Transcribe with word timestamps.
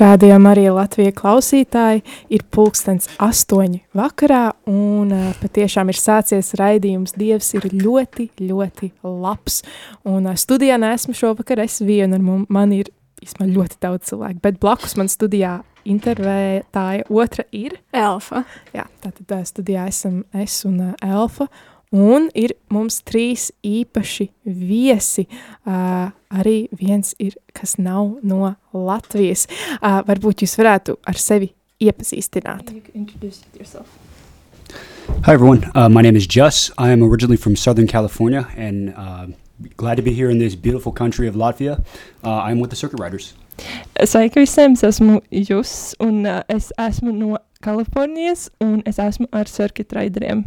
Rādījām 0.00 0.46
arī 0.48 0.62
Latvijas 0.72 1.12
klausītāji. 1.18 2.00
Ir 2.32 2.44
pulkstenis 2.54 3.10
astoņi 3.20 3.82
vakarā, 3.96 4.54
un 4.70 5.10
uh, 5.12 5.26
patiešām 5.42 5.90
ir 5.92 5.98
sācies 6.00 6.54
raidījums. 6.56 7.12
Dievs 7.20 7.50
ir 7.58 7.66
ļoti, 7.74 8.30
ļoti 8.40 8.88
labs. 9.04 9.60
Un 10.08 10.30
uh, 10.30 10.38
studijā 10.40 10.78
nesmu 10.80 11.12
šovakar 11.18 11.60
es 11.66 11.82
viena, 11.84 12.16
un 12.16 12.46
man, 12.48 12.72
ir 12.72 12.88
īstenībā 13.20 13.50
ļoti 13.58 13.80
daudz 13.84 14.08
cilvēku. 14.08 14.40
Bet 14.46 14.60
blakus 14.62 14.96
man 14.96 15.12
studijā 15.12 15.58
intervētāja 15.84 17.04
otra 17.12 17.44
ir 17.52 17.76
Elfa. 17.92 18.46
Jā, 18.72 18.86
tātad 19.04 19.36
uh, 19.36 19.44
studijā 19.52 19.84
esam 19.92 20.22
es 20.32 20.62
un 20.64 20.80
uh, 20.86 20.94
Elfa. 21.04 21.50
Un 21.90 22.28
ir 22.38 22.52
mums 22.70 23.00
trīs 23.02 23.48
īpaši 23.66 24.28
viesi. 24.46 25.24
Uh, 25.66 26.12
arī 26.30 26.68
viens 26.70 27.16
ir, 27.18 27.34
kas 27.50 27.78
nav 27.82 28.20
no 28.22 28.54
Latvijas. 28.72 29.48
Uh, 29.80 29.98
varbūt 30.06 30.44
jūs 30.44 30.54
varētu 30.60 30.94
ar 31.02 31.18
sevi 31.18 31.50
iepazīstināt. 31.82 32.70
Hi, 35.26 35.34
everyone. 35.34 35.66
Uh, 35.74 35.88
my 35.88 36.00
name 36.00 36.14
is 36.14 36.28
Jus. 36.28 36.70
I 36.78 36.92
am 36.92 37.02
originally 37.02 37.36
from 37.36 37.56
Southern 37.56 37.88
California 37.88 38.46
and 38.56 38.94
uh, 38.96 39.26
glad 39.76 39.96
to 39.96 40.02
be 40.02 40.12
here 40.12 40.30
in 40.30 40.38
this 40.38 40.54
beautiful 40.54 40.92
country 40.92 41.26
of 41.26 41.34
Latvia. 41.34 41.82
Uh, 42.22 42.38
I'm 42.46 42.60
with 42.60 42.70
the 42.70 42.76
Circuit 42.76 43.00
Riders. 43.00 43.34
Sveiki 43.98 44.40
visiem! 44.40 44.72
Es 44.72 44.82
esmu 44.82 45.20
Jus, 45.30 45.94
un 46.00 46.24
uh, 46.24 46.42
es 46.48 46.70
esmu 46.78 47.12
no 47.12 47.38
Kalifornijas, 47.60 48.48
un 48.60 48.82
es 48.86 48.96
esmu 48.98 49.26
ar 49.32 49.48
circuit 49.48 49.92
raideriem. 49.92 50.46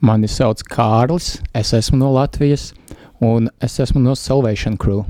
Mani 0.00 0.28
sauc 0.32 0.62
Kārlis, 0.64 1.42
es 1.52 1.74
esmu 1.76 1.98
no 2.00 2.08
Latvijas, 2.14 2.70
un 3.20 3.50
es 3.60 3.74
esmu 3.84 4.00
no 4.00 4.14
Salvation 4.16 4.78
Crew. 4.80 5.02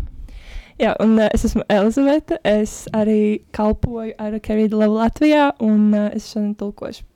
Jā, 0.80 0.97
un 0.98 1.12
uh, 1.14 1.28
es 1.30 1.44
esmu 1.47 1.62
Elizabete. 1.70 2.41
Es 2.42 2.88
arī 2.97 3.44
kalpoju 3.55 4.16
ar 4.19 4.34
Kerīdu 4.42 4.80
Levu 4.80 4.97
Latvijā, 4.98 5.52
un 5.62 5.92
uh, 5.94 6.08
es 6.16 6.27
šodien 6.32 6.56
tulkošu. 6.58 7.06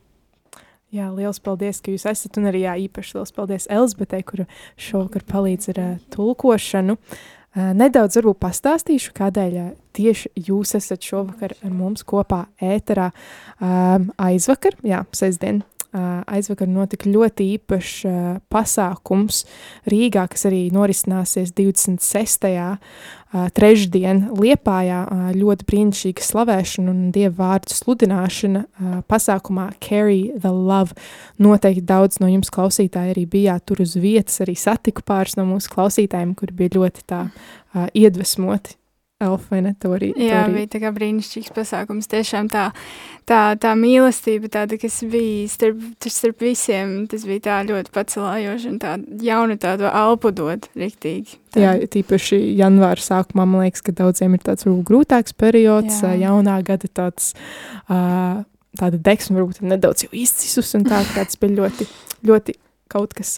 Jā, 0.94 1.08
liels 1.10 1.42
paldies, 1.42 1.82
ka 1.82 1.90
jūs 1.90 2.06
esat. 2.06 2.38
Un 2.38 2.46
arī 2.52 2.62
jā, 2.62 2.76
īpaši 2.84 3.16
liels 3.16 3.34
paldies 3.34 3.66
Elzbetei, 3.66 4.22
kura 4.22 4.46
šovakar 4.78 5.26
palīdz 5.34 5.72
ar 5.74 5.82
uh, 5.82 5.92
tulkošanu. 6.14 6.94
Uh, 6.94 7.72
nedaudz 7.74 8.20
varbūt 8.20 8.38
pastāstīšu, 8.44 9.16
kādēļ 9.18 9.60
uh, 9.64 9.70
tieši 9.98 10.30
jūs 10.46 10.76
esat 10.78 11.02
šovakar 11.02 11.58
ar 11.58 11.74
mums 11.74 12.06
kopā 12.06 12.44
ēterā 12.62 13.10
um, 13.58 14.12
aizvakar, 14.30 14.78
jā, 14.86 15.02
sestdien. 15.10 15.64
Aizvakar 15.94 16.70
notika 16.70 17.10
ļoti 17.10 17.48
īpašs 17.58 17.96
pasākums 18.52 19.44
Rīgā, 19.90 20.26
kas 20.32 20.48
arī 20.50 20.66
norisināsies 20.74 21.54
26. 21.54 22.50
Uh, 22.50 23.14
trešdien 23.54 24.28
Liepājā. 24.38 25.00
Ļoti 25.34 25.66
brīnišķīga 25.68 26.24
slavēšana 26.24 26.92
un 26.92 27.00
dievu 27.14 27.36
vārdu 27.40 27.74
sludināšana 27.74 28.64
pasākumā 29.10 29.70
Carry 29.82 30.30
the 30.36 30.52
Love. 30.52 30.94
Noteikti 31.42 31.84
daudz 31.88 32.20
no 32.22 32.30
jums 32.30 32.52
klausītāji 32.54 33.14
arī 33.16 33.26
bijāt 33.30 33.66
tur 33.68 33.82
uz 33.84 33.96
vietas, 33.98 34.40
arī 34.44 34.56
satiku 34.58 35.04
pāris 35.06 35.38
no 35.40 35.48
mūsu 35.48 35.72
klausītājiem, 35.74 36.36
kuri 36.38 36.58
bija 36.62 36.78
ļoti 36.78 37.06
tā 37.10 37.26
iedvesmoti. 37.94 38.78
Elfa, 39.24 39.50
vai 39.54 39.60
ne? 39.64 39.72
To 39.82 39.92
arī, 39.96 40.10
to 40.14 40.22
Jā, 40.22 40.44
arī. 40.44 40.54
bija 40.58 40.70
tā 40.74 40.80
kā 40.82 40.92
brīnišķīgs 40.94 41.52
pasākums. 41.56 42.08
Tiešām 42.12 42.48
tā, 42.52 42.66
tā, 43.28 43.40
tā 43.60 43.72
mīlestība, 43.78 44.50
tāda, 44.52 44.78
kas 44.80 45.00
bija 45.10 45.48
starp, 45.52 45.82
starp 46.12 46.44
visiem, 46.44 46.96
tas 47.10 47.26
bija 47.28 47.44
tā 47.48 47.58
ļoti 47.68 47.94
pacelājoši 47.94 48.70
un 48.72 48.80
tā 48.82 48.96
jaunu 49.24 49.58
tādu 49.60 49.88
alpu 49.90 50.32
dot 50.36 50.68
riktīgi. 50.78 51.38
Tā. 51.54 51.62
Jā, 51.62 51.74
tīpaši 51.94 52.40
janvāra 52.58 53.02
sākumā 53.02 53.46
man 53.46 53.66
liekas, 53.66 53.84
ka 53.86 53.94
daudziem 53.94 54.34
ir 54.36 54.42
tāds 54.44 54.66
varbūt 54.66 54.88
grūtāks 54.90 55.36
periods, 55.38 56.00
Jā. 56.02 56.14
Jaunā 56.26 56.58
gada 56.66 56.90
tāds, 56.90 57.32
uh, 57.86 58.42
tāda 58.80 59.00
deksme 59.10 59.38
varbūt 59.38 59.62
nedaudz 59.62 60.06
jau 60.06 60.12
izcisus 60.18 60.74
un 60.78 60.86
tā, 60.88 61.04
tā 61.14 61.22
tas 61.22 61.38
bija 61.40 61.62
ļoti, 61.62 61.88
ļoti 62.26 62.56
kaut 62.92 63.14
kas 63.16 63.36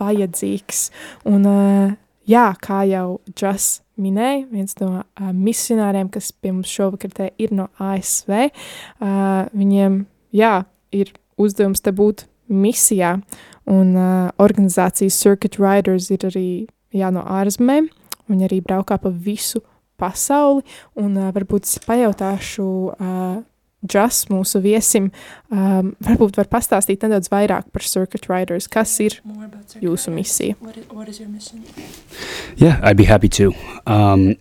vajadzīgs. 0.00 0.88
Un, 1.30 1.48
uh, 1.48 1.96
jā, 2.28 2.46
kā 2.60 2.84
jau 2.88 3.08
Džas 3.32 3.83
minēja, 4.00 4.44
viens 4.50 4.76
no 4.80 4.90
uh, 5.00 5.32
misionāriem, 5.32 6.10
kas 6.12 6.32
pie 6.32 6.52
mums 6.52 6.70
šovakar 6.72 7.12
te 7.14 7.30
ir 7.40 7.54
no 7.54 7.68
ASV, 7.82 8.32
uh, 8.48 9.44
viņiem, 9.54 10.02
jā, 10.34 10.54
ir 10.94 11.12
uzdevums 11.40 11.84
te 11.84 11.92
būt 11.94 12.26
misijā, 12.50 13.16
un 13.70 13.94
uh, 13.96 14.32
organizācijas 14.42 15.20
Circuit 15.20 15.58
Riders 15.60 16.10
ir 16.14 16.26
arī, 16.28 16.48
jā, 16.94 17.10
no 17.14 17.24
ārzemēm, 17.38 17.88
viņi 18.30 18.48
arī 18.48 18.60
braukā 18.64 18.98
pa 19.00 19.12
visu 19.12 19.62
pasauli, 20.00 20.64
un 21.00 21.16
uh, 21.16 21.30
varbūt 21.34 21.68
es 21.68 21.80
pajautāšu 21.86 22.68
uh, 22.94 23.42
Džas, 23.86 24.24
mūsu 24.32 24.60
viesim, 24.64 25.10
um, 25.52 25.92
varbūt 26.04 26.38
var 26.40 26.48
pastāstīt 26.48 27.02
nedaudz 27.04 27.28
vairāk 27.32 27.70
par 27.72 27.82
Circuit 27.84 28.28
Riders, 28.30 28.66
kas 28.68 28.94
ir 29.04 29.18
jūsu 29.80 30.10
misija. 30.14 30.56
Yeah, 32.56 32.80
I'd 32.82 32.96
be 32.96 33.04
happy 33.04 33.28
to. 33.40 33.52
Um, 33.86 34.36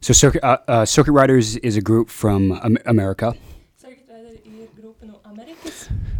so, 0.00 0.12
Circuit, 0.12 0.42
uh, 0.44 0.58
uh, 0.68 0.84
Circuit 0.84 1.12
Riders 1.12 1.56
is 1.56 1.76
a 1.76 1.80
group 1.82 2.08
from 2.10 2.52
Am- 2.62 2.78
America. 2.86 3.34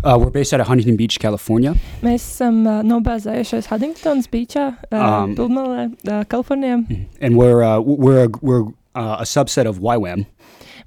Uh, 0.02 0.16
we're 0.18 0.30
based 0.30 0.54
out 0.54 0.60
of 0.60 0.66
Huntington 0.66 0.96
Beach, 0.96 1.18
California. 1.20 1.74
Mēs 2.00 2.24
esam 2.24 2.62
uh, 2.66 2.78
nobāzējušies 2.88 3.66
Huntingtonas 3.68 4.28
beachā, 4.32 4.70
uh, 4.90 4.96
Um, 4.96 5.34
Pilmalē, 5.36 5.82
uh, 6.08 6.24
Kalifornijā. 6.24 7.06
And 7.20 7.36
we're, 7.36 7.62
uh, 7.62 7.80
we're, 7.80 8.24
a, 8.24 8.28
we're 8.40 8.62
uh, 8.94 9.18
a 9.20 9.24
subset 9.28 9.66
of 9.68 9.80
YWAM, 9.80 10.24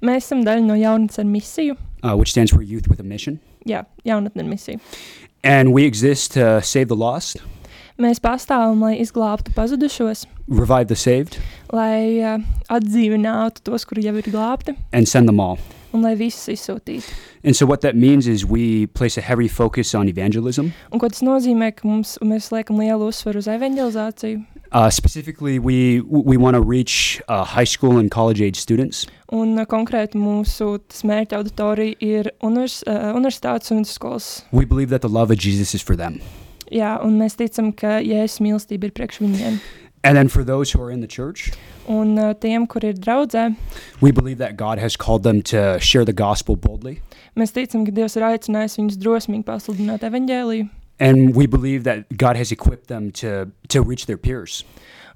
Mēs 0.04 0.26
esam 0.28 0.44
daļa 0.44 0.64
no 0.66 0.76
jaunatnes 0.78 1.18
ar 1.22 1.24
misiju. 1.28 1.76
uh, 2.04 2.14
which 2.16 2.30
stands 2.30 2.52
for 2.52 2.62
Youth 2.62 2.88
with 2.88 3.00
a 3.00 3.02
Mission. 3.04 3.40
Jā, 3.66 3.84
jaunatne 4.04 4.44
ar 4.44 4.48
misiju. 4.50 4.80
And 5.42 5.72
we 5.72 5.84
exist 5.84 6.32
to 6.34 6.60
save 6.62 6.88
the 6.88 6.96
lost, 6.96 7.40
Mēs 7.94 8.18
pastāvam, 8.18 8.80
lai 8.82 8.96
izglābtu 8.98 9.52
pazudušos, 9.54 10.24
revive 10.48 10.88
the 10.90 10.96
saved, 10.98 11.36
lai 11.70 12.18
uh, 12.26 12.40
atdzīvinātu 12.68 13.62
tos, 13.68 13.84
kuri 13.86 14.02
jau 14.08 14.16
ir 14.18 14.26
glābti, 14.34 14.74
and 14.92 15.06
send 15.08 15.28
them 15.30 15.38
all. 15.38 15.58
un 15.94 16.02
lai 16.02 16.16
visus 16.18 16.48
izsūtītu. 16.56 17.06
And 17.44 17.54
so, 17.54 17.66
what 17.66 17.82
that 17.82 17.94
means 17.94 18.26
is 18.26 18.44
we 18.44 18.88
place 18.98 19.16
a 19.16 19.20
heavy 19.22 19.46
focus 19.46 19.94
on 19.94 20.08
evangelism. 20.08 20.72
Un 20.90 20.98
ko 20.98 21.06
tas 21.08 21.22
nozīmē, 21.22 21.70
ka 21.78 21.86
mums, 21.86 22.16
mēs 22.20 22.50
liekam 22.50 22.82
lielu 22.82 23.06
uzsvaru 23.12 23.38
uz 23.38 23.46
evanģelizāciju, 23.46 24.42
Uh, 24.74 24.90
specifically, 24.90 25.60
we 25.60 26.00
we 26.00 26.36
want 26.36 26.54
to 26.56 26.60
reach 26.60 27.22
uh, 27.28 27.44
high 27.44 27.62
school 27.64 27.96
and 27.96 28.10
college 28.10 28.42
age 28.42 28.56
students. 28.56 29.06
un 29.30 29.54
uh, 29.58 29.64
konkrēti 29.70 30.18
mūsu 30.18 30.80
mērķa 31.06 31.38
auditorija 31.38 31.94
ir 32.02 32.30
univers, 32.42 32.82
uh, 32.86 33.12
universitātes 33.14 33.70
un 33.70 33.84
vidusskolas. 33.84 34.42
We 34.50 34.64
believe 34.64 34.90
that 34.90 35.02
the 35.02 35.08
love 35.08 35.30
of 35.30 35.38
Jesus 35.38 35.74
is 35.74 35.82
for 35.82 35.94
them. 35.96 36.18
Jā, 36.72 36.98
un 37.06 37.20
mēs 37.22 37.38
ticam, 37.38 37.70
ka 37.70 38.00
Jēzus 38.02 38.40
mīlestība 38.42 38.90
ir 38.90 38.94
priekš 38.98 39.22
viņiem. 39.22 39.60
And 40.02 40.16
then 40.18 40.28
for 40.28 40.42
those 40.44 40.72
who 40.72 40.82
are 40.82 40.90
in 40.90 41.00
the 41.00 41.06
church, 41.08 41.52
Un 41.86 42.18
uh, 42.18 42.34
tiem, 42.34 42.66
kur 42.66 42.82
ir 42.84 42.94
draudzē, 42.98 43.54
we 44.00 44.10
believe 44.10 44.38
that 44.38 44.56
God 44.56 44.78
has 44.78 44.96
called 44.96 45.22
them 45.22 45.40
to 45.54 45.78
share 45.78 46.04
the 46.04 46.12
gospel 46.12 46.56
boldly. 46.56 46.98
mēs 47.36 47.54
ticam, 47.54 47.86
ka 47.86 47.92
Dievs 47.94 48.16
ir 48.18 48.26
aicinājis 48.26 48.78
viņus 48.80 48.98
drosmīgi 48.98 49.44
pasludināt 49.46 50.02
evaņģēliju. 50.02 50.66
And 50.98 51.34
we 51.34 51.46
believe 51.46 51.84
that 51.84 52.16
God 52.16 52.36
has 52.36 52.52
equipped 52.52 52.86
them 52.86 53.10
to, 53.12 53.50
to 53.68 53.82
reach 53.82 54.06
their 54.06 54.16
peers. 54.16 54.64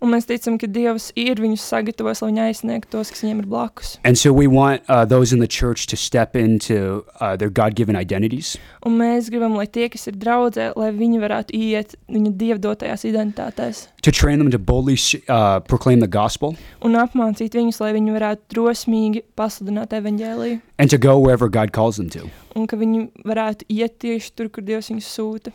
Un 0.00 0.12
mēs 0.14 0.28
ticam, 0.28 0.54
ka 0.62 0.68
Dievs 0.70 1.08
ir 1.18 1.40
viņus 1.42 1.64
sagatavojis, 1.72 2.20
lai 2.22 2.28
viņi 2.30 2.42
aizsniegtu 2.44 2.92
tos, 2.92 3.10
kas 3.10 3.24
viņiem 3.24 3.40
ir 3.42 3.48
blakus. 3.50 3.96
And 4.04 4.16
so 4.18 4.32
we 4.32 4.46
want 4.46 4.82
uh, 4.88 5.04
those 5.04 5.32
in 5.34 5.40
the 5.40 5.48
church 5.48 5.86
to 5.90 5.96
step 5.96 6.36
into 6.36 7.04
uh, 7.20 7.34
their 7.36 7.50
God 7.50 7.74
given 7.74 7.96
identities. 7.96 8.56
Un 8.86 8.94
mēs 9.00 9.26
gribam, 9.32 9.56
lai 9.58 9.66
tie, 9.66 9.88
kas 9.90 10.06
ir 10.06 10.14
draudzē, 10.14 10.70
lai 10.78 10.92
viņi 10.94 11.18
varētu 11.24 11.54
iet 11.58 11.96
viņu 12.08 12.30
dievdotajās 12.38 13.04
identitātēs 13.10 13.88
to 14.02 14.12
train 14.12 14.38
them 14.38 14.50
to 14.50 14.58
boldly 14.58 14.94
sh- 14.96 15.18
uh, 15.28 15.58
proclaim 15.60 16.00
the 16.00 16.06
gospel 16.06 16.54
un 16.86 16.94
apmācīt 16.96 17.56
viņus, 17.58 17.80
lai 17.82 17.90
viņi 17.96 18.14
varētu 18.14 18.54
drosmīgi 18.54 19.22
pasludināt 19.36 19.92
evaņģēliju. 19.98 20.60
and 20.78 20.90
to 20.90 20.96
go 20.98 21.18
wherever 21.18 21.48
God 21.48 21.72
calls 21.72 21.96
them 21.96 22.08
to. 22.10 22.30
Un 22.54 22.66
ka 22.66 22.76
viņi 22.78 23.10
varētu 23.26 23.66
iet 23.68 23.98
tieši 23.98 24.32
tur, 24.36 24.48
kur 24.48 24.62
Dievs 24.62 24.88
viņus 24.92 25.10
sūta. 25.18 25.52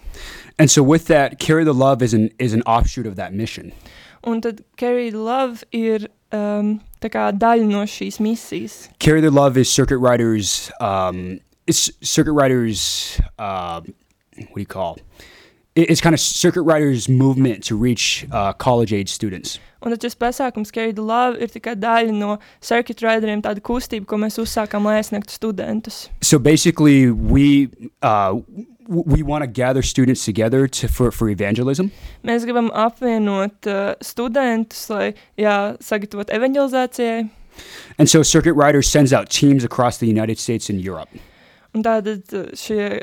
And 0.59 0.69
so 0.69 0.83
with 0.83 1.07
that, 1.07 1.39
carry 1.39 1.63
the 1.63 1.73
love 1.73 2.01
is 2.03 2.13
an 2.13 2.29
is 2.37 2.53
an 2.53 2.61
offshoot 2.67 3.07
of 3.07 3.15
that 3.15 3.33
mission. 3.33 3.71
Un 4.25 4.41
tad 4.41 4.63
Carry 4.77 5.09
the 5.11 5.17
Love 5.19 5.63
ir 5.71 6.07
um, 6.31 6.79
tā 7.03 7.09
kā 7.11 7.29
daļa 7.35 7.65
no 7.67 7.83
šīs 7.89 8.19
misijas. 8.23 8.89
Carry 8.99 9.21
the 9.21 9.31
love 9.31 9.57
is 9.57 9.69
circuit 9.69 9.97
riders. 9.99 10.71
Um, 10.79 11.39
it's 11.67 11.91
circuit 12.01 12.33
riders. 12.33 13.19
Uh, 13.37 13.81
what 14.35 14.55
do 14.55 14.61
you 14.61 14.65
call? 14.65 14.97
It- 15.75 15.89
It's 15.89 16.01
kind 16.01 16.13
of 16.13 16.19
circuit 16.19 16.61
riders 16.63 17.09
movement 17.09 17.63
to 17.65 17.75
reach 17.75 18.25
uh, 18.31 18.53
college 18.53 18.93
age 18.93 19.09
students. 19.09 19.59
Un 19.83 19.91
tad 19.91 19.99
šis 20.05 20.15
pasākums, 20.15 20.71
Carry 20.71 20.93
the 20.95 21.01
Love, 21.03 21.35
ir 21.43 21.49
tikai 21.51 21.73
daļa 21.75 22.13
no 22.15 22.37
circuit 22.61 23.01
rideriem, 23.03 23.41
tāda 23.43 23.59
kustība, 23.59 24.05
ko 24.07 24.15
mēs 24.21 24.37
uzsākām, 24.39 24.85
lai 24.87 25.01
aizsniegtu 25.01 25.33
studentus. 25.35 26.05
So 26.21 26.39
basically, 26.39 27.11
we 27.11 27.67
uh, 28.01 28.39
w- 28.39 28.65
we 28.87 29.23
want 29.23 29.43
to 29.43 29.47
gather 29.47 29.81
students 29.81 30.25
together 30.25 30.67
to 30.67 30.87
for, 30.87 31.11
for 31.11 31.29
evangelism. 31.29 31.91
Mēs 32.23 32.45
gribam 32.47 32.69
apvienot 32.71 33.67
uh, 33.67 33.95
studentus, 34.01 34.89
lai 34.89 35.13
jā, 35.39 35.77
sagatavotu 35.81 36.33
evanģelizācijai. 36.35 37.29
And 37.97 38.09
so 38.09 38.23
Circuit 38.23 38.53
Riders 38.53 38.89
sends 38.89 39.13
out 39.13 39.29
teams 39.29 39.63
across 39.63 39.97
the 39.97 40.07
United 40.07 40.39
States 40.39 40.69
and 40.69 40.81
Europe. 40.81 41.09
Un 41.73 41.81
tātad 41.81 42.33
uh, 42.37 42.51
šie 42.53 43.01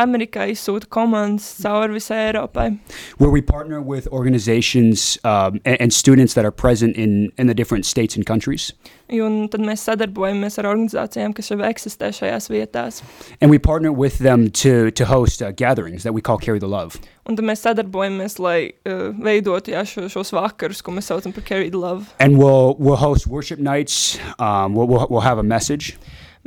Amerikā 0.00 0.44
izsūta 0.52 0.88
komandas 0.92 1.54
cauri 1.62 1.96
visai 1.96 2.18
Eiropai. 2.28 2.78
where 3.16 3.30
we 3.30 3.40
partner 3.40 3.80
with 3.80 4.06
organizations 4.08 5.18
um, 5.24 5.60
and, 5.64 5.80
and 5.80 5.92
students 5.92 6.34
that 6.34 6.44
are 6.44 6.50
present 6.50 6.96
in, 6.96 7.32
in 7.38 7.46
the 7.46 7.54
different 7.54 7.86
states 7.86 8.16
and 8.16 8.26
countries. 8.26 8.72
Un 9.10 9.48
tad 9.48 9.64
mēs 9.64 9.82
sadarbojamies 9.88 10.58
ar 10.60 10.68
organizācijām, 10.70 11.32
kas 11.34 11.50
jau 11.50 11.58
eksistē 11.66 12.12
šajās 12.14 12.50
vietās. 12.52 13.00
And 13.40 13.50
we 13.50 13.58
partner 13.58 13.90
with 13.92 14.18
them 14.18 14.50
to, 14.62 14.90
to 14.92 15.06
host 15.06 15.42
uh, 15.42 15.50
gatherings 15.50 16.02
that 16.04 16.12
we 16.12 16.20
call 16.20 16.38
Carry 16.38 16.60
the 16.60 16.68
Love. 16.68 17.00
Un 17.26 17.36
tad 17.36 17.48
mēs 17.48 17.64
sadarbojamies, 17.64 18.38
lai 18.38 18.72
uh, 18.84 19.10
veidotu 19.16 19.72
jā, 19.72 19.86
šo, 19.88 20.06
šos 20.12 20.34
vakarus, 20.36 20.84
ko 20.84 20.92
mēs 20.92 21.10
saucam 21.10 21.32
par 21.32 21.48
Carry 21.48 21.70
the 21.70 21.80
Love. 21.80 22.12
And 22.20 22.38
we'll, 22.38 22.76
we'll 22.78 23.00
host 23.00 23.26
worship 23.26 23.58
nights. 23.58 24.18
Um, 24.38 24.74
we'll, 24.74 24.86
we'll, 24.86 25.06
we'll 25.08 25.26
have 25.26 25.38
a 25.38 25.46
message. 25.46 25.96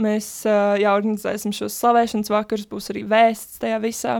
Mēs 0.01 0.25
uh, 0.50 0.74
jā, 0.81 0.90
organizēsim 0.90 1.54
šos 1.54 1.75
slavēšanas 1.78 2.31
vakarus, 2.34 2.66
būs 2.69 2.90
arī 2.90 3.04
vēsts 3.06 3.60
tajā 3.62 3.78
visā. 3.84 4.16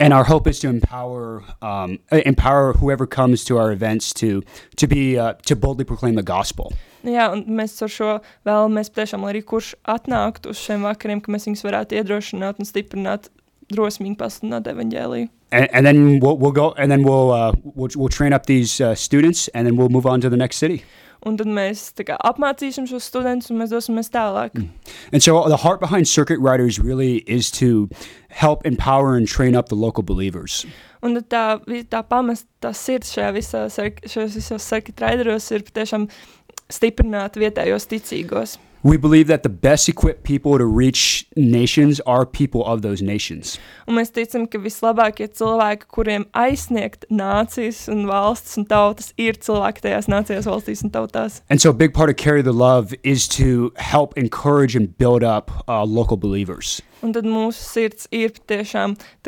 And 0.00 0.12
our 0.12 0.24
hope 0.26 0.50
is 0.50 0.58
to 0.60 0.68
empower, 0.68 1.44
um, 1.62 2.00
uh, 2.10 2.22
empower 2.26 2.72
whoever 2.72 3.06
comes 3.06 3.44
to 3.44 3.58
our 3.58 3.70
events 3.70 4.12
to, 4.14 4.42
to, 4.76 4.88
be, 4.88 5.18
uh, 5.18 5.34
to 5.46 5.54
boldly 5.54 5.84
proclaim 5.84 6.16
the 6.16 6.26
gospel. 6.26 6.72
Nu 7.02 7.14
Jā, 7.14 7.28
un 7.34 7.44
mēs 7.58 7.76
ar 7.82 7.90
šo 7.90 8.10
vēlamies 8.46 8.90
patiešām, 8.90 9.22
lai 9.22 9.36
arī 9.36 9.44
kurš 9.46 9.76
atnāktu 9.86 10.50
uz 10.50 10.58
šiem 10.58 10.86
vakariem, 10.86 11.22
ka 11.22 11.34
mēs 11.34 11.46
viņus 11.46 11.64
varētu 11.66 11.98
iedrošināt 11.98 12.58
un 12.58 12.66
stiprināt, 12.66 13.30
drosmīgi 13.72 14.18
pasludināt 14.18 14.66
evaņģēliju. 14.70 15.30
And, 15.52 15.68
and 15.72 15.86
then 15.86 16.18
we'll, 16.18 16.38
we'll 16.38 16.52
go 16.52 16.72
and 16.78 16.90
then 16.90 17.02
we'll, 17.02 17.30
uh, 17.30 17.52
we'll, 17.62 17.90
we'll 17.94 18.08
train 18.08 18.32
up 18.32 18.46
these 18.46 18.80
uh, 18.80 18.94
students 18.94 19.48
and 19.48 19.66
then 19.66 19.76
we'll 19.76 19.90
move 19.90 20.06
on 20.06 20.20
to 20.22 20.30
the 20.30 20.36
next 20.36 20.56
city. 20.56 20.82
Un 21.26 21.36
tad 21.38 21.46
mēs 21.46 21.84
kā, 22.02 22.16
apmācīsim 22.26 22.88
šos 22.90 23.06
studentus 23.06 23.52
un 23.52 23.60
mēs 23.60 23.70
dosimies 23.70 24.10
tālāk. 24.10 24.56
Mm. 24.58 24.70
And 25.12 25.22
so 25.22 25.44
the 25.48 25.60
heart 25.62 25.78
behind 25.80 26.08
Circuit 26.08 26.40
Riders 26.40 26.80
really 26.80 27.22
is 27.26 27.50
to 27.52 27.88
help 28.28 28.66
empower 28.66 29.14
and 29.14 29.28
train 29.28 29.54
up 29.54 29.68
the 29.68 29.78
local 29.78 30.02
believers. 30.02 30.66
Un 31.02 31.14
tad 31.18 31.28
tā, 31.30 31.84
tā 31.90 32.02
pamest, 32.06 32.48
tā 32.62 32.74
sirds 32.74 33.14
šajā 33.14 33.30
visā, 33.36 33.62
šajos 33.70 34.36
visos 34.38 34.66
circuit 34.66 35.02
rideros 35.02 35.50
ir 35.54 35.62
patiešām 35.66 36.08
stiprināt 36.72 37.38
vietējos 37.38 37.86
ticīgos. 37.90 38.58
We 38.84 38.96
believe 38.96 39.28
that 39.28 39.44
the 39.44 39.48
best 39.48 39.88
equipped 39.88 40.24
people 40.24 40.58
to 40.58 40.64
reach 40.64 41.24
nations 41.36 42.00
are 42.00 42.26
people 42.26 42.66
of 42.66 42.82
those 42.82 43.00
nations. 43.00 43.56
Un 43.86 43.94
mēs 43.94 44.10
ticam, 44.10 44.48
ka 44.50 44.58
vislabākie 44.58 45.28
cilvēki, 45.30 45.86
kuriem 45.86 46.26
aizsniegt 46.34 47.06
nācijas 47.06 47.84
un 47.92 48.08
valstis 48.10 48.58
un 48.58 48.66
tautas, 48.66 49.12
ir 49.22 49.38
cilvēki 49.38 49.86
tajās 49.86 50.10
nācijās, 50.10 50.50
valstīs 50.50 50.82
un 50.82 50.90
tautās. 50.90 51.42
And 51.48 51.62
so 51.62 51.70
a 51.70 51.72
big 51.72 51.94
part 51.94 52.10
of 52.10 52.16
Carry 52.16 52.42
the 52.42 52.52
Love 52.52 52.92
is 53.04 53.28
to 53.38 53.72
help 53.76 54.18
encourage 54.18 54.74
and 54.74 54.98
build 54.98 55.22
up 55.22 55.52
uh, 55.68 55.84
local 55.84 56.16
believers. 56.16 56.82
Un 57.02 57.10
tad 57.12 57.26
mūsu 57.26 57.58
sirds 57.58 58.06
ir 58.14 58.30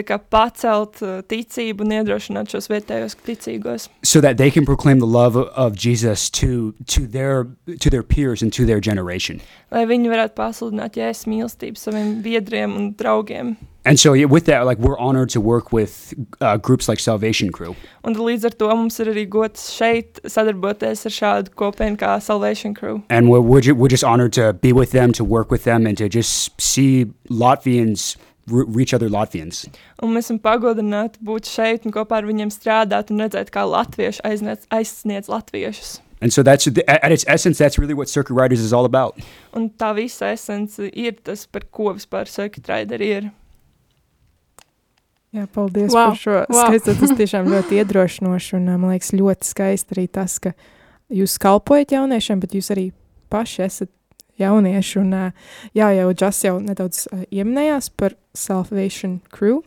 kā 0.07 0.19
pacelt 0.31 1.01
uh, 1.03 1.17
ticību 1.27 1.83
un 1.83 1.91
iedrošināt 1.97 2.53
šos 2.55 2.69
vietējos 2.71 3.17
ticīgos, 3.27 3.89
so 4.03 4.21
that 4.21 4.37
they 4.39 4.51
can 4.51 4.65
proclaim 4.65 5.01
the 5.01 5.07
love 5.11 5.35
of- 5.35 5.51
of 5.57 5.75
Jesus 5.75 6.31
to, 6.31 6.73
to, 6.87 7.07
their, 7.07 7.49
to 7.81 7.91
their 7.91 8.05
peers 8.05 8.43
and 8.43 8.53
to 8.53 8.65
their 8.65 8.81
generation. 8.81 9.41
lai 9.75 9.85
viņi 9.91 10.09
varētu 10.13 10.37
pasludināt 10.39 10.95
jēzus 11.01 11.27
mīlestību 11.27 11.77
saviem 11.81 12.21
biedriem 12.23 12.77
un 12.79 12.93
draugiem. 12.95 13.57
And 13.87 14.01
so 14.01 14.15
yeah, 14.15 14.25
with 14.25 14.47
that, 14.47 14.65
like 14.65 14.79
we're 14.79 14.99
honored 14.99 15.29
to 15.31 15.41
work 15.43 15.71
with 15.71 16.15
uh, 16.41 16.57
groups 16.57 16.89
like 16.89 16.99
Salvation 16.99 17.51
Crew. 17.53 17.77
Un 18.05 18.15
tad 18.15 18.23
līdz 18.25 18.47
ar 18.49 18.55
to 18.57 18.69
mums 18.73 18.97
ir 19.01 19.11
arī 19.13 19.27
gods 19.29 19.67
šeit 19.77 20.23
sadarboties 20.25 21.05
ar 21.05 21.13
šādu 21.13 21.53
kopienu 21.61 21.99
kā 22.01 22.15
Salvation 22.23 22.73
Crew. 22.75 23.03
And 23.11 23.29
we're, 23.29 23.43
we're, 23.43 23.61
ju- 23.61 23.75
we're 23.75 23.93
just 23.93 24.05
honored 24.05 24.33
to 24.41 24.55
be 24.55 24.73
with 24.73 24.93
them, 24.93 25.13
to 25.13 25.25
work 25.25 25.51
with 25.51 25.65
them, 25.65 25.87
and 25.87 25.99
to 25.99 26.09
just 26.09 26.59
see 26.59 27.13
Latvians 27.29 28.17
re- 28.47 28.65
reach 28.67 28.95
other 28.95 29.11
Latvians. 29.11 29.67
Un 30.01 30.17
mēs 30.17 30.31
esam 30.31 30.41
pagodināti 30.41 31.21
būt 31.21 31.45
šeit 31.53 31.85
un 31.85 31.93
kopā 31.93 32.23
ar 32.23 32.31
viņiem 32.31 32.55
strādāt 32.57 33.13
un 33.13 33.21
redzēt, 33.21 33.53
kā 33.53 33.69
latvieši 33.69 34.25
aizniec, 34.25 34.65
aizsniedz 34.73 35.29
latviešus. 35.29 35.99
And 36.25 36.33
so 36.33 36.43
that's 36.43 36.67
at 36.89 37.13
its 37.13 37.25
essence, 37.29 37.59
that's 37.59 37.77
really 37.79 37.93
what 37.93 38.09
Circuit 38.09 38.33
Riders 38.33 38.61
is 38.61 38.73
all 38.73 38.87
about. 38.87 39.21
Un 39.53 39.69
tā 39.69 39.93
visa 39.95 40.33
esence 40.33 40.81
ir 40.89 41.19
tas, 41.21 41.45
par 41.45 41.69
ko 41.71 41.93
vispār 41.93 42.25
circuit 42.33 42.65
rideri 42.65 43.17
ir. 43.21 43.33
Jā, 45.35 45.49
paldies 45.51 45.91
Wow, 45.91 46.13
par 46.13 46.19
šo 46.19 46.37
wow. 46.47 46.69
skaisto. 46.69 46.95
Tas 47.01 47.13
tiešām 47.19 47.49
ļoti 47.51 47.81
iedrošinoši 47.83 48.55
un 48.61 48.69
man 48.77 48.93
liekas 48.93 49.11
ļoti 49.17 49.49
skaisti 49.49 49.97
arī 49.97 50.07
tas, 50.15 50.39
ka 50.39 50.53
jūs 51.11 51.35
kalpojat 51.43 51.97
jauniešiem, 51.97 52.43
bet 52.43 52.55
jūs 52.55 52.71
arī 52.71 52.85
paši 53.35 53.65
esat 53.67 53.91
jaunieši. 54.39 55.01
Un, 55.03 55.17
jā, 55.75 55.89
jau 55.99 56.13
Džas 56.15 56.39
jau 56.47 56.55
nedaudz 56.63 57.09
ieminējās 57.35 57.91
par 57.99 58.15
Salvation 58.37 59.19
Crew. 59.35 59.65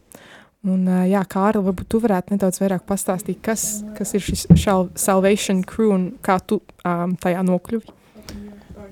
Un, 0.67 0.87
jā, 1.07 1.25
Kārli, 1.27 1.65
varbūt 1.67 1.91
tu 1.91 2.01
varētu 2.03 2.35
nedaudz 2.35 2.61
vairāk 2.63 2.87
pastāstīt, 2.87 3.41
kas, 3.43 3.83
kas 3.99 4.15
ir 4.15 4.23
šis 4.23 4.47
Salvation 4.95 5.61
Crew 5.67 5.91
un 5.95 6.07
kā 6.23 6.39
tu 6.43 6.61
um, 6.87 7.15
tajā 7.19 7.43
nokļuvi. 7.47 7.95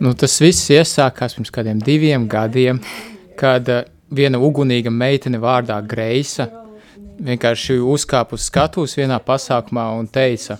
Nu, 0.04 0.12
tas 0.12 0.36
viss 0.44 0.68
iesākās 0.75 1.38
pirms 1.38 1.55
kādiem 1.55 1.79
diviem 1.84 2.27
gadiem, 2.32 2.84
kad 3.39 3.72
uh, 3.72 3.84
viena 4.12 4.39
ugunīga 4.44 4.91
meitene 4.91 5.39
vārdā 5.41 5.79
Greisa 5.88 6.64
vienkārši 7.19 7.77
uzkāpa 7.79 8.36
uz 8.38 8.48
skatuves 8.50 8.95
vienā 8.98 9.19
pasākumā 9.24 9.88
un 10.00 10.07
teica: 10.07 10.57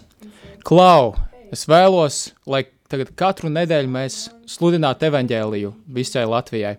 Klau, 0.66 1.14
es 1.54 1.66
vēlos, 1.70 2.32
lai 2.48 2.66
tagad 2.90 3.12
katru 3.18 3.52
nedēļu 3.54 3.92
mēs 3.92 4.18
sludinātu 4.50 5.10
evaņģēliju 5.10 5.74
visai 5.96 6.26
Latvijai, 6.30 6.76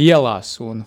ielās. 0.00 0.52
Un, 0.64 0.82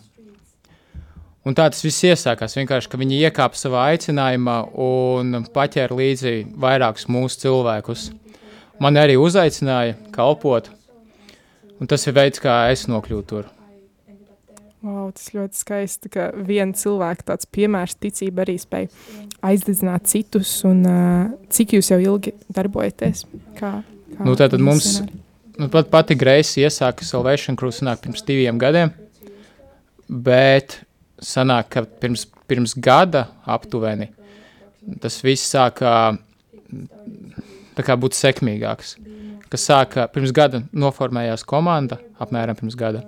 un 1.44 1.58
tā 1.58 1.68
tas 1.74 1.84
viss 1.86 2.06
iesākās. 2.08 2.58
Vienkārši, 2.60 2.92
ka 2.92 3.00
viņi 3.02 3.24
iekāpa 3.28 3.60
savā 3.60 3.88
aicinājumā 3.94 4.60
un 4.86 5.44
paķēra 5.54 5.98
līdzi 6.00 6.36
vairākus 6.60 7.10
mūsu 7.12 7.46
cilvēkus. 7.46 8.12
Man 8.82 8.98
arī 8.98 9.18
uzaicināja 9.22 9.98
kalpot, 10.16 10.70
un 11.80 11.90
tas 11.90 12.08
ir 12.08 12.18
veids, 12.18 12.42
kā 12.42 12.64
es 12.74 12.88
nokļuvu 12.90 13.28
tur. 13.30 13.52
Wow, 14.84 15.14
tas 15.16 15.30
ļoti 15.32 15.56
skaisti, 15.56 16.10
ka 16.12 16.26
viena 16.36 16.76
cilvēka 16.76 17.24
tāds 17.32 17.48
piemērs 17.48 17.96
ticība 18.04 18.44
arī 18.44 18.58
spēj 18.60 18.90
aizdedzināt 19.48 20.10
citus. 20.12 20.52
Un, 20.68 20.82
uh, 20.84 21.30
cik 21.56 21.78
jūs 21.78 21.92
jau 21.94 22.00
ilgi 22.04 22.34
darbojaties? 22.52 23.24
Kā, 23.56 23.78
kā 24.18 24.26
Nu, 24.28 24.36
tātad 24.36 24.60
mums- 24.60 25.00
misionāri? 25.00 25.22
Nu, 25.58 25.70
pat 25.70 25.88
pati 25.94 26.16
Greisa 26.18 26.60
iesāka 26.66 27.06
Salvation 27.06 27.56
Cruise 27.56 27.80
sanāk 27.80 28.02
pirms 28.02 28.26
diviem 28.26 28.58
gadiem, 28.60 28.92
bet 30.10 30.80
sanāk, 31.22 31.70
ka 31.70 31.86
pirms, 31.86 32.26
pirms 32.50 32.74
gada 32.76 33.28
aptuveni 33.46 34.10
tas 35.00 35.22
viss 35.24 35.46
sāka 35.54 36.18
tā 37.78 37.86
kā 37.86 37.96
būt 37.96 38.18
sekmīgāks. 38.18 38.98
Kas 39.48 39.68
sāka 39.70 40.08
pirms 40.12 40.34
gada 40.36 40.64
noformējās 40.74 41.46
komanda, 41.48 42.00
apmēram 42.20 42.58
pirms 42.58 42.76
gada. 42.76 43.04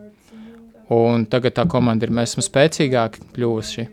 Un 0.94 1.26
tagad 1.26 1.56
tā 1.58 1.66
komanda 1.70 2.06
ir, 2.06 2.14
mēs 2.14 2.36
esam 2.36 2.46
spēcīgāki 2.46 3.24
kļuvuši. 3.34 3.88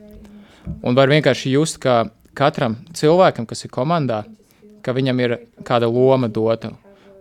Un 0.85 0.97
var 0.99 1.09
vienkārši 1.09 1.55
just, 1.55 1.79
ka 1.83 2.05
katram 2.37 2.77
cilvēkam, 2.97 3.47
kas 3.49 3.65
ir 3.65 3.73
komandā, 3.73 4.23
ka 4.85 4.95
viņam 4.97 5.23
ir 5.25 5.37
kāda 5.67 5.89
loma 5.89 6.29
dota. 6.29 6.73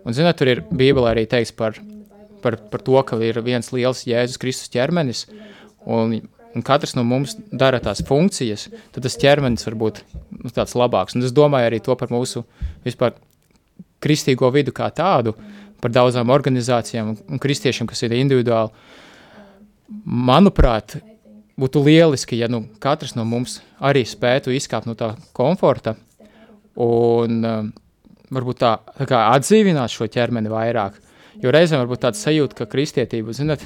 Un, 0.02 0.14
zināt, 0.16 0.38
tur 0.40 0.50
ir 0.50 0.62
Bībelē 0.68 1.14
arī 1.14 1.24
teikts 1.30 1.54
par, 1.56 1.78
par, 2.42 2.58
par 2.70 2.84
to, 2.84 2.98
ka 3.06 3.18
ir 3.22 3.40
viens 3.46 3.72
liels 3.72 4.04
Jēzus 4.08 4.40
Kristus 4.42 4.72
ķermenis, 4.72 5.24
un, 5.86 6.18
un 6.52 6.66
katrs 6.66 6.96
no 6.98 7.04
mums 7.06 7.36
dara 7.48 7.80
tās 7.82 8.02
funkcijas, 8.06 8.68
tad 8.94 9.06
tas 9.06 9.18
ķermenis 9.18 9.66
var 9.70 9.78
būt 9.84 10.02
nu, 10.10 10.50
tāds 10.50 10.74
labāks. 10.78 11.16
Un 11.16 11.24
es 11.24 11.34
domāju 11.34 11.70
arī 11.70 11.80
to 11.84 11.96
par 11.98 12.12
mūsu 12.12 12.44
vispār 12.84 13.16
kristīgo 14.02 14.50
vidu 14.52 14.74
kā 14.74 14.90
tādu, 14.94 15.36
par 15.82 15.94
daudzām 15.94 16.30
organizācijām 16.34 17.14
un 17.14 17.42
kristiešiem, 17.42 17.88
kas 17.90 18.04
ir 18.04 18.14
individuāli. 18.18 18.74
Manuprāt, 20.04 20.96
būtu 21.58 21.82
lieliski, 21.84 22.38
ja 22.40 22.48
nu, 22.50 22.64
katrs 22.82 23.14
no 23.18 23.24
mums 23.28 23.60
arī 23.82 24.04
spētu 24.08 24.54
izkāpt 24.54 24.88
no 24.88 24.96
tā 24.98 25.12
komforta 25.36 25.94
un 26.80 27.40
um, 27.44 27.72
varbūt 28.32 28.60
tā, 28.62 28.76
tā 28.98 29.06
kā 29.08 29.24
atdzīvināt 29.34 29.92
šo 29.92 30.08
ķermeni 30.10 30.52
vairāk. 30.52 30.96
Jo 31.42 31.52
reizēm 31.52 31.82
varbūt 31.82 32.04
tāds 32.04 32.22
sajūta, 32.24 32.56
ka 32.56 32.68
kristietība, 32.70 33.34
zinat, 33.36 33.62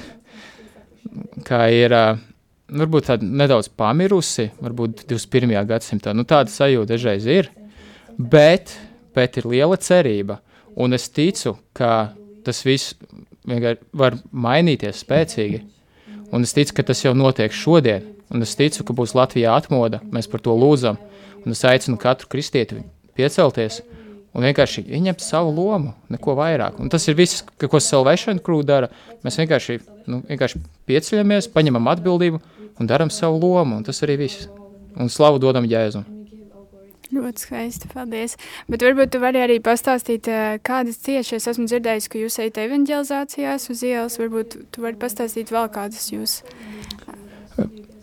kā 1.47 1.67
ir 1.71 1.95
uh, 1.95 2.19
varbūt 2.67 3.09
tāda 3.11 3.27
nedaudz 3.43 3.69
pamirusi, 3.79 4.49
varbūt 4.63 5.05
21. 5.07 5.55
gadsimtā, 5.69 6.13
nu 6.15 6.27
tāda 6.27 6.51
sajūta 6.51 6.93
dažreiz 6.93 7.27
ir, 7.31 7.49
bet, 8.17 8.75
bet 9.15 9.39
ir 9.39 9.47
liela 9.49 9.77
cerība, 9.79 10.41
un 10.75 10.95
es 10.97 11.07
ticu, 11.09 11.55
ka 11.77 12.11
tas 12.45 12.63
viss 12.67 12.95
vienkārši 13.47 13.83
var 13.97 14.17
mainīties 14.31 15.03
spēcīgi, 15.03 15.63
un 16.31 16.47
es 16.47 16.55
ticu, 16.55 16.75
ka 16.77 16.87
tas 16.89 17.03
jau 17.03 17.13
notiek 17.17 17.53
šodien, 17.53 18.05
un 18.33 18.43
es 18.43 18.55
ticu, 18.59 18.83
ka 18.83 18.95
būs 18.95 19.15
Latvijā 19.17 19.55
atmoda, 19.55 20.01
mēs 20.11 20.29
par 20.31 20.43
to 20.43 20.55
lūdzam, 20.55 20.99
un 21.43 21.55
es 21.55 21.63
aicinu 21.65 21.99
katru 22.01 22.29
kristieti 22.31 22.81
piecelties 23.17 23.81
un 24.37 24.45
vienkārši 24.45 24.83
ieņemt 24.93 25.23
savu 25.23 25.53
lomu, 25.55 25.95
neko 26.13 26.35
vairāk. 26.37 26.77
Un 26.81 26.91
tas 26.93 27.07
ir 27.09 27.17
viss, 27.17 27.41
ko 27.57 27.79
Salvation 27.81 28.37
Crew 28.43 28.61
dara. 28.65 28.91
Mēs 29.25 29.39
vienkārši, 29.41 29.79
nu, 30.11 30.21
vienkārši 30.29 30.61
pieceļamies, 30.89 31.49
paņemam 31.55 31.89
atbildību 31.95 32.41
un 32.77 32.89
darām 32.89 33.09
savu 33.13 33.41
lomu, 33.41 33.79
un 33.79 33.87
tas 33.87 34.03
arī 34.05 34.19
viss. 34.27 34.45
Un 34.97 35.09
slavu 35.13 35.41
dodam 35.41 35.65
Jēzum. 35.69 36.16
Ļoti 37.07 37.43
skaisti, 37.45 37.87
paldies. 37.93 38.35
Bet 38.67 38.83
varbūt 38.83 39.13
tu 39.13 39.21
vari 39.23 39.39
arī 39.39 39.61
pastāstīt, 39.63 40.27
eh, 40.27 40.59
kādas 40.59 40.99
tieši 41.05 41.37
es 41.37 41.47
esmu 41.47 41.67
dzirdējis, 41.69 42.09
ka 42.11 42.19
jūs 42.19 42.39
ejat 42.43 42.59
evanģelizācijās 42.65 43.69
uz 43.71 43.83
ielas. 43.87 44.17
Varbūt 44.19 44.57
tu 44.71 44.83
vari 44.83 44.99
pastāstīt 44.99 45.53
vēl 45.53 45.69
kādas 45.71 46.11
jūs. 46.11 46.41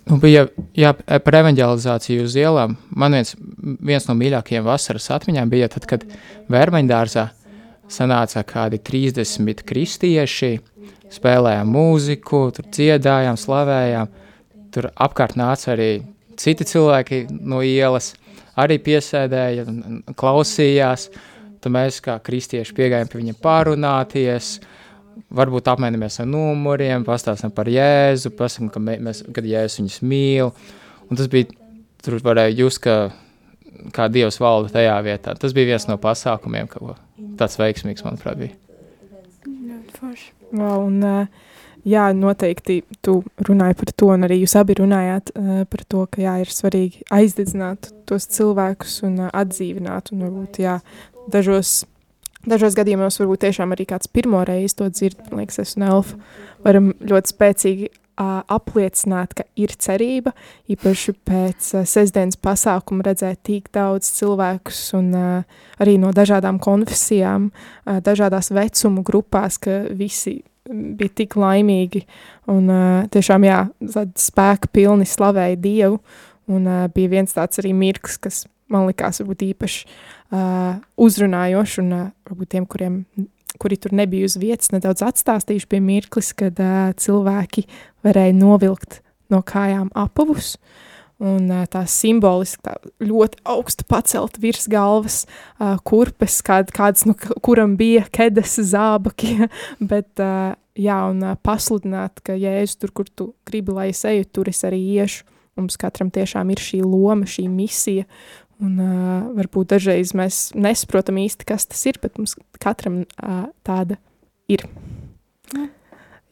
Nu, 0.04 0.18
bija 0.20 0.48
jā, 0.76 0.92
par 0.94 1.36
evanģelizāciju 1.40 2.24
uz 2.24 2.34
ielām. 2.36 2.76
Man 2.90 3.16
viens, 3.16 3.34
viens 3.80 4.08
no 4.08 4.16
mīļākajiem 4.18 4.64
vasaras 4.64 5.08
atmiņām 5.16 5.52
bija 5.52 5.68
tad, 5.72 5.86
kad 5.88 6.04
Vērmaņdārzā 6.52 7.28
sanāca 7.88 8.42
kādi 8.44 8.80
30 8.84 9.64
kristieši, 9.68 10.58
spēlējām 11.14 11.72
mūziku, 11.72 12.42
tur 12.56 12.68
dziedājām, 12.68 13.38
slavējām. 13.40 14.12
Tur 14.74 14.90
apkārt 14.96 15.38
nāca 15.40 15.72
arī 15.72 15.90
citi 16.40 16.66
cilvēki 16.68 17.26
no 17.40 17.62
ielas, 17.64 18.12
arī 18.60 18.78
piesēdēja, 18.78 19.66
un- 19.68 20.02
klausījās. 20.14 21.08
Tad 21.60 21.72
mēs 21.72 22.00
kā 22.04 22.18
kristieši 22.20 22.74
piegājām 22.76 23.08
pie 23.08 23.20
viņa 23.22 23.34
pārunāties, 23.40 24.60
varbūt 25.32 25.70
apmainamies 25.72 26.20
ar 26.20 26.26
numuriem, 26.28 27.04
pastāstām 27.06 27.54
par 27.54 27.70
Jēzu, 27.72 28.34
pasakām, 28.36 28.70
ka 28.70 28.80
mē, 28.80 28.98
mēs, 29.00 29.22
kad 29.32 29.44
Jēzus 29.44 29.80
viņus 29.80 30.00
mīl. 30.02 30.52
Un 31.08 31.16
tas 31.16 31.30
bija, 31.32 31.48
tur 32.04 32.18
varēja 32.20 32.56
just, 32.58 32.82
ka 32.84 33.12
kā 33.94 34.08
Dievs 34.12 34.38
valda 34.40 34.72
tajā 34.76 34.98
vietā. 35.06 35.34
Tas 35.38 35.54
bija 35.56 35.72
viens 35.72 35.88
no 35.88 35.96
pasākumiem, 36.00 36.68
ka 36.68 36.96
tāds 37.40 37.56
veiksmīgs, 37.60 38.04
manuprāt, 38.06 38.38
bija. 38.38 38.54
Ļoti 39.46 39.98
forši. 39.98 40.30
Wow, 40.54 40.86
un, 40.86 41.00
ā, 41.02 41.16
jā, 41.88 42.08
noteikti 42.16 42.80
tu 43.04 43.18
runāji 43.46 43.78
par 43.80 43.92
to, 43.92 44.10
un 44.14 44.26
arī 44.26 44.40
jūs 44.42 44.56
abi 44.60 44.76
runājāt 44.80 45.32
ā, 45.34 45.64
par 45.70 45.84
to, 45.88 46.04
ka 46.10 46.22
jā, 46.24 46.36
ir 46.44 46.52
svarīgi 46.52 47.04
aizdedzināt 47.14 47.90
tos 48.08 48.28
cilvēkus 48.34 49.02
un 49.08 49.26
ā, 49.26 49.32
atdzīvināt. 49.44 50.12
Un 50.14 50.24
varbūt, 50.26 50.62
jā, 50.64 50.78
dažos, 51.30 51.82
dažos 52.48 52.76
gadījumos 52.78 53.20
varbūt 53.20 53.44
tiešām 53.46 53.76
arī 53.76 53.88
kāds 53.90 54.10
pirmo 54.10 54.44
reizi 54.48 54.80
to 54.80 54.88
dzird, 54.92 55.20
man 55.28 55.44
liekas, 55.44 55.60
es 55.64 55.76
un 55.78 55.86
Elfa 55.90 56.18
varam 56.64 56.94
ļoti 57.04 57.34
spēcīgi 57.34 57.90
ā, 58.20 58.28
apliecināt, 58.56 59.34
ka 59.36 59.46
ir 59.60 59.74
cerība, 59.80 60.34
īpaši 60.70 61.14
pēc 61.26 61.70
ā, 61.80 61.84
sestdienas 61.88 62.38
pasākuma 62.40 63.06
redzēt 63.06 63.42
tik 63.46 63.70
daudz 63.74 64.08
cilvēkus 64.16 64.86
un 64.98 65.12
ā, 65.18 65.28
arī 65.82 65.98
no 66.00 66.14
dažādām 66.16 66.60
konfesijām, 66.62 67.50
ā, 67.84 68.00
dažādās 68.04 68.52
vecumu 68.54 69.04
grupās, 69.06 69.58
ka 69.60 69.84
visi 69.92 70.40
bija 70.70 71.16
tik 71.22 71.36
laimīgi. 71.40 72.04
Un 72.52 72.70
ā, 72.72 72.82
tiešām, 73.12 73.46
jā, 73.48 73.60
spēka 74.20 74.70
pilni 74.74 75.06
slavēja 75.08 75.60
Dievu, 75.60 76.00
un 76.52 76.66
ā, 76.70 76.80
bija 76.94 77.16
viens 77.18 77.36
tāds 77.36 77.62
arī 77.62 77.74
mirklis, 77.76 78.18
kas 78.20 78.44
man 78.72 78.88
likās 78.88 79.20
varbūt 79.22 79.46
īpaši 79.50 79.84
ā, 79.84 80.42
uzrunājoši, 81.06 81.80
un 81.84 81.94
ā, 81.98 82.02
varbūt 82.30 82.54
tiem, 82.56 82.68
kuriem 82.70 83.02
kuri 83.58 83.76
tur 83.78 83.92
nebija 83.94 84.26
uz 84.26 84.34
vietas, 84.40 84.72
nedaudz 84.74 85.04
atstāstījuši 85.06 85.68
pie 85.70 85.78
mirklis, 85.84 86.32
kad 86.34 86.58
uh, 86.58 86.90
cilvēki 86.98 87.62
varēja 88.02 88.34
novilkt 88.34 88.98
no 89.32 89.40
kājām 89.46 89.92
apavus, 89.94 90.56
un 91.22 91.50
tā 91.70 91.84
simboliski 91.90 92.64
tā 92.66 92.74
ļoti 93.04 93.42
augstu 93.46 93.86
pacelt 93.88 94.40
virs 94.42 94.66
galvas 94.70 95.22
kurpes, 95.86 96.40
kād, 96.46 96.72
kādas, 96.74 97.04
nu, 97.08 97.14
kuram 97.44 97.76
bija 97.80 98.06
kedas 98.14 98.56
zābaki, 98.72 99.48
bet, 99.92 100.10
jā, 100.74 100.98
un 101.10 101.22
pasludināt, 101.46 102.24
ka 102.26 102.38
Jēzus 102.38 102.80
tur, 102.82 102.94
kur 102.94 103.10
tu 103.10 103.30
gribi, 103.46 103.76
lai 103.76 103.90
es 103.92 104.02
eju, 104.08 104.26
tur 104.32 104.50
es 104.52 104.64
arī 104.66 104.82
iešu. 104.98 105.30
Mums 105.54 105.76
katram 105.78 106.08
tiešām 106.10 106.48
ir 106.50 106.58
šī 106.58 106.80
loma, 106.82 107.28
šī 107.30 107.44
misija, 107.46 108.08
Un 108.62 108.78
uh, 108.78 109.30
varbūt 109.34 109.72
dažreiz 109.74 110.12
mēs 110.14 110.52
nesaprotam 110.54 111.18
īsti, 111.24 111.46
kas 111.48 111.66
tas 111.66 111.80
ir, 111.90 111.98
bet 112.02 112.18
mums 112.20 112.36
katram 112.62 113.02
uh, 113.02 113.46
tāda 113.66 113.98
ir. 114.50 114.66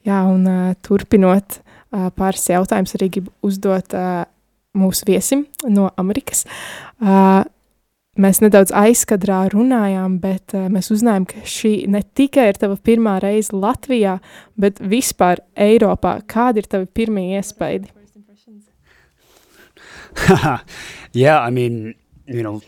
Jā, 0.07 0.21
un 0.31 0.47
uh, 0.47 0.75
turpinot 0.87 1.59
uh, 1.59 2.09
pāris 2.15 2.47
jautājumus, 2.51 2.95
arī 2.99 3.11
gribu 3.17 3.35
uzdot 3.47 3.97
uh, 3.99 4.23
mūsu 4.79 5.07
viesim 5.09 5.47
no 5.69 5.91
Amerikas. 6.01 6.45
Uh, 7.01 7.43
mēs 8.21 8.43
nedaudz 8.45 8.73
aizkadrā 8.77 9.45
runājām, 9.53 10.19
bet 10.23 10.55
uh, 10.57 10.69
mēs 10.73 10.93
uzzinājām, 10.95 11.27
ka 11.29 11.45
šī 11.49 11.75
ne 11.93 12.03
tikai 12.03 12.51
ir 12.53 12.61
tava 12.61 12.77
pirmā 12.77 13.19
reize 13.25 13.57
Latvijā, 13.57 14.19
bet 14.61 14.81
vispār 14.81 15.45
Eiropā. 15.57 16.19
Kādi 16.29 16.63
ir 16.63 16.71
tavi 16.71 16.89
pirmie 16.93 17.39
iespaidi? 17.39 17.93
yeah, 21.13 21.41
I 21.41 21.51
mean, 21.51 21.95
you 22.27 22.43
know, 22.43 22.61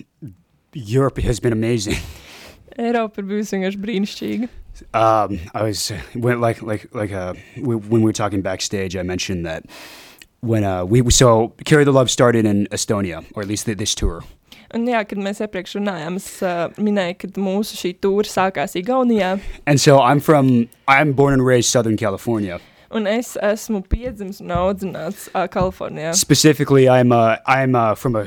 Europe 0.73 1.19
has 1.19 1.41
been 1.41 1.53
amazing. 1.53 1.97
Eiropa 2.79 3.23
ir 3.23 3.29
bijusi 3.29 3.55
vienkārši 3.55 3.81
brīnišķīga. 3.81 4.49
Um, 4.93 5.39
I 5.55 5.63
was 5.63 5.93
when, 6.15 6.41
like 6.41 6.61
like 6.63 6.89
like 6.93 7.13
uh, 7.13 7.35
we, 7.57 7.77
when 7.77 8.03
we 8.03 8.09
were 8.09 8.13
talking 8.13 8.43
backstage, 8.43 8.97
I 8.97 9.03
mentioned 9.03 9.47
that 9.47 9.63
when 10.45 10.65
uh, 10.65 10.85
we 10.85 11.03
so 11.11 11.53
Carry 11.65 11.85
the 11.85 11.93
Love 11.93 12.11
started 12.11 12.45
in 12.45 12.67
Estonia, 12.71 13.25
or 13.35 13.43
at 13.43 13.49
least 13.49 13.67
th- 13.67 13.79
this 13.79 13.95
tour. 13.95 14.23
Un 14.75 14.87
jā, 14.91 15.05
kad 15.07 15.19
mēs 15.23 15.39
iepriekš 15.45 15.77
runājām, 15.79 16.17
es 16.19 16.29
uh, 16.43 16.67
minēju, 16.83 17.17
ka 17.21 17.29
mūsu 17.39 17.77
šī 17.79 17.93
tūra 18.03 18.27
sākās 18.27 18.75
Igaunijā, 18.81 19.39
And 19.67 19.81
so 19.81 20.01
I'm 20.01 20.21
from 20.21 20.69
I'm 20.89 21.13
born 21.13 21.33
and 21.35 21.47
raised 21.47 21.71
Southern 21.71 21.97
California. 21.97 22.61
un 22.95 23.07
es 23.11 23.33
esmu 23.43 23.81
piedzimis 23.91 24.41
un 24.41 24.53
audzināts 24.55 25.29
uh, 25.35 25.49
Kalifornijā. 25.51 26.13
Specifically, 26.15 26.85
I'm 26.89 27.11
uh, 27.13 27.37
I'm 27.47 27.75
uh, 27.75 27.95
from 27.95 28.15
a, 28.15 28.27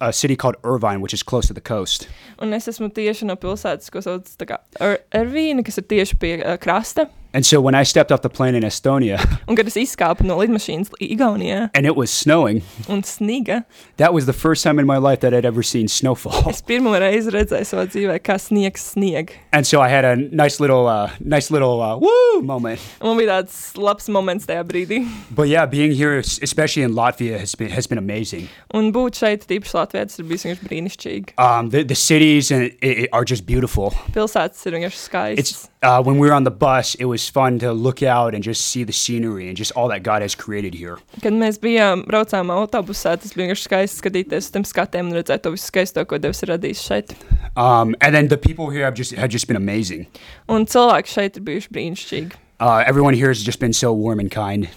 a 0.00 0.12
city 0.12 0.34
called 0.34 0.56
Irvine, 0.64 1.00
which 1.00 1.14
is 1.14 1.22
close 1.22 1.46
to 1.46 1.54
the 1.54 1.60
coast. 1.60 2.08
Un 2.42 2.52
es 2.52 2.66
esmu 2.66 2.90
tieši 2.94 3.28
no 3.30 3.36
pilsētas, 3.38 3.90
ko 3.94 4.02
sauc 4.02 4.26
par 4.42 4.58
er 4.80 4.98
Ervīnu, 5.14 5.64
kas 5.66 5.78
ir 5.78 5.86
tieši 5.94 6.18
pie 6.18 6.32
uh, 6.40 6.56
krasta. 6.58 7.06
And 7.38 7.46
so 7.46 7.60
when 7.60 7.76
I 7.76 7.84
stepped 7.84 8.10
off 8.10 8.22
the 8.22 8.28
plane 8.28 8.56
in 8.58 8.64
Estonia 8.64 9.18
Un 9.48 9.54
kad 9.54 9.68
es 9.70 9.76
izkāpu 9.78 10.24
no 10.26 10.34
lidmašīnas 10.40 10.88
Igaunijā 10.98 11.70
and 11.72 11.86
it 11.86 11.94
was 11.94 12.10
snowing, 12.10 12.62
un 12.88 13.02
sniga, 13.06 13.60
that 13.98 14.12
was 14.12 14.26
the 14.26 14.32
first 14.32 14.64
time 14.64 14.80
in 14.80 14.86
my 14.86 14.96
life 14.98 15.20
that 15.20 15.32
I'd 15.32 15.44
ever 15.46 15.62
seen 15.62 15.86
snowfall. 15.86 16.48
es 16.50 16.60
pirmo 16.66 16.90
reizi 16.98 17.30
redzēju 17.30 17.68
savā 17.68 17.84
dzīvē, 17.92 18.16
kā 18.26 18.38
sniegs 18.42 18.88
snieg. 18.96 19.30
And 19.52 19.64
so 19.70 19.80
I 19.80 19.86
had 19.88 20.04
a 20.04 20.16
nice 20.16 20.58
little 20.58 20.88
uh, 20.88 21.12
nice 21.20 21.50
little 21.54 21.80
uh, 21.80 21.94
woo 22.02 22.42
moment. 22.42 22.80
Un 23.00 23.12
man 23.14 23.20
bija 23.22 23.38
tāds 23.38 23.76
labs 23.78 24.08
moments 24.08 24.48
tajā 24.50 24.64
brīdī. 24.66 24.98
But 25.30 25.46
yeah, 25.52 25.66
being 25.66 25.92
here, 25.92 26.18
es- 26.18 26.40
especially 26.42 26.82
in 26.82 26.94
Latvia, 26.98 27.38
has 27.38 27.54
been 27.54 27.70
has 27.70 27.86
been 27.86 27.98
amazing. 28.02 28.48
Un 28.74 28.90
būt 28.92 29.22
šeit, 29.22 29.46
tīpaši 29.46 29.78
Latvijas, 29.78 30.18
ir 30.18 30.26
bijis 30.32 30.48
vienkārši 30.48 30.68
brīnišķīgi. 30.72 31.38
Um, 31.38 31.70
the, 31.70 31.84
the 31.84 31.94
cities 31.94 32.50
and 32.50 32.72
it, 32.82 33.06
it 33.06 33.08
are 33.12 33.24
just 33.24 33.46
beautiful. 33.46 33.94
Pilsētas 34.16 34.66
ir 34.66 34.78
vienkārši 34.80 35.04
skaistas. 35.06 35.38
It's 35.38 35.68
uh, 35.82 36.02
when 36.02 36.18
we 36.18 36.28
were 36.28 36.34
on 36.34 36.44
the 36.44 36.50
bus, 36.50 36.94
it 36.96 37.04
was 37.04 37.28
fun 37.28 37.58
to 37.60 37.72
look 37.72 38.02
out 38.02 38.34
and 38.34 38.42
just 38.42 38.66
see 38.66 38.84
the 38.84 38.92
scenery 38.92 39.48
and 39.48 39.56
just 39.56 39.72
all 39.72 39.88
that 39.88 40.02
God 40.02 40.22
has 40.22 40.34
created 40.34 40.74
here. 40.74 40.98
Kad 41.22 41.32
mēs 41.32 41.60
bijām 41.62 42.04
braucām 42.08 42.50
autobusā, 42.54 43.14
tas 43.20 43.34
bija 43.34 43.46
vienkārši 43.46 43.68
skaisti 43.68 44.02
skatīties 44.02 44.48
uz 44.48 44.50
tiem 44.54 44.66
skatiem 44.66 45.10
un 45.10 45.18
redzēt 45.18 45.44
to 45.46 45.54
visu 45.54 45.70
skaisto, 45.70 46.04
ko 46.08 46.18
Dievs 46.18 46.42
ir 46.42 46.54
radījis 46.54 46.82
šeit. 46.88 47.14
Um, 47.56 47.94
and 48.00 48.14
then 48.14 48.28
the 48.28 48.38
people 48.38 48.70
here 48.70 48.84
have 48.84 48.94
just 48.94 49.14
have 49.14 49.30
just 49.30 49.46
been 49.46 49.56
amazing. 49.56 50.06
Un 50.48 50.66
cilvēki 50.66 51.14
šeit 51.14 51.38
ir 51.38 51.46
bijuši 51.46 51.72
brīnišķīgi. 51.74 52.44
Uh, 52.58 52.82
everyone 52.86 53.14
here 53.14 53.28
has 53.28 53.42
just 53.42 53.60
been 53.60 53.72
so 53.72 53.92
warm 53.92 54.18
and 54.18 54.30
kind. 54.30 54.68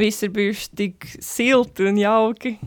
Visi 0.00 0.26
ir 0.28 0.32
bijuši 0.32 0.68
tik 0.76 1.08
silti 1.20 1.88
un 1.88 1.96
jauki. 2.00 2.58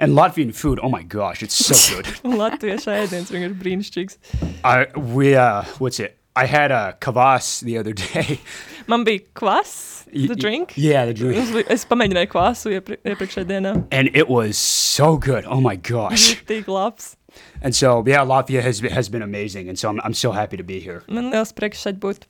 And 0.00 0.12
Latvian 0.16 0.54
food, 0.54 0.80
oh 0.82 0.88
my 0.88 1.02
gosh, 1.02 1.42
it's 1.42 1.54
so 1.54 1.76
good. 1.94 2.08
Un 2.24 2.36
latviešu 2.40 2.92
ēdiens 2.92 3.32
vienkārši 3.32 3.58
brīnišķīgs. 3.64 4.20
I 4.64 4.86
we 4.96 5.34
uh, 5.34 5.64
what's 5.78 6.00
it? 6.00 6.17
I 6.42 6.46
had 6.46 6.70
a 6.70 6.96
kvass 7.00 7.60
the 7.68 7.78
other 7.78 7.92
day. 7.92 8.40
Man 8.92 9.04
bija 9.04 9.24
kvass, 9.34 9.72
Y- 10.12 10.26
the 10.28 10.34
y- 10.36 10.40
drink. 10.44 10.72
Yeah, 10.76 11.04
the 11.06 11.14
drink. 11.14 11.36
Es, 11.42 11.50
li- 11.56 11.64
es 11.76 11.84
pamēģināju 11.90 12.30
kvasu 12.34 12.70
iepri, 12.78 12.96
iepriekšējā 13.04 13.44
dienā. 13.50 13.72
and 13.92 14.08
it 14.14 14.28
was 14.28 14.56
so 14.56 15.16
good. 15.18 15.44
Oh 15.56 15.60
my 15.60 15.76
gosh! 15.76 16.28
Tik 16.52 16.68
labs. 16.68 17.16
And 17.60 17.74
so 17.76 18.02
yeah, 18.06 18.24
Latvia 18.24 18.62
has 18.62 18.80
been- 18.80 18.92
has 18.92 19.08
been 19.10 19.22
amazing, 19.22 19.68
and 19.68 19.78
so 19.78 19.90
I'm 19.90 20.00
I'm 20.04 20.14
so 20.14 20.32
happy 20.32 20.56
to 20.56 20.64
be 20.64 20.80
here. 20.80 21.02
Man 21.08 21.30
liels 21.34 21.52
prieks 21.52 21.84
šeit 21.84 22.00
būt. 22.00 22.24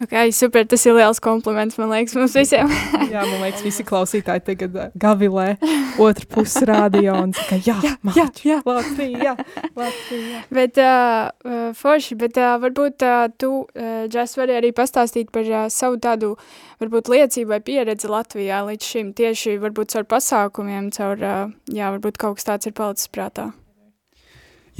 Ok, 0.00 0.14
super, 0.32 0.64
tas 0.64 0.80
ir 0.88 0.94
liels 0.96 1.18
kompliments, 1.20 1.76
man 1.76 1.90
liekas, 1.92 2.14
mums 2.16 2.32
visiem. 2.32 2.70
Jā, 3.12 3.20
man 3.20 3.42
liekas, 3.42 3.60
visi 3.60 3.84
klausītāji 3.84 4.40
tagad 4.46 4.78
uh, 4.78 4.86
gavilē 4.96 5.58
otru 6.00 6.24
pusi 6.32 6.64
rādio 6.64 7.18
un 7.18 7.34
saka, 7.36 7.58
jā, 7.60 7.76
jā, 7.84 7.92
jā, 8.16 8.24
jā. 8.48 8.56
Latvija, 8.64 9.20
jā, 9.26 9.34
Latvija. 9.76 10.40
Bet, 10.56 10.80
uh, 10.80 11.68
forši, 11.76 12.16
bet 12.22 12.40
uh, 12.40 12.54
varbūt 12.64 13.04
uh, 13.04 13.28
tu, 13.36 13.52
uh, 13.68 14.08
Džas, 14.08 14.38
vari 14.40 14.56
arī 14.56 14.72
pastāstīt 14.72 15.28
par 15.36 15.44
uh, 15.44 15.68
savu 15.68 16.00
tādu, 16.00 16.32
varbūt 16.80 17.12
liecību 17.12 17.52
vai 17.52 17.60
pieredzi 17.68 18.08
Latvijā 18.08 18.64
līdz 18.70 18.92
šim, 18.94 19.14
tieši 19.20 19.58
varbūt 19.60 19.92
caur 19.92 20.08
pasākumiem, 20.16 20.88
caur, 20.96 21.20
uh, 21.20 21.56
jā, 21.68 21.92
varbūt 21.98 22.16
kaut 22.16 22.40
kas 22.40 22.48
tāds 22.54 22.72
ir 22.72 22.78
palicis 22.78 23.12
prātā. 23.12 23.50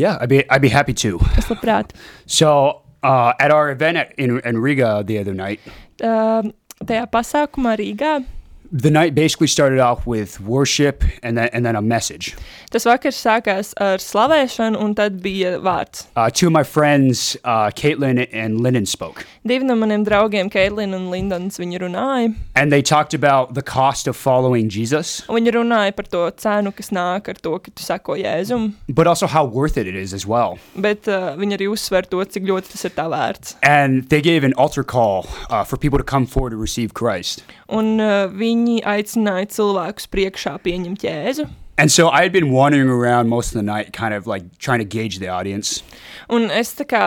Yeah, 0.00 0.16
I'd 0.16 0.30
be 0.32 0.44
I'd 0.48 0.62
be 0.62 0.70
happy 0.72 0.94
to. 1.04 1.18
Es 1.36 1.50
labprāt. 1.52 1.92
So 2.24 2.80
uh, 3.02 3.32
at 3.38 3.50
our 3.50 3.70
event 3.70 3.96
at, 3.96 4.12
in 4.18 4.40
in 4.40 4.58
Riga 4.58 5.02
the 5.06 5.18
other 5.18 5.34
night, 5.34 5.60
Uh, 6.00 6.42
tajā 6.84 7.06
pasākumā 7.12 7.76
Rīgā 7.76 8.24
the 8.72 8.90
night 8.90 9.14
basically 9.14 9.46
started 9.46 9.78
off 9.80 10.06
with 10.06 10.40
worship 10.40 11.02
and 11.22 11.36
then 11.36 11.48
and 11.52 11.64
then 11.66 11.76
a 11.76 11.82
message. 11.82 12.34
tas 12.70 12.84
vakars 12.86 13.16
sākās 13.18 13.72
ar 13.82 13.98
slavēšanu, 13.98 14.78
un 14.80 14.94
tad 14.94 15.16
bija 15.22 15.56
vārds. 15.60 16.06
Uh, 16.16 16.30
two 16.30 16.46
of 16.46 16.52
my 16.52 16.62
friends, 16.62 17.36
uh, 17.44 17.70
Caitlin 17.74 18.28
and 18.32 18.60
Lyndon, 18.60 18.86
spoke, 18.86 19.26
Divi 19.44 19.64
no 19.64 19.74
maniem 19.74 20.04
draugiem, 20.06 20.50
Keitlina 20.52 20.94
un 20.94 21.10
Lindons, 21.10 21.58
viņi 21.58 21.80
runāja. 21.82 22.34
and 22.54 22.70
they 22.70 22.80
talked 22.82 23.12
about 23.14 23.54
the 23.54 23.62
cost 23.62 24.06
of 24.06 24.14
following 24.16 24.68
Jesus, 24.68 25.22
Un 25.28 25.34
Viņi 25.40 25.52
runāja 25.56 25.96
par 25.96 26.04
to 26.04 26.30
cenu, 26.36 26.70
kas 26.76 26.90
nāk 26.90 27.28
ar 27.28 27.34
to, 27.34 27.58
ka 27.58 27.70
tu 27.74 27.82
seko 27.82 28.14
Jēzum, 28.22 28.74
but 28.88 29.06
also 29.08 29.26
how 29.26 29.44
worth 29.44 29.76
it 29.76 29.86
it 29.88 29.96
is 29.96 30.14
as 30.14 30.24
well. 30.26 30.58
bet 30.76 31.08
uh, 31.08 31.34
viņi 31.36 31.56
arī 31.58 31.66
uzsver 31.74 32.06
to, 32.08 32.22
cik 32.24 32.44
ļoti 32.46 32.70
tas 32.76 32.84
ir 32.84 32.90
tā 32.94 33.08
vērts. 33.10 33.56
And 33.64 34.08
they 34.10 34.20
gave 34.20 34.44
an 34.44 34.54
altar 34.54 34.84
call 34.84 35.26
uh, 35.48 35.64
for 35.64 35.76
people 35.76 35.98
to 35.98 36.04
come 36.04 36.24
forward 36.26 36.50
to 36.50 36.56
receive 36.56 36.94
Christ. 36.94 37.42
Un 37.68 37.98
uh, 38.00 38.28
viņi 38.28 38.59
aicināja 38.66 39.48
cilvēkus 39.56 40.08
priekšā 40.12 40.58
pieņemt 40.64 41.04
Jēzu. 41.06 41.48
And 41.80 41.90
so 41.90 42.10
I 42.10 42.22
had 42.22 42.32
been 42.32 42.50
wandering 42.50 42.90
around 42.90 43.28
most 43.28 43.48
of 43.48 43.54
the 43.54 43.62
night, 43.62 43.94
kind 43.94 44.12
of 44.12 44.26
like 44.26 44.58
trying 44.58 44.80
to 44.80 44.84
gauge 44.84 45.18
the 45.18 45.28
audience. 45.28 45.82
Un 46.28 46.50
es 46.50 46.74
tā 46.76 46.84
kā 46.84 47.04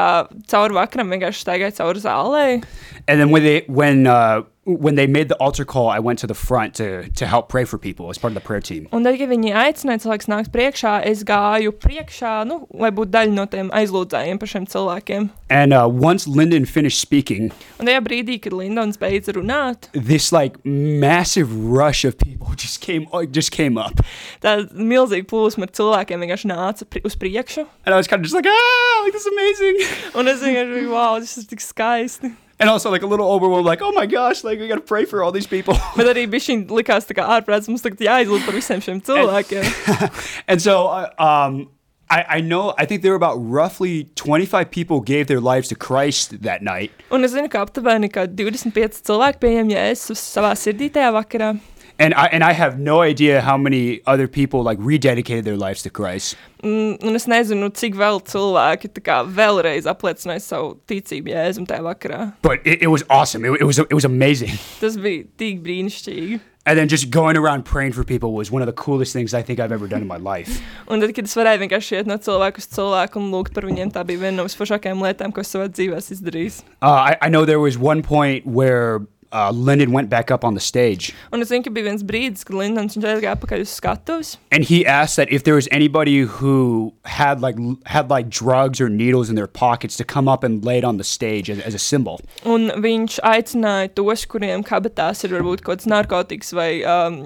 cauri 0.50 0.74
vakaram 0.74 1.14
vienkārši 1.14 1.44
staigāju 1.46 1.78
cauri 1.78 2.02
zālē. 2.02 2.64
And 3.08 3.20
then 3.20 3.30
when 3.30 3.44
they 3.44 3.62
when 3.68 4.08
uh, 4.08 4.42
when 4.66 4.96
they 4.96 5.08
made 5.08 5.28
the 5.28 5.36
altar 5.36 5.66
call, 5.66 5.90
I 5.90 6.00
went 6.00 6.20
to 6.20 6.28
the 6.28 6.34
front 6.34 6.76
to 6.76 7.10
to 7.10 7.26
help 7.28 7.50
pray 7.50 7.66
for 7.66 7.78
people 7.78 8.10
as 8.10 8.18
part 8.18 8.32
of 8.32 8.36
the 8.36 8.46
prayer 8.48 8.62
team. 8.62 8.88
Un 8.94 9.04
tad, 9.04 9.18
kad 9.20 9.28
viņi 9.30 9.52
aicināja 9.52 10.04
cilvēkus 10.06 10.30
nākt 10.32 10.52
priekšā, 10.54 10.94
es 11.10 11.24
gāju 11.28 11.74
priekšā, 11.84 12.34
nu, 12.48 12.62
lai 12.72 12.92
būtu 12.96 13.12
daļa 13.12 13.34
no 13.36 13.46
tiem 13.52 13.72
aizlūdzējiem 13.76 14.40
par 14.40 14.48
šiem 14.54 14.68
cilvēkiem. 14.72 15.30
And 15.50 15.74
uh, 15.74 15.88
once 15.88 16.28
Lyndon 16.28 16.66
finished 16.66 17.00
speaking, 17.04 17.52
Un 17.80 17.90
tajā 17.92 18.00
brīdī, 18.06 18.40
kad 18.42 18.54
Lindons 18.56 18.98
beidza 18.98 19.36
runāt, 19.36 19.90
this 19.92 20.32
like 20.32 20.56
massive 20.66 21.52
rush 21.54 22.06
of 22.06 22.18
people 22.18 22.56
just 22.64 22.80
came 22.80 23.08
uh, 23.12 23.26
just 23.26 23.52
came 23.52 23.78
up, 23.78 24.00
tā 24.42 24.56
milzīga 24.72 25.28
plūsma 25.28 25.68
ar 25.68 25.74
cilvēkiem 25.76 26.24
vienkārši 26.24 26.50
nāca 26.54 26.88
pri 26.88 27.04
uz 27.04 27.18
priekšu. 27.20 27.68
and 27.86 27.94
I 27.94 27.98
was 27.98 28.08
kind 28.08 28.22
of 28.22 28.24
just 28.24 28.36
like, 28.36 28.48
ah, 28.48 29.02
like 29.04 29.12
this 29.12 29.26
is 29.26 29.34
amazing, 29.34 29.84
Un 30.16 30.28
es 30.32 30.40
vienkārši 30.40 30.74
biju, 30.80 30.90
wow, 30.96 31.20
tas 31.20 31.36
ir 31.38 31.50
tik 31.52 31.60
skaisti. 31.60 32.32
And 32.64 32.70
also 32.70 32.90
like 32.90 33.04
a 33.04 33.08
little 33.08 33.30
overwhelmed, 33.30 33.66
like, 33.66 33.82
oh 33.82 33.92
my 33.92 34.06
gosh, 34.06 34.44
like 34.44 34.58
we 34.58 34.70
gotta 34.70 34.80
pray 34.80 35.04
for 35.04 35.22
all 35.22 35.34
these 35.34 35.48
people. 35.48 35.76
Bet 36.00 36.08
arī 36.08 36.24
bija 36.32 36.48
šī 36.48 36.56
likās 36.72 37.04
tā 37.10 37.18
kā 37.18 37.28
ārprāts, 37.36 37.68
mums 37.68 37.84
tagad 37.84 38.00
jāizlūdz 38.08 38.46
par 38.48 38.56
visiem 38.56 38.84
šiem 38.86 39.02
cilvēkiem. 39.04 39.68
and 40.48 40.64
so 40.64 40.88
uh, 40.88 41.10
um, 41.20 41.68
I, 42.10 42.38
I 42.38 42.40
know 42.40 42.74
I 42.78 42.86
think 42.86 43.02
there 43.02 43.12
were 43.12 43.20
about 43.20 43.36
roughly 43.36 44.08
25 44.16 44.72
people 44.72 45.02
gave 45.02 45.28
their 45.28 45.42
lives 45.42 45.68
to 45.70 45.76
Christ 45.76 46.42
that 46.44 46.64
night. 46.64 46.92
Un 47.12 47.28
es 47.28 47.36
zinu, 47.36 47.52
ka 47.52 47.66
aptuveni 47.68 48.08
kā 48.14 48.24
25 48.32 49.04
cilvēki 49.04 49.44
pieņem 49.44 49.76
jēzus 49.76 50.24
savā 50.24 50.56
sirdī 50.56 50.88
tajā 50.94 51.12
vakarā. 51.20 51.52
And 52.00 52.14
I, 52.16 52.26
and 52.28 52.44
I 52.44 52.54
have 52.54 52.80
no 52.80 53.02
idea 53.02 53.42
how 53.42 53.56
many 53.56 54.02
other 54.08 54.28
people 54.28 54.64
like 54.64 54.80
rededicated 54.80 55.44
their 55.44 55.58
lives 55.58 55.84
to 55.84 55.90
Christ. 55.90 56.36
Mm, 56.64 57.04
Un 57.04 57.16
es 57.16 57.28
nezinu, 57.28 57.70
cik 57.76 57.94
vēl 58.00 58.22
cilvēki 58.26 58.90
tā 58.96 59.04
kā 59.04 59.20
vēlreiz 59.28 59.86
apliecināja 59.90 60.42
savu 60.42 60.74
ticību 60.90 61.34
jēzum 61.36 61.68
tajā 61.70 61.84
vakarā. 61.86 62.32
But 62.42 62.66
it, 62.66 62.82
it 62.82 62.88
was 62.88 63.04
awesome. 63.10 63.46
It, 63.46 63.62
it 63.62 63.66
was 63.66 63.80
it 63.80 63.94
was 63.94 64.06
amazing. 64.06 64.58
Tas 64.82 64.98
bija 64.98 65.28
tik 65.38 65.62
brīnišķīgi. 65.64 66.40
And 66.66 66.80
then 66.80 66.88
just 66.88 67.10
going 67.10 67.36
around 67.36 67.66
praying 67.66 67.92
for 67.92 68.06
people 68.06 68.32
was 68.32 68.50
one 68.50 68.62
of 68.62 68.68
the 68.68 68.74
coolest 68.74 69.12
things 69.12 69.34
I 69.34 69.42
think 69.42 69.60
I've 69.60 69.74
ever 69.74 69.86
done 69.86 70.02
in 70.02 70.08
my 70.08 70.16
life. 70.16 70.62
Un 70.88 71.02
tad, 71.04 71.12
kad 71.14 71.28
es 71.28 71.36
varēju 71.36 71.60
vienkārši 71.66 71.98
iet 72.00 72.08
no 72.08 72.16
cilvēka 72.16 72.64
uz 72.64 72.70
cilvēku 72.72 73.20
un 73.20 73.28
lūgt 73.36 73.52
par 73.54 73.68
viņiem, 73.68 73.92
tā 73.92 74.06
bija 74.08 74.22
viena 74.24 74.38
no 74.40 74.46
visforšākajām 74.48 75.04
lietām, 75.04 75.34
ko 75.36 75.44
es 75.44 75.52
savā 75.52 75.68
dzīvē 75.68 76.00
esmu 76.00 76.16
izdarījis. 76.16 76.62
Uh, 76.80 77.12
I, 77.12 77.18
I 77.28 77.30
know 77.30 77.44
there 77.44 77.60
was 77.60 77.78
one 77.78 78.02
point 78.02 78.48
where 78.48 79.04
uh, 79.34 79.52
Lyndon 79.52 79.92
went 79.92 80.10
back 80.10 80.30
up 80.32 80.46
on 80.46 80.54
the 80.54 80.62
stage 80.62 81.12
Un 81.34 81.42
es 81.42 81.50
zinu, 81.50 81.64
ka 81.66 81.72
bija 81.74 81.90
viens 81.90 82.04
brīdis, 82.06 82.46
kad 82.48 82.56
Lindons 82.60 82.96
viņš 82.96 83.08
aizgāja 83.12 83.34
atpakaļ 83.36 83.64
uz 83.66 83.74
skatuves. 83.80 84.38
and 84.52 84.64
he 84.70 84.86
asked 84.86 85.18
that 85.18 85.32
if 85.32 85.44
there 85.44 85.56
was 85.56 85.68
anybody 85.72 86.20
who 86.22 86.94
had 87.06 87.42
like 87.42 87.58
l- 87.60 87.78
had 87.86 88.10
like 88.14 88.30
drugs 88.30 88.80
or 88.80 88.90
needles 88.90 89.30
in 89.30 89.36
their 89.36 89.48
pockets 89.48 89.98
to 89.98 90.04
come 90.06 90.28
up 90.30 90.44
and 90.44 90.64
lay 90.64 90.78
it 90.78 90.84
on 90.86 90.98
the 90.98 91.04
stage 91.04 91.50
as, 91.50 91.60
as 91.60 91.74
a 91.74 91.80
symbol. 91.80 92.22
Un 92.46 92.70
viņš 92.84 93.20
aicināja 93.26 93.90
tos, 93.98 94.26
kuriem 94.30 94.64
kabatās 94.64 95.24
ir 95.26 95.34
varbūt 95.36 95.64
kaut 95.66 95.82
kāds 95.82 95.90
narkotikas 95.90 96.54
vai 96.54 96.70
um, 96.86 97.18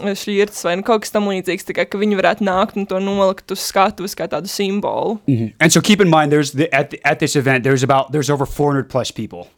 šķirts 0.00 0.64
vai 0.64 0.76
nu, 0.80 0.82
kaut 0.86 1.04
kas 1.04 1.12
tam 1.14 1.28
līdzīgs, 1.30 1.66
tā 1.68 1.76
kā, 1.76 1.84
ka 1.88 2.00
viņi 2.00 2.16
varētu 2.18 2.46
nākt 2.48 2.78
un 2.80 2.86
to 2.88 2.98
nolikt 3.02 3.52
uz 3.52 3.60
skatuves 3.68 4.16
kā 4.18 4.28
tādu 4.32 4.48
simbolu. 4.50 5.18
And 5.60 5.72
so 5.72 5.80
keep 5.80 6.00
in 6.00 6.08
mind, 6.08 6.32
there's 6.32 6.52
the, 6.52 6.72
at 6.74 6.90
the, 6.90 7.00
at 7.06 7.18
this 7.20 7.36
event 7.36 7.64
there's 7.64 7.82
about 7.82 8.12
there's 8.12 8.30
over 8.30 8.46
400 8.46 8.88
plus 8.88 9.10
people. 9.10 9.48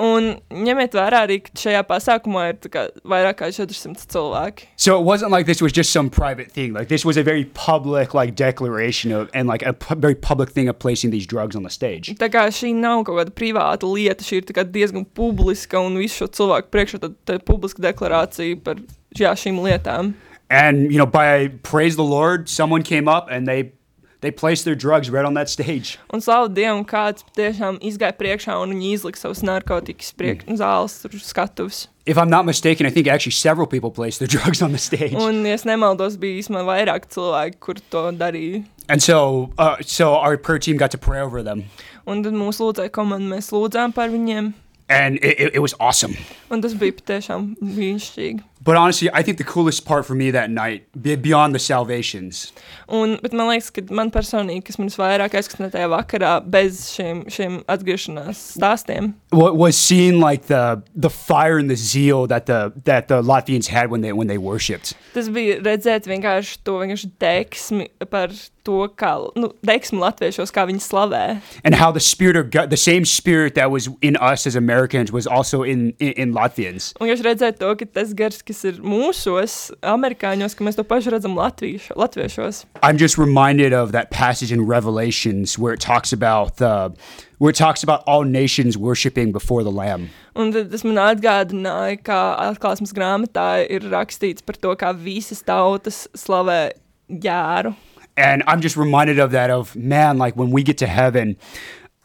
Un 0.00 0.30
ņemiet 0.48 0.94
vērā 0.96 1.24
arī, 1.26 1.36
ka 1.44 1.52
šajā 1.60 1.80
pasākumā 1.84 2.46
ir 2.50 2.58
tā 2.64 2.70
kā 2.72 2.84
vairāk 3.04 3.36
kā 3.42 3.50
400 3.52 4.06
cilvēki. 4.08 4.68
So 4.76 4.96
it 4.96 5.04
wasn't 5.04 5.30
like 5.30 5.44
this 5.44 5.60
was 5.60 5.74
just 5.76 5.92
some 5.92 6.08
private 6.08 6.50
thing. 6.50 6.72
Like 6.72 6.88
this 6.88 7.04
was 7.04 7.18
a 7.20 7.22
very 7.22 7.44
public 7.52 8.14
like 8.14 8.34
declaration 8.34 9.12
of 9.12 9.28
and 9.34 9.46
like 9.46 9.62
a 9.62 9.74
pu- 9.74 9.96
very 9.96 10.14
public 10.14 10.50
thing 10.50 10.68
of 10.68 10.78
placing 10.78 11.10
these 11.10 11.26
drugs 11.26 11.54
on 11.54 11.64
the 11.64 11.70
stage. 11.70 12.14
Tā 12.16 12.30
kā 12.32 12.46
šī 12.48 12.72
nav 12.74 13.04
kaut 13.04 13.20
kāda 13.20 13.34
privāta 13.36 13.90
lieta, 13.90 14.24
šī 14.24 14.40
ir 14.40 14.48
tā 14.48 14.56
kā 14.56 14.64
diezgan 14.64 15.04
publiska 15.04 15.82
un 15.84 16.00
visu 16.00 16.24
šo 16.24 16.30
cilvēku 16.40 16.72
priekšā 16.72 17.02
tad, 17.04 17.18
tad 17.28 17.44
publiska 17.44 17.84
deklarācija 17.84 18.56
par 18.64 18.80
jā, 19.18 19.34
šīm 19.36 19.60
lietām. 19.60 20.14
And 20.48 20.90
you 20.90 20.98
know, 20.98 21.06
by 21.06 21.48
praise 21.62 21.96
the 21.96 22.08
Lord, 22.08 22.48
someone 22.48 22.82
came 22.82 23.06
up 23.06 23.28
and 23.30 23.46
they 23.46 23.72
they 24.20 24.30
placed 24.30 24.64
their 24.64 24.74
drugs 24.74 25.10
right 25.10 25.24
on 25.24 25.34
that 25.34 25.48
stage. 25.48 25.98
Un 26.12 26.20
slavu 26.20 26.50
Dievam, 26.54 26.84
kāds 26.84 27.24
tiešām 27.36 27.80
izgāja 27.80 28.16
priekšā 28.18 28.56
un 28.60 28.74
viņi 28.74 28.92
izlika 28.96 29.20
savus 29.20 29.42
narkotikas 29.46 30.12
priekš, 30.16 30.46
mm. 30.46 30.60
zāles, 30.60 30.96
tur 31.02 31.16
skatuves. 31.24 31.88
If 32.06 32.18
I'm 32.18 32.30
not 32.30 32.44
mistaken, 32.44 32.86
I 32.86 32.90
think 32.90 33.06
actually 33.06 33.32
several 33.32 33.66
people 33.66 33.90
placed 33.90 34.18
their 34.18 34.28
drugs 34.36 34.62
on 34.62 34.72
the 34.72 34.78
stage. 34.78 35.14
Un, 35.14 35.44
ja 35.46 35.54
es 35.56 35.64
nemaldos, 35.68 36.18
bija 36.20 36.40
īstenībā 36.42 36.64
vairāk 36.68 37.08
cilvēki, 37.12 37.60
kur 37.60 37.80
to 37.90 38.08
darīja. 38.16 38.64
And 38.88 39.02
so 39.02 39.52
uh, 39.58 39.76
so 39.80 40.14
our 40.14 40.36
prayer 40.36 40.58
team 40.58 40.76
got 40.76 40.90
to 40.90 40.98
pray 40.98 41.20
over 41.20 41.42
them. 41.42 41.64
Un 42.06 42.24
tad 42.24 42.34
mūsu 42.34 42.66
lūdzēja 42.66 42.90
komanda, 42.92 43.36
mēs 43.36 43.52
lūdzām 43.54 43.94
par 43.94 44.10
viņiem. 44.10 44.52
And 44.90 45.18
it, 45.22 45.38
it, 45.38 45.54
it 45.54 45.58
was 45.60 45.74
awesome. 45.78 46.16
Un 46.50 46.64
tas 46.64 46.74
bija 46.74 46.96
patiešām 46.98 47.52
brīnišķīgi. 47.62 48.42
But 48.62 48.76
honestly, 48.76 49.08
I 49.12 49.22
think 49.22 49.38
the 49.38 49.44
coolest 49.44 49.84
part 49.86 50.04
for 50.06 50.14
me 50.14 50.30
that 50.32 50.50
night, 50.50 50.84
be- 51.00 51.16
beyond 51.16 51.54
the 51.54 51.58
salvations, 51.58 52.52
Un, 52.88 53.18
bet 53.22 53.32
man 53.32 53.46
liekas, 53.46 53.70
ka 53.72 53.82
man 53.94 54.10
personīgi, 54.10 54.64
kas 54.66 54.78
man 54.78 54.88
visvairāk 54.90 55.30
aizkustināja 55.38 55.70
tajā 55.76 55.88
vakarā, 55.92 56.32
bez 56.50 56.80
šiem, 56.96 57.20
šiem 57.30 57.60
atgriešanās 57.70 58.40
stāstiem, 58.58 59.12
wa- 59.32 59.52
was 59.52 59.76
seeing 59.76 60.18
like 60.20 60.46
the 60.46 60.82
the 60.94 61.08
fire 61.10 61.58
and 61.58 61.70
the 61.70 61.76
zeal 61.76 62.26
that 62.26 62.46
the 62.46 62.72
that 62.84 63.08
the 63.08 63.22
Latvians 63.22 63.68
had 63.68 63.90
when 63.90 64.00
they 64.02 64.12
when 64.12 64.26
they 64.26 64.38
worshipped. 64.38 64.94
tas 65.14 65.28
bija 65.28 65.60
redzēt 65.62 66.06
vienkārši 66.10 66.58
to 66.64 66.72
vienkārši 66.82 67.10
deksmi 67.20 67.88
par 68.10 68.28
to, 68.64 68.88
kā, 69.00 69.12
nu, 69.40 69.48
deksmi 69.64 69.98
latviešos, 70.02 70.50
kā 70.52 70.66
viņi 70.68 70.82
slavē. 70.84 71.40
and 71.64 71.74
how 71.76 71.90
the 71.90 72.00
spirit 72.00 72.36
of 72.36 72.50
God, 72.50 72.68
the 72.70 72.76
same 72.76 73.04
spirit 73.04 73.54
that 73.54 73.70
was 73.70 73.88
in 74.02 74.16
us 74.16 74.46
as 74.46 74.54
Americans, 74.56 75.10
was 75.12 75.26
also 75.26 75.62
in 75.62 75.94
in, 76.00 76.12
in 76.12 76.34
Latvians. 76.34 76.92
Un 77.00 77.08
jūs 77.08 77.22
redzēt 77.24 77.58
to, 77.62 77.74
ka 77.76 77.86
tas 77.94 78.12
gars, 78.14 78.42
kas 78.50 78.64
ir 78.66 78.80
mūsos, 78.82 79.56
amerikāņos, 79.86 80.56
ka 80.58 80.66
mēs 80.66 80.78
to 80.78 80.84
pašu 80.86 81.14
redzam 81.14 81.36
latviešu, 81.38 81.94
latviešos. 81.98 82.64
I'm 82.82 82.98
just 82.98 83.18
reminded 83.18 83.72
of 83.72 83.92
that 83.92 84.10
passage 84.10 84.52
in 84.52 84.66
Revelations 84.66 85.58
where 85.58 85.72
it 85.72 85.80
talks 85.80 86.12
about 86.12 86.56
the 86.56 86.92
where 87.38 87.50
it 87.50 87.56
talks 87.56 87.82
about 87.82 88.02
all 88.06 88.24
nations 88.24 88.76
worshiping 88.76 89.32
before 89.32 89.62
the 89.62 89.70
Lamb. 89.70 90.10
Un 90.36 90.52
tad 90.52 90.70
tas 90.72 90.84
man 90.84 90.98
atgādināja, 91.06 92.00
ka 92.04 92.18
atklāsmes 92.50 92.92
grāmatā 92.96 93.66
ir 93.70 93.86
rakstīts 93.92 94.44
par 94.44 94.58
to, 94.58 94.74
kā 94.76 94.92
visas 94.96 95.44
tautas 95.46 96.06
slavē 96.16 96.72
jēru. 97.08 97.76
And 98.16 98.42
I'm 98.46 98.60
just 98.60 98.76
reminded 98.76 99.18
of 99.18 99.30
that 99.30 99.50
of 99.50 99.74
man, 99.76 100.18
like 100.18 100.36
when 100.36 100.50
we 100.50 100.62
get 100.62 100.76
to 100.78 100.86
heaven, 100.86 101.36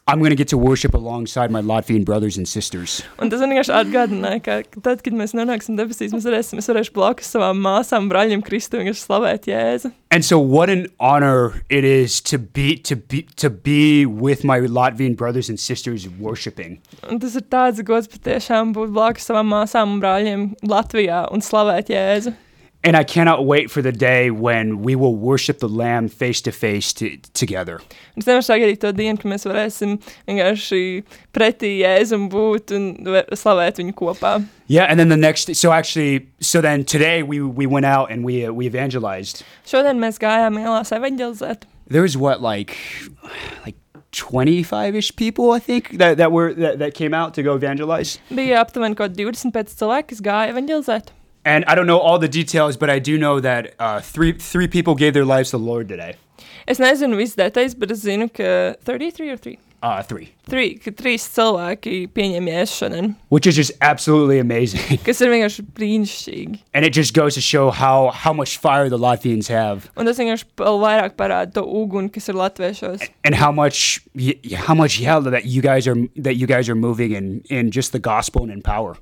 I'm 0.08 0.20
going 0.20 0.30
to 0.30 0.36
get 0.36 0.46
to 0.48 0.56
worship 0.56 0.94
alongside 0.94 1.50
my 1.50 1.60
Latvian 1.60 2.04
brothers 2.04 2.36
and 2.36 2.46
sisters. 2.46 3.02
Un 3.18 3.26
tas 3.26 3.40
man 3.42 3.50
vienkārši 3.50 3.72
atgādināja, 3.74 4.38
ka 4.44 4.78
tad, 4.78 5.00
kad 5.02 5.16
mēs 5.18 5.34
nonāksim 5.34 5.74
debesīs, 5.74 6.14
mēs 6.14 6.28
varēsim, 6.28 6.60
es 6.62 6.70
varēšu 6.70 6.94
blakus 6.94 7.32
savām 7.34 7.58
māsām, 7.64 8.06
brāļiem, 8.12 8.44
Kristu 8.46 8.78
vienkārši 8.78 9.02
slavēt 9.02 9.50
Jēzu. 9.50 9.90
And 10.14 10.22
so 10.22 10.38
what 10.38 10.70
an 10.70 10.86
honor 11.00 11.60
it 11.68 11.82
is 11.82 12.20
to 12.30 12.38
be 12.38 12.76
to 12.86 12.94
be 12.94 13.26
to 13.34 13.50
be 13.50 14.06
with 14.06 14.44
my 14.44 14.60
Latvian 14.60 15.18
brothers 15.18 15.50
and 15.50 15.58
sisters 15.58 16.06
worshiping. 16.22 16.78
Un 17.10 17.18
tas 17.18 17.34
ir 17.34 17.42
tāds 17.50 17.82
gods 17.82 18.06
patiešām 18.14 18.76
būt 18.78 18.94
blakus 18.94 19.26
savām 19.26 19.50
māsām 19.50 19.96
un 19.96 20.02
brāļiem 20.06 20.50
Latvijā 20.70 21.24
un 21.34 21.42
slavēt 21.42 21.90
Jēzu. 21.90 22.36
And 22.86 22.94
I 22.96 23.02
cannot 23.02 23.44
wait 23.46 23.68
for 23.68 23.82
the 23.82 23.90
day 23.90 24.30
when 24.30 24.80
we 24.86 24.94
will 24.94 25.16
worship 25.16 25.58
the 25.58 25.68
Lamb 25.68 26.06
face 26.08 26.40
to 26.42 26.52
face 26.52 26.92
to- 26.92 27.16
together. 27.34 27.80
Un 28.14 28.22
Es 28.22 28.26
nevaru 28.28 28.44
sagaidīt 28.46 28.78
to 28.84 28.92
dienu, 28.94 29.18
kad 29.18 29.26
mēs 29.32 29.42
varēsim 29.50 29.96
vienkārši 30.28 31.02
pretī 31.34 31.72
Jēzum 31.80 32.28
būt 32.30 32.70
un 32.76 32.86
ve- 33.04 33.24
slavēt 33.32 33.80
viņu 33.82 33.92
kopā. 33.98 34.44
Yeah, 34.68 34.86
and 34.88 35.00
then 35.00 35.08
the 35.08 35.16
next. 35.16 35.52
So 35.56 35.72
actually, 35.72 36.28
so 36.40 36.60
then 36.60 36.84
today 36.84 37.24
we 37.24 37.40
we 37.40 37.66
went 37.66 37.86
out 37.86 38.12
and 38.12 38.24
we 38.24 38.46
uh, 38.46 38.52
we 38.52 38.66
evangelized. 38.70 39.42
Šodien 39.66 39.98
mēs 39.98 40.20
gājām 40.22 40.54
ielās 40.62 40.92
evanģelizēt. 40.94 41.66
There 41.88 42.02
was 42.02 42.16
what 42.16 42.40
like 42.40 42.76
like 43.64 43.74
twenty 44.12 44.62
five 44.62 44.94
ish 44.94 45.10
people 45.16 45.50
I 45.50 45.58
think 45.58 45.98
that 45.98 46.18
that 46.18 46.30
were 46.30 46.54
that, 46.54 46.78
that 46.78 46.94
came 46.94 47.14
out 47.14 47.34
to 47.34 47.42
go 47.42 47.56
evangelize. 47.56 48.18
Bija 48.30 48.62
aptuveni 48.62 48.94
kaut 48.94 49.16
25 49.18 49.74
cilvēki, 49.74 50.08
kas 50.14 50.20
gāja 50.22 50.54
evanģelizēt. 50.54 51.10
And 51.46 51.64
I 51.68 51.76
don't 51.76 51.86
know 51.86 52.00
all 52.00 52.18
the 52.18 52.28
details, 52.28 52.76
but 52.76 52.90
I 52.90 52.98
do 52.98 53.16
know 53.16 53.38
that 53.38 53.74
uh, 53.78 54.00
three 54.00 54.32
three 54.32 54.66
people 54.66 54.96
gave 54.96 55.14
their 55.14 55.24
lives 55.24 55.50
to 55.52 55.58
the 55.58 55.64
Lord 55.64 55.88
today. 55.88 56.16
Es 56.66 56.80
nezinu 56.82 57.14
visas 57.14 57.38
detaļas, 57.38 57.76
bet 57.78 57.92
es 57.94 58.02
zinu, 58.02 58.26
ka 58.34 58.74
33 58.82 59.30
or 59.30 59.36
3. 59.38 59.58
Uh, 59.82 60.02
three, 60.02 60.32
3, 60.50 60.78
ka 60.82 60.90
3 60.98 61.12
cilvēki 61.22 62.08
pieņem 62.16 62.48
jēzu 62.50 62.78
šodien, 62.80 63.10
which 63.28 63.46
is 63.46 63.54
just 63.54 63.70
absolutely 63.80 64.40
amazing, 64.42 64.98
kas 65.06 65.20
ir 65.22 65.30
vienkārši 65.30 65.62
brīnišķīgi. 65.76 66.58
and 66.74 66.84
it 66.84 66.96
just 66.96 67.14
goes 67.14 67.34
to 67.34 67.40
show 67.40 67.70
how 67.70 68.10
how 68.10 68.32
much 68.32 68.56
fire 68.58 68.88
the 68.88 68.98
Latvians 68.98 69.46
have. 69.46 69.86
Un 69.96 70.06
tas 70.10 70.18
vienkārši 70.18 70.48
vairāk 70.58 71.14
parāda 71.14 71.54
to 71.54 71.62
uguni, 71.62 72.10
kas 72.10 72.28
ir 72.28 72.34
latviešos. 72.34 73.06
and 73.22 73.36
how 73.36 73.52
much 73.52 74.00
how 74.66 74.74
much 74.74 74.98
yeah 74.98 75.20
that 75.20 75.44
you 75.44 75.62
guys 75.62 75.86
are 75.86 75.96
that 76.16 76.34
you 76.34 76.48
guys 76.48 76.68
are 76.68 76.74
moving 76.74 77.12
in 77.12 77.42
in 77.48 77.70
just 77.70 77.92
the 77.92 78.02
gospel 78.02 78.42
and 78.42 78.50
in 78.50 78.62
power 78.62 78.96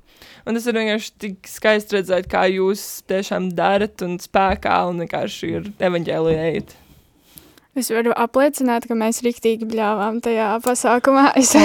Un 0.45 0.53
tas 0.57 0.65
ir 0.69 0.77
vienkārši 0.77 1.13
tik 1.21 1.47
skaisti 1.49 1.97
redzēt, 1.97 2.27
kā 2.29 2.45
jūs 2.53 2.81
tiešām 3.09 3.49
darat 3.57 4.01
un 4.05 4.19
spēkā 4.21 4.79
un 4.91 5.01
vienkārši 5.01 5.53
ir 5.57 5.69
evanģēlijējot. 5.87 6.75
Es 7.75 7.89
varu 7.91 8.13
apliecināt, 8.15 8.85
ka 8.87 8.95
mēs 8.95 9.17
riktīgi 9.25 9.65
bļāvām 9.67 10.21
tajā 10.23 10.45
pasākumā. 10.63 11.25
Es 11.35 11.49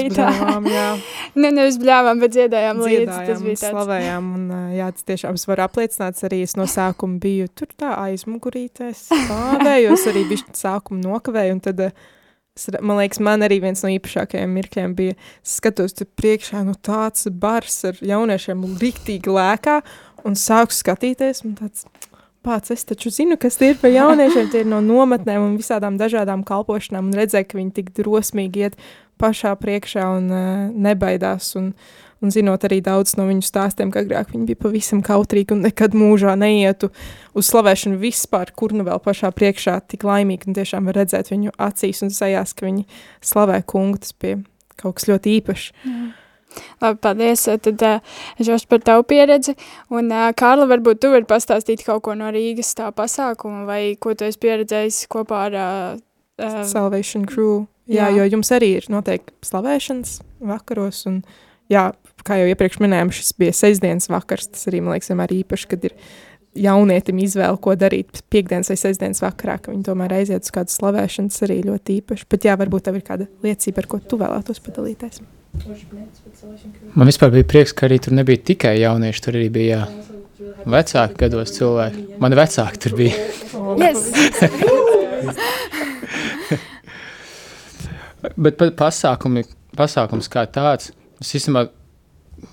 rītā. 0.00 0.24
bļāvām, 0.26 0.66
jā. 0.66 0.86
Ne, 1.38 1.52
nevis 1.54 1.76
bļāvām, 1.78 2.18
bet 2.24 2.32
dziedājām 2.34 2.80
līdzi. 2.82 3.04
Tas 3.06 3.20
dziedājām, 3.20 3.44
bija 3.44 3.52
un 3.54 3.60
tāds. 3.60 3.74
slavējām. 3.76 4.30
Un, 4.34 4.48
jā, 4.74 4.88
tas 4.96 5.06
tiešām 5.06 5.38
es 5.38 5.46
varu 5.46 5.62
apliecināt, 5.68 6.24
arī 6.26 6.40
es 6.48 6.56
no 6.58 6.66
sākuma 6.66 7.20
biju 7.22 7.46
tur 7.54 7.70
tā 7.78 7.92
aizmugurītēs, 8.08 9.04
stāvēju, 9.28 9.92
es 9.94 10.08
arī 10.10 10.24
biju 10.32 10.56
sākumu 10.58 11.04
nokavēju, 11.04 11.54
un 11.54 11.62
tad, 11.68 11.84
re- 11.86 11.92
man 12.80 13.00
liekas, 13.00 13.22
man 13.24 13.46
arī 13.46 13.60
viens 13.64 13.84
no 13.84 13.90
īpašākajiem 13.94 14.52
mirkļiem 14.58 14.94
bija, 14.98 15.16
skatos 15.46 15.96
tur 15.96 16.08
priekšā, 16.20 16.64
nu 16.66 16.76
tāds 16.76 17.30
bars 17.30 17.80
ar 17.88 17.98
jauniešiem 18.04 18.66
riktīgi 18.82 19.32
lēkā, 19.32 19.80
un 20.28 20.36
sāku 20.36 20.76
skatīties, 20.76 21.44
un 21.48 21.56
tāds, 21.58 21.86
Pats, 22.40 22.70
es 22.72 22.86
taču 22.88 23.10
zinu, 23.12 23.36
kas 23.36 23.58
tie 23.60 23.74
ir 23.74 23.80
par 23.82 23.92
jauniešiem. 23.92 24.46
Tie 24.48 24.62
ir 24.62 24.68
no 24.68 24.78
nometnēm 24.80 25.42
un 25.44 25.56
visādām 25.60 25.98
dažādām 26.00 26.40
kalpošanām. 26.48 27.10
Un 27.10 27.18
redzēju, 27.18 27.50
ka 27.50 27.58
viņi 27.58 27.74
tik 27.76 27.90
drosmīgi 27.98 28.62
iet 28.64 28.78
pašā 29.20 29.52
priekšā 29.60 30.06
un 30.16 30.30
uh, 30.32 30.46
nebaidās. 30.72 31.50
Un, 31.60 31.74
un 32.20 32.32
zinot 32.34 32.64
arī 32.68 32.80
daudz 32.84 33.16
no 33.18 33.26
viņu 33.28 33.44
stāstiem, 33.46 33.90
ka 33.92 34.04
agrāk 34.04 34.34
viņi 34.34 34.48
bija 34.50 34.60
pavisam 34.60 35.02
kautrīgi 35.04 35.56
un 35.56 35.64
nekad 35.64 35.96
mūžā 35.96 36.36
neietu 36.40 36.90
uz 37.36 37.50
slavēšanu 37.50 38.00
vispār, 38.00 38.52
kur 38.56 38.74
nu 38.76 38.86
vēl 38.86 39.00
pašā 39.02 39.32
priekšā 39.36 39.78
tik 39.90 40.06
laimīgi. 40.08 40.50
Un 40.50 40.58
tiešām 40.58 40.90
var 40.90 41.00
redzēt 41.00 41.32
viņu 41.32 41.56
acīs 41.58 42.04
un 42.04 42.14
sajās, 42.14 42.54
ka 42.56 42.68
viņi 42.68 42.86
slavē 43.24 43.62
kungu. 43.68 44.02
Tas 44.04 44.16
bija 44.16 44.42
kaut 44.80 44.98
kas 44.98 45.08
ļoti 45.10 45.38
īpašs. 45.40 45.70
Labi, 46.80 46.98
paldies. 46.98 47.46
Tad 47.62 47.82
es 48.40 48.66
par 48.68 48.82
tavu 48.84 49.04
pieredzi. 49.06 49.54
Un, 49.94 50.10
uh, 50.10 50.30
Kārla, 50.36 50.66
varbūt 50.70 51.02
tu 51.02 51.12
vari 51.12 51.28
pastāstīt 51.28 51.84
kaut 51.86 52.02
ko 52.06 52.16
no 52.18 52.30
Rīgas 52.34 52.72
tā 52.78 52.90
pasākuma, 52.94 53.64
vai 53.68 53.82
ko 54.00 54.14
tu 54.18 54.26
esi 54.26 54.40
pieredzējis 54.42 55.04
kopā 55.12 55.44
ar 55.48 55.58
uh, 55.60 56.64
Salvation 56.66 57.26
Crew. 57.28 57.66
Jā, 57.90 58.08
jā. 58.08 58.20
jo 58.20 58.36
jums 58.36 58.52
arī 58.54 58.74
ir 58.78 58.86
noteikti 58.92 59.34
slavēšanas 59.46 60.20
vakaros. 60.46 61.04
Un, 61.10 61.22
jā, 61.72 61.90
kā 62.26 62.36
jau 62.40 62.48
iepriekš 62.50 62.80
minējām, 62.82 63.10
šis 63.14 63.32
bija 63.40 63.54
sestdienas 63.56 64.10
vakars. 64.12 64.50
Tas 64.54 64.66
arī 64.70 64.80
man 64.84 64.94
liekas, 64.96 65.10
vienmēr 65.12 65.34
īpaši, 65.40 65.68
kad 65.70 65.86
ir 65.90 65.94
jaunietim 66.58 67.20
izvēle, 67.22 67.58
ko 67.62 67.74
darīt 67.78 68.22
piekdienas 68.32 68.70
vai 68.72 68.76
sestdienas 68.80 69.22
vakarā, 69.22 69.58
ka 69.62 69.70
viņi 69.74 69.84
tomēr 69.86 70.16
aiziet 70.18 70.46
uz 70.46 70.52
kādu 70.54 70.74
slavēšanu. 70.74 71.30
Tas 71.30 71.44
arī 71.46 71.60
ļoti 71.68 72.00
īpaši. 72.00 72.26
Bet 72.30 72.46
jā, 72.48 72.56
varbūt 72.58 72.88
tev 72.88 72.98
ir 72.98 73.04
kāda 73.06 73.28
liecība, 73.46 73.84
ar 73.84 73.90
ko 73.92 74.00
tu 74.02 74.18
vēlētos 74.20 74.62
padalīties. 74.66 75.20
Man 76.94 77.08
vispār 77.10 77.30
bija 77.34 77.46
prieks, 77.50 77.72
ka 77.74 77.86
arī 77.88 77.98
tur 78.02 78.14
nebija 78.18 78.38
tikai 78.52 78.76
jaunieši, 78.80 79.22
tur 79.24 79.38
arī 79.38 79.48
bija 79.54 79.80
vecāki 80.70 81.18
gados 81.24 81.54
cilvēki. 81.56 82.04
Mani 82.22 82.38
vecāki 82.38 82.82
tur 82.86 82.92
bija. 82.98 83.14
yes. 83.82 84.00
Bet 88.36 88.56
pa- 88.60 88.70
pasākumi, 88.76 89.46
pasākums 89.76 90.28
kā 90.32 90.44
tāds, 90.52 90.90
es 91.22 91.30
īstenībā 91.38 91.68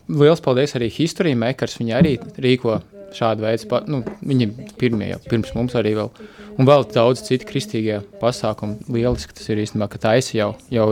liels 0.07 0.43
paldies 0.43 0.75
arī 0.77 0.89
History 0.93 1.33
Makers. 1.37 1.77
Viņi 1.79 1.95
arī 1.97 2.13
rīko 2.43 2.79
šādu 3.15 3.45
veidu, 3.45 3.79
nu, 3.91 4.01
viņi 4.25 4.49
pirmie 4.79 5.11
jau, 5.13 5.21
pirms 5.29 5.53
mums 5.55 5.77
arī 5.79 5.95
vēl. 5.97 6.11
Un 6.57 6.67
vēl 6.67 6.85
daudz 6.91 7.23
citu 7.27 7.47
kristīgie 7.49 8.01
pasākumi. 8.21 8.81
Lieliski 8.91 9.35
tas 9.37 9.47
ir 9.51 9.61
īstenībā, 9.63 9.89
ka 9.93 10.01
taisa 10.09 10.35
jau, 10.37 10.49
jau 10.73 10.89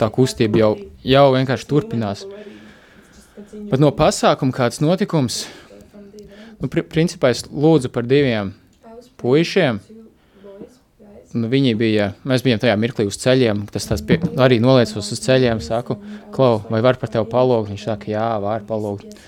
tā 0.00 0.10
kustība 0.12 0.60
jau, 0.60 0.72
jau 1.06 1.26
vienkārši 1.34 1.68
turpinās. 1.70 2.26
Bet 3.70 3.80
no 3.80 3.92
pasākuma 3.94 4.54
kāds 4.54 4.82
notikums, 4.82 5.44
nu, 6.60 6.68
pri, 6.72 6.84
principā 6.84 7.32
es 7.34 7.44
lūdzu 7.48 7.92
par 7.94 8.08
diviem 8.08 8.52
puišiem. 9.20 9.80
Nu, 11.36 11.48
viņi 11.52 11.74
bija, 11.76 12.10
mēs 12.28 12.44
bijām 12.44 12.60
tajā 12.62 12.76
mirklī 12.80 13.04
uz 13.08 13.18
ceļiem. 13.20 13.66
Tas 13.72 14.02
pie, 14.06 14.16
arī 14.40 14.56
noliecos 14.62 15.10
uz 15.12 15.20
ceļiem. 15.24 15.60
Saku, 15.64 15.98
Klau, 16.32 16.62
vai 16.70 16.80
var 16.84 16.96
par 17.00 17.12
tevi 17.12 17.28
palūgt? 17.28 17.72
Viņš 17.72 17.84
saka, 17.90 18.08
jā, 18.12 18.28
var 18.40 18.64
palūgt. 18.68 19.18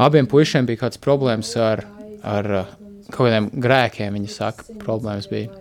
Abiem 0.00 0.28
puišiem 0.30 0.66
bija 0.68 0.86
kāds 0.86 1.00
problēmas 1.02 1.52
ar, 1.60 1.84
ar 2.24 2.48
uh, 2.62 2.72
kaut 3.10 3.26
kādiem 3.26 3.50
grēkiem. 3.52 4.16
Viņi 4.16 4.32
saka, 4.32 4.64
problēmas 4.80 5.28
bija. 5.30 5.52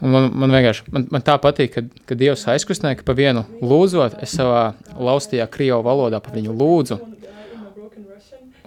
Un 0.00 0.14
man, 0.14 0.28
man 0.32 0.54
vienkārši 0.54 0.86
man, 0.94 1.08
man 1.12 1.24
tā 1.24 1.34
patīk, 1.42 1.74
ka, 1.74 1.82
ka 2.08 2.16
Dievs 2.16 2.46
aizkustināja, 2.48 3.00
ka 3.00 3.08
pa 3.10 3.16
vienu 3.16 3.42
lūdzot, 3.60 4.20
es 4.24 4.32
savā 4.38 4.70
laustajā 4.96 5.44
krievu 5.52 5.82
valodā 5.84 6.22
pa 6.24 6.32
viņu 6.32 6.54
lūdzu. 6.56 7.00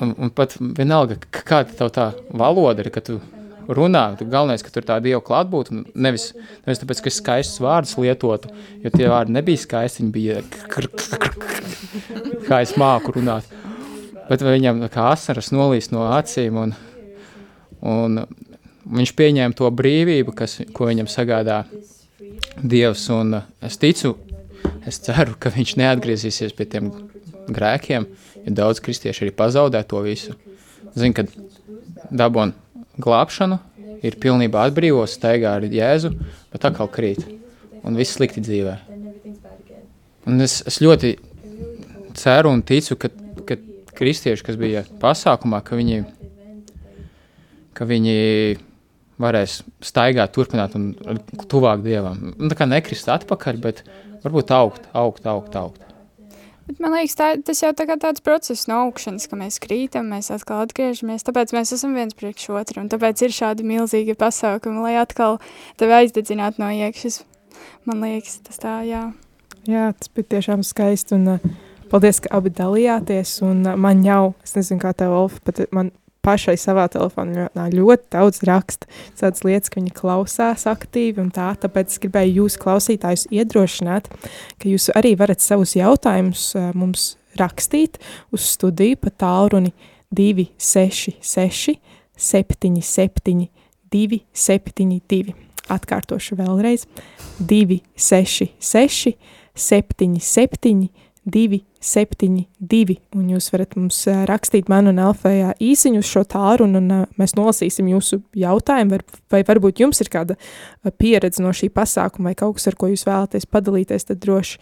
Un, 0.03 0.11
un 0.17 0.33
pat 0.35 0.57
vienalga, 0.59 1.17
kāda 1.31 1.73
tev 1.79 1.89
tā 1.95 2.11
valoda 2.33 2.83
ir, 2.83 2.91
ka 2.93 3.01
tu 3.05 3.17
runā, 3.67 4.03
galvenais, 4.19 4.63
ka 4.63 4.71
tur 4.73 4.85
tā 4.87 4.99
Dieva 5.03 5.21
klātbūt, 5.23 5.71
un 5.73 5.83
nevis, 5.95 6.31
nevis 6.65 6.81
tāpēc, 6.81 7.01
ka 7.03 7.11
es 7.11 7.19
skaistus 7.19 7.61
vārdus 7.63 7.95
lietotu, 8.01 8.51
jo 8.83 8.91
tie 8.93 9.09
vārdi 9.11 9.35
nebija 9.35 9.61
skaisti, 9.61 10.03
viņi 10.03 10.13
bija 10.15 10.41
kr- 10.71 10.89
kr- 10.91 11.37
kr- 11.43 12.47
kā 12.47 12.61
es 12.65 12.75
māku 12.79 13.15
runāt. 13.17 13.47
bet 14.29 14.41
viņam 14.41 14.85
kā 14.91 15.11
asaras 15.11 15.51
nolīst 15.51 15.91
no 15.91 16.05
acīm, 16.15 16.57
un, 16.57 16.75
un 17.81 18.23
viņš 18.85 19.15
pieņēma 19.19 19.57
to 19.57 19.69
brīvību, 19.71 20.35
kas, 20.35 20.61
ko 20.73 20.89
viņam 20.91 21.11
sagādā 21.11 21.63
Dievs, 22.63 23.07
un 23.09 23.39
es 23.65 23.79
ticu, 23.81 24.15
es 24.87 24.99
ceru, 25.03 25.35
ka 25.39 25.49
viņš 25.53 25.75
neatgriezīsies 25.79 26.53
pie 26.55 26.67
tiem 26.69 26.91
grēkiem, 27.49 28.05
jo 28.43 28.53
daudz 28.55 28.81
kristieši 28.83 29.25
arī 29.25 29.33
pazaudē 29.35 29.81
to 29.87 30.03
visu. 30.05 30.35
Zin, 30.93 31.15
kad 31.17 31.31
dabon 32.11 32.53
glābšanu, 33.01 33.59
ir 34.03 34.17
pilnībā 34.21 34.67
atbrīvos, 34.67 35.15
staigā 35.17 35.55
ar 35.57 35.65
Jēzu, 35.65 36.13
bet 36.53 36.67
atkal 36.67 36.89
krīt, 36.91 37.23
un 37.83 37.97
viss 37.99 38.17
slikti 38.17 38.43
dzīvē. 38.43 38.75
Un 40.29 40.43
es, 40.43 40.61
es 40.67 40.79
ļoti 40.83 41.15
ceru 42.17 42.53
un 42.53 42.61
ticu, 42.65 42.97
ka, 42.99 43.09
ka 43.47 43.57
kristieši, 43.97 44.45
kas 44.45 44.59
bija 44.59 44.85
pasākumā, 45.01 45.59
ka 45.65 45.79
viņi, 45.79 46.03
ka 47.75 47.87
viņi 47.89 48.17
varēs 49.23 49.61
staigāt, 49.83 50.33
turpināt 50.35 50.75
un 50.77 50.91
tuvāk 51.49 51.83
Dievam. 51.85 52.33
Un 52.37 52.51
tā 52.51 52.57
kā 52.59 52.67
nekrist 52.69 53.09
atpakaļ, 53.11 53.59
bet 53.63 53.83
varbūt 54.23 54.53
augt, 54.55 54.87
augt, 54.93 55.27
augt, 55.29 55.57
augt. 55.59 55.82
Bet 56.63 56.79
man 56.79 56.93
liekas, 56.95 57.15
tā, 57.19 57.27
tas 57.43 57.59
jau 57.59 57.73
tā 57.75 57.87
tāds 57.99 58.23
process 58.23 58.69
no 58.69 58.77
augšanas, 58.85 59.27
ka 59.27 59.39
mēs 59.39 59.59
krītam, 59.63 60.07
mēs 60.13 60.31
atkal 60.31 60.63
atgriežamies, 60.63 61.25
tāpēc 61.27 61.51
mēs 61.55 61.73
esam 61.75 61.97
viens 61.97 62.15
priekš 62.15 62.49
otru, 62.55 62.79
un 62.83 62.91
tāpēc 62.91 63.25
ir 63.25 63.35
šādi 63.35 63.67
milzīgi 63.67 64.15
pasākumi, 64.19 64.83
lai 64.85 64.95
atkal 65.01 65.41
tevi 65.81 65.97
aizdedzinātu 65.99 66.63
no 66.63 66.71
iekšas. 66.71 67.21
Man 67.89 68.03
liekas, 68.05 68.39
tas 68.47 68.61
tā, 68.63 68.77
jā. 68.87 69.09
Jā, 69.67 69.91
tas 69.97 70.11
bija 70.15 70.37
tiešām 70.37 70.63
skaisti. 70.67 71.17
Un, 71.17 71.35
uh, 71.35 71.83
paldies, 71.91 72.21
ka 72.23 72.31
abi 72.39 72.51
dalījāties. 72.55 73.37
Un, 73.47 73.65
uh, 73.67 73.75
man 73.79 74.03
jau, 74.07 74.33
es 74.43 74.55
nezinu, 74.57 74.79
kā 74.83 74.93
tev, 74.97 75.15
Olfa, 75.15 75.43
bet 75.47 75.65
man 75.75 75.91
pašai 76.23 76.55
savā 76.59 76.87
telefonā 76.91 77.49
ļoti 77.73 78.07
daudz 78.15 78.43
raksta 78.47 78.89
tādas 79.19 79.43
lietas, 79.45 79.71
ka 79.71 79.79
viņi 79.81 79.95
klausās 79.97 80.67
aktīvi 80.69 81.21
un 81.23 81.31
tā. 81.35 81.51
Tāpēc 81.59 81.93
es 81.93 82.01
gribēju 82.03 82.43
jūs, 82.43 82.59
klausītājus, 82.61 83.27
iedrošināt, 83.33 84.09
ka 84.59 84.71
jūs 84.71 84.89
arī 84.97 85.15
varat 85.19 85.43
savus 85.43 85.75
jautājumus 85.77 86.49
uh, 86.57 86.71
mums 86.77 87.13
rakstīt 87.39 87.99
uz 88.33 88.45
studiju 88.53 88.99
pa 89.03 89.13
tālruni 89.23 89.73
266 90.13 91.79
77 92.17 93.47
272. 93.93 95.33
Atkārtošu 95.71 96.35
vēlreiz 96.39 96.83
266 97.39 99.15
77 99.55 100.89
272, 101.23 102.97
un 103.15 103.27
jūs 103.31 103.47
varat 103.53 103.77
mums 103.79 104.01
ā, 104.11 104.23
rakstīt 104.27 104.67
man 104.71 104.89
un 104.91 104.99
Elfējā 104.99 105.53
īsiņu 105.63 106.01
uz 106.03 106.09
šo 106.09 106.23
tālruni, 106.27 106.79
un 106.81 106.91
ā, 106.91 106.99
mēs 107.19 107.35
nolasīsim 107.39 107.87
jūsu 107.93 108.19
jautājumu, 108.39 108.99
vai 109.31 109.43
varbūt 109.47 109.83
jums 109.83 110.03
ir 110.03 110.11
kāda 110.11 110.35
pieredze 110.99 111.43
no 111.43 111.53
šī 111.55 111.69
pasākuma, 111.73 112.31
vai 112.31 112.39
kaut 112.39 112.57
kas, 112.57 112.67
ar 112.71 112.77
ko 112.79 112.91
jūs 112.91 113.05
vēlaties 113.07 113.47
padalīties, 113.47 114.09
tad 114.09 114.19
droši 114.23 114.59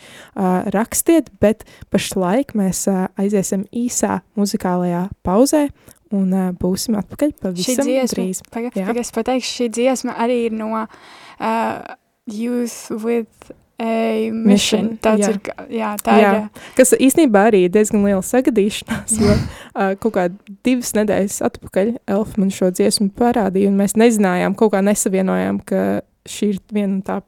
rakstiet, 0.75 1.31
bet 1.41 1.65
pašlaik 1.93 2.53
mēs 2.57 2.85
aiziesim 3.17 3.65
īsā 3.73 4.19
muzikālajā 4.37 5.07
pauzē, 5.25 5.67
un 6.15 6.35
uh, 6.35 6.51
būsim 6.59 6.97
atpakaļ 6.99 7.33
pavisam 7.41 7.87
dziesma, 7.87 8.15
drīz. 8.15 8.43
paga, 8.51 8.71
Jā. 8.75 8.85
paga, 8.89 9.03
es 9.03 9.13
pateikšu, 9.15 9.51
šī 9.61 9.69
dziesma 9.77 10.15
arī 10.19 10.37
ir 10.49 10.55
no 10.59 10.69
uh, 10.75 11.95
Youth 12.29 12.91
with 13.01 13.51
Mission. 13.81 14.45
Mission, 14.45 14.89
Tāds 15.01 15.23
jā. 15.25 15.31
ir, 15.33 15.39
jā, 15.73 15.89
tā 16.03 16.17
Jā. 16.19 16.31
ir. 16.37 16.67
Kas 16.77 16.93
īstenībā 16.97 17.47
arī 17.49 17.63
ir 17.65 17.73
diezgan 17.73 18.05
liela 18.05 18.21
sagadīšanās, 18.25 19.17
jo 19.21 19.33
uh, 19.37 19.95
kaut 20.01 20.13
kā 20.17 20.27
divas 20.65 20.93
nedēļas 20.97 21.41
atpakaļ 21.49 21.95
Elfa 22.11 22.41
man 22.41 22.53
šo 22.53 22.71
dziesmu 22.75 23.09
parādīja, 23.17 23.71
un 23.71 23.79
mēs 23.81 23.97
nezinājām, 23.99 24.55
kaut 24.59 24.75
kā 24.75 24.83
nesavienojām, 24.85 25.61
ka 25.65 26.01
šī 26.29 26.53
ir 26.55 26.63
viena 26.71 26.99
un 26.99 27.03
tā 27.07 27.21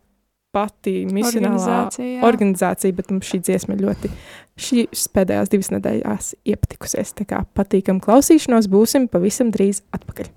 pati 0.53 0.99
misionālā 1.09 1.57
Organizācija, 1.57 2.09
jā. 2.11 2.21
organizācija, 2.27 2.95
bet 2.99 3.09
mums 3.09 3.31
šī 3.31 3.39
dziesma 3.47 3.79
ļoti 3.79 4.11
šīs 4.61 5.07
pēdējās 5.15 5.49
divas 5.49 5.71
nedēļās 5.73 6.29
iepatikusies. 6.53 7.15
Tā 7.17 7.25
kā 7.29 7.41
patīkam 7.57 8.03
klausīšanos, 8.03 8.69
būsim 8.69 9.09
pavisam 9.09 9.49
drīz 9.53 9.81
atpakaļ. 9.95 10.29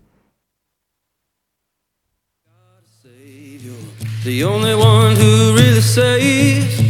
The 4.26 4.42
only 4.42 4.74
one 4.74 5.14
who 5.14 5.54
really 5.54 5.80
saves 5.80 6.80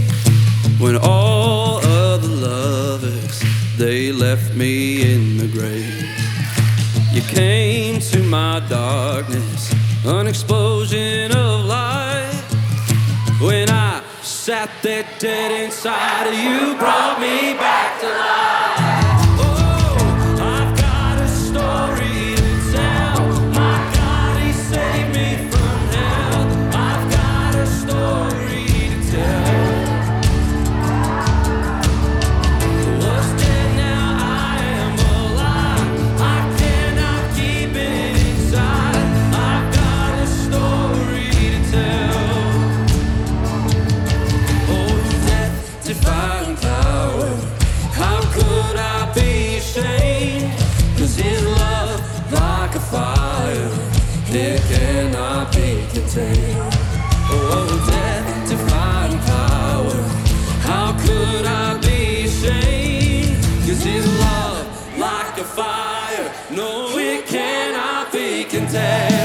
when 0.81 0.97
all 0.97 1.85
other 1.85 2.27
lovers 2.27 3.43
they 3.77 4.11
left 4.11 4.55
me 4.55 5.13
in 5.13 5.37
the 5.37 5.47
grave. 5.47 6.09
You 7.13 7.21
came 7.21 8.01
to 8.01 8.23
my 8.23 8.61
darkness, 8.71 9.71
an 10.07 10.29
explosion 10.29 11.31
of 11.33 11.67
light. 11.67 12.43
When 13.39 13.69
I 13.69 14.03
sat 14.23 14.71
there 14.81 15.07
dead 15.19 15.51
inside 15.51 16.29
of 16.29 16.35
you, 16.35 16.75
brought 16.79 17.21
me 17.21 17.53
back 17.53 18.01
to 18.01 18.09
life. 18.09 18.36
Fire, 65.57 66.33
no, 66.51 66.99
it 66.99 67.27
cannot 67.27 68.13
be 68.13 68.45
contained. 68.45 69.16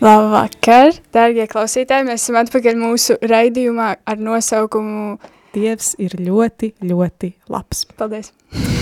Labvakar, 0.00 0.94
dārgie 1.12 1.44
klausītāji! 1.44 2.06
Mēs 2.08 2.22
esam 2.22 2.38
atpakaļ 2.40 2.78
mūsu 2.80 3.18
raidījumā 3.20 3.88
ar 4.08 4.22
nosaukumu 4.24 5.18
Dievs 5.52 5.90
ir 6.00 6.14
ļoti, 6.16 6.70
ļoti 6.86 7.28
labs. 7.52 7.82
Paldies! 7.98 8.30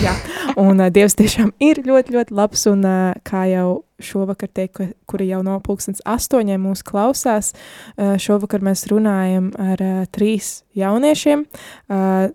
Jā, 0.04 0.12
un 0.60 0.78
uh, 0.78 0.92
Dievs 0.94 1.16
tiešām 1.18 1.50
ir 1.64 1.80
ļoti, 1.88 2.14
ļoti 2.14 2.36
labs. 2.38 2.62
Un, 2.70 2.84
uh, 2.86 3.16
kā 3.26 3.48
jau 3.50 3.80
šovakar 3.98 4.52
teicu, 4.54 4.86
kuri 5.10 5.26
jau 5.32 5.40
no 5.42 5.56
pulkstens 5.64 6.04
astoņiem 6.06 6.62
mūs 6.68 6.84
klausās, 6.86 7.50
uh, 7.96 8.14
šovakar 8.20 8.62
mēs 8.68 8.86
runājam 8.92 9.50
ar 9.58 9.82
uh, 9.82 10.04
trīs 10.14 10.60
jauniešiem, 10.78 11.42
uh, 11.48 12.28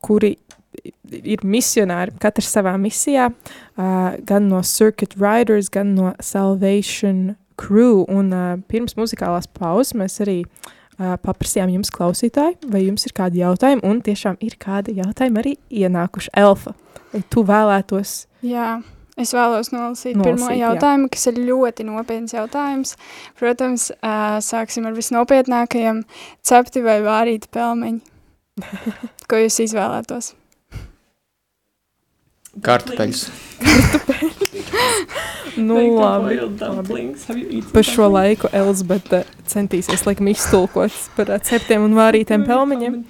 kuri 0.00 0.38
ir 1.12 1.44
misionāri, 1.44 2.16
katrs 2.22 2.48
savā 2.54 2.72
misijā, 2.80 3.28
uh, 3.34 4.16
gan 4.24 4.48
no 4.48 4.64
Circuit 4.64 5.18
Riders, 5.20 5.68
gan 5.68 5.92
no 5.98 6.14
Salvation 6.24 7.34
Crew. 7.60 8.04
Un 8.08 8.32
uh, 8.34 8.52
pirms 8.70 8.96
muzikālās 8.98 9.48
pauzes 9.56 9.94
mēs 9.98 10.20
arī 10.24 10.38
uh, 10.44 11.16
paprasījām 11.24 11.72
jums, 11.76 11.92
klausītāji, 11.94 12.58
vai 12.72 12.84
jums 12.86 13.06
ir 13.08 13.16
kādi 13.16 13.42
jautājumi, 13.42 13.84
un 13.86 14.00
tiešām 14.06 14.40
ir 14.44 14.56
kādi 14.60 14.96
jautājumi 15.00 15.42
arī 15.42 15.56
ienākuši 15.82 16.32
Elfa. 16.40 16.74
Vai 17.10 17.22
tu 17.32 17.44
vēlētos? 17.46 18.14
Jā, 18.46 18.78
es 19.20 19.34
vēlos 19.36 19.72
nolasīt, 19.74 20.16
Nolasīt, 20.16 20.26
pirmo 20.26 20.50
jā. 20.54 20.70
jautājumu, 20.70 21.10
kas 21.12 21.26
ir 21.32 21.40
ļoti 21.48 21.86
nopietns 21.88 22.36
jautājums. 22.36 22.94
Protams, 23.40 23.90
ā, 24.00 24.38
sāksim 24.44 24.88
ar 24.88 24.96
visnopietnākajiem- 24.96 26.04
cepti 26.48 26.84
vai 26.86 27.00
vārīti 27.04 27.50
pelmeņi. 27.52 28.00
Ko 29.30 29.40
jūs 29.40 29.60
izvēlētos? 29.66 30.34
Kartupeļus. 32.58 33.28
Nu, 35.56 35.76
labi. 36.00 36.38
Par 37.72 37.84
šo 37.84 38.06
laiku 38.08 38.48
Elizabete 38.54 39.24
centīsies 39.50 40.04
laikam 40.06 40.30
iztulkot 40.30 40.94
par 41.16 41.32
uh, 41.34 41.40
ceptiem 41.42 41.84
un 41.84 41.96
vārītiem 41.98 42.46
pelmeņiem. 42.48 43.00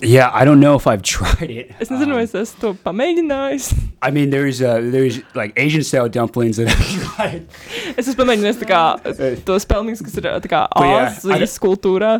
Yeah, 0.00 0.30
I 0.32 0.44
don't 0.44 0.60
know 0.60 0.74
if 0.76 0.86
I've 0.86 1.02
tried 1.16 1.50
it. 1.50 1.70
Es 1.80 1.90
nezinu, 1.90 2.14
vai 2.14 2.22
Um, 2.22 2.28
es 2.28 2.34
esmu 2.34 2.60
to 2.60 2.70
pamēģinājis. 2.84 3.66
I 4.02 4.10
mean, 4.10 4.30
there's 4.30 4.60
uh, 4.62 4.80
there's 4.92 5.20
like 5.34 5.52
Asian 5.58 5.82
style 5.84 6.08
dumplings 6.08 6.56
that 6.56 6.68
I've 6.68 7.02
tried. 7.16 7.46
Es 7.96 8.08
esmu 8.08 8.22
pamēģinājis 8.24 8.60
tā 8.62 8.68
kā, 8.70 8.80
tos 9.48 9.66
pelnīgus, 9.68 10.02
kas 10.06 10.16
ir 10.20 10.28
tā 10.44 10.50
kā 10.52 10.62
But 10.72 10.86
yeah, 10.88 11.12
I 11.12 11.36
Āzijas 11.38 11.58
kultūrā. 11.62 12.12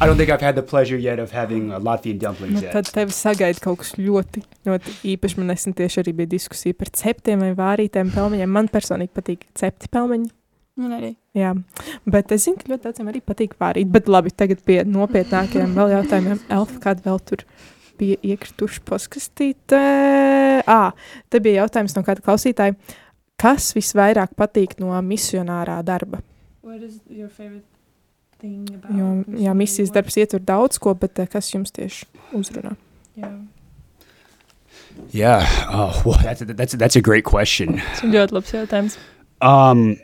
I 0.00 0.06
don't 0.06 0.16
think 0.18 0.30
I've 0.30 0.40
had 0.44 0.54
the 0.54 0.62
pleasure 0.66 0.98
yet 0.98 1.18
of 1.18 1.30
having 1.32 1.72
uh, 1.72 1.80
Latvian 1.80 2.18
dumplings 2.22 2.60
Nu, 2.60 2.66
yet. 2.66 2.72
tad 2.78 2.90
tevi 2.94 3.14
sagaida 3.14 3.60
kaut 3.62 3.82
kas 3.84 3.94
ļoti, 3.98 4.44
ļoti 4.68 4.96
īpašs. 5.14 5.36
Man 5.40 5.50
nesen 5.54 5.74
tieši 5.78 6.02
arī 6.04 6.14
bija 6.22 6.34
diskusija 6.36 6.74
par 6.78 6.90
ceptiem 6.94 7.42
vai 7.46 7.54
vārītiem 7.58 8.12
pelmeņiem. 8.14 8.50
Man 8.60 8.70
personīgi 8.70 9.14
patīk 9.16 9.48
cepti 9.58 9.90
pelmeņi. 9.90 10.30
Man 10.80 10.94
arī. 10.96 11.10
Jā, 11.36 11.50
bet 12.08 12.32
es 12.34 12.46
zinu, 12.46 12.56
ka 12.60 12.70
ļoti 12.72 12.86
daudziem 12.86 13.10
arī 13.12 13.20
patīk 13.24 13.52
vārīt. 13.60 13.90
Bet 13.92 14.08
labi, 14.08 14.32
tagad 14.32 14.62
pie 14.66 14.80
nopietnākajiem 14.88 15.76
vēl 15.76 15.94
jautājumiem. 15.98 16.40
Elfa, 16.56 16.80
kāda 16.86 17.04
vēl 17.04 17.20
tur 17.28 17.44
bija 18.00 18.16
iekrituši 18.32 18.82
poskastīt? 18.88 19.76
Ā, 19.76 20.80
te 21.28 21.42
bija 21.44 21.64
jautājums 21.64 21.96
no 21.98 22.04
kāda 22.06 22.24
klausītāja. 22.24 22.78
Kas 23.40 23.70
visvairāk 23.76 24.34
patīk 24.36 24.78
no 24.80 24.96
misionārā 25.04 25.78
darba? 25.84 26.20
Jo, 28.40 29.08
jā, 29.36 29.54
misijas 29.56 29.92
darbs 29.92 30.16
ietver 30.20 30.42
daudz 30.44 30.80
ko, 30.80 30.94
bet 30.96 31.20
eh, 31.20 31.28
kas 31.28 31.52
jums 31.52 31.72
tieši 31.76 32.06
uzrunā? 32.36 32.72
Yeah. 35.12 35.44
Oh, 35.68 36.02
well, 36.04 36.18
that's 36.22 36.42
a, 36.42 36.44
that's 36.44 36.74
that's 36.74 36.96
a 36.96 37.00
great 37.00 37.24
question. 37.24 37.80
Tas 37.80 38.04
ir 38.04 38.12
ļoti 38.14 38.36
labs 38.36 38.52
jautājums. 38.54 38.96
Um, 39.40 39.96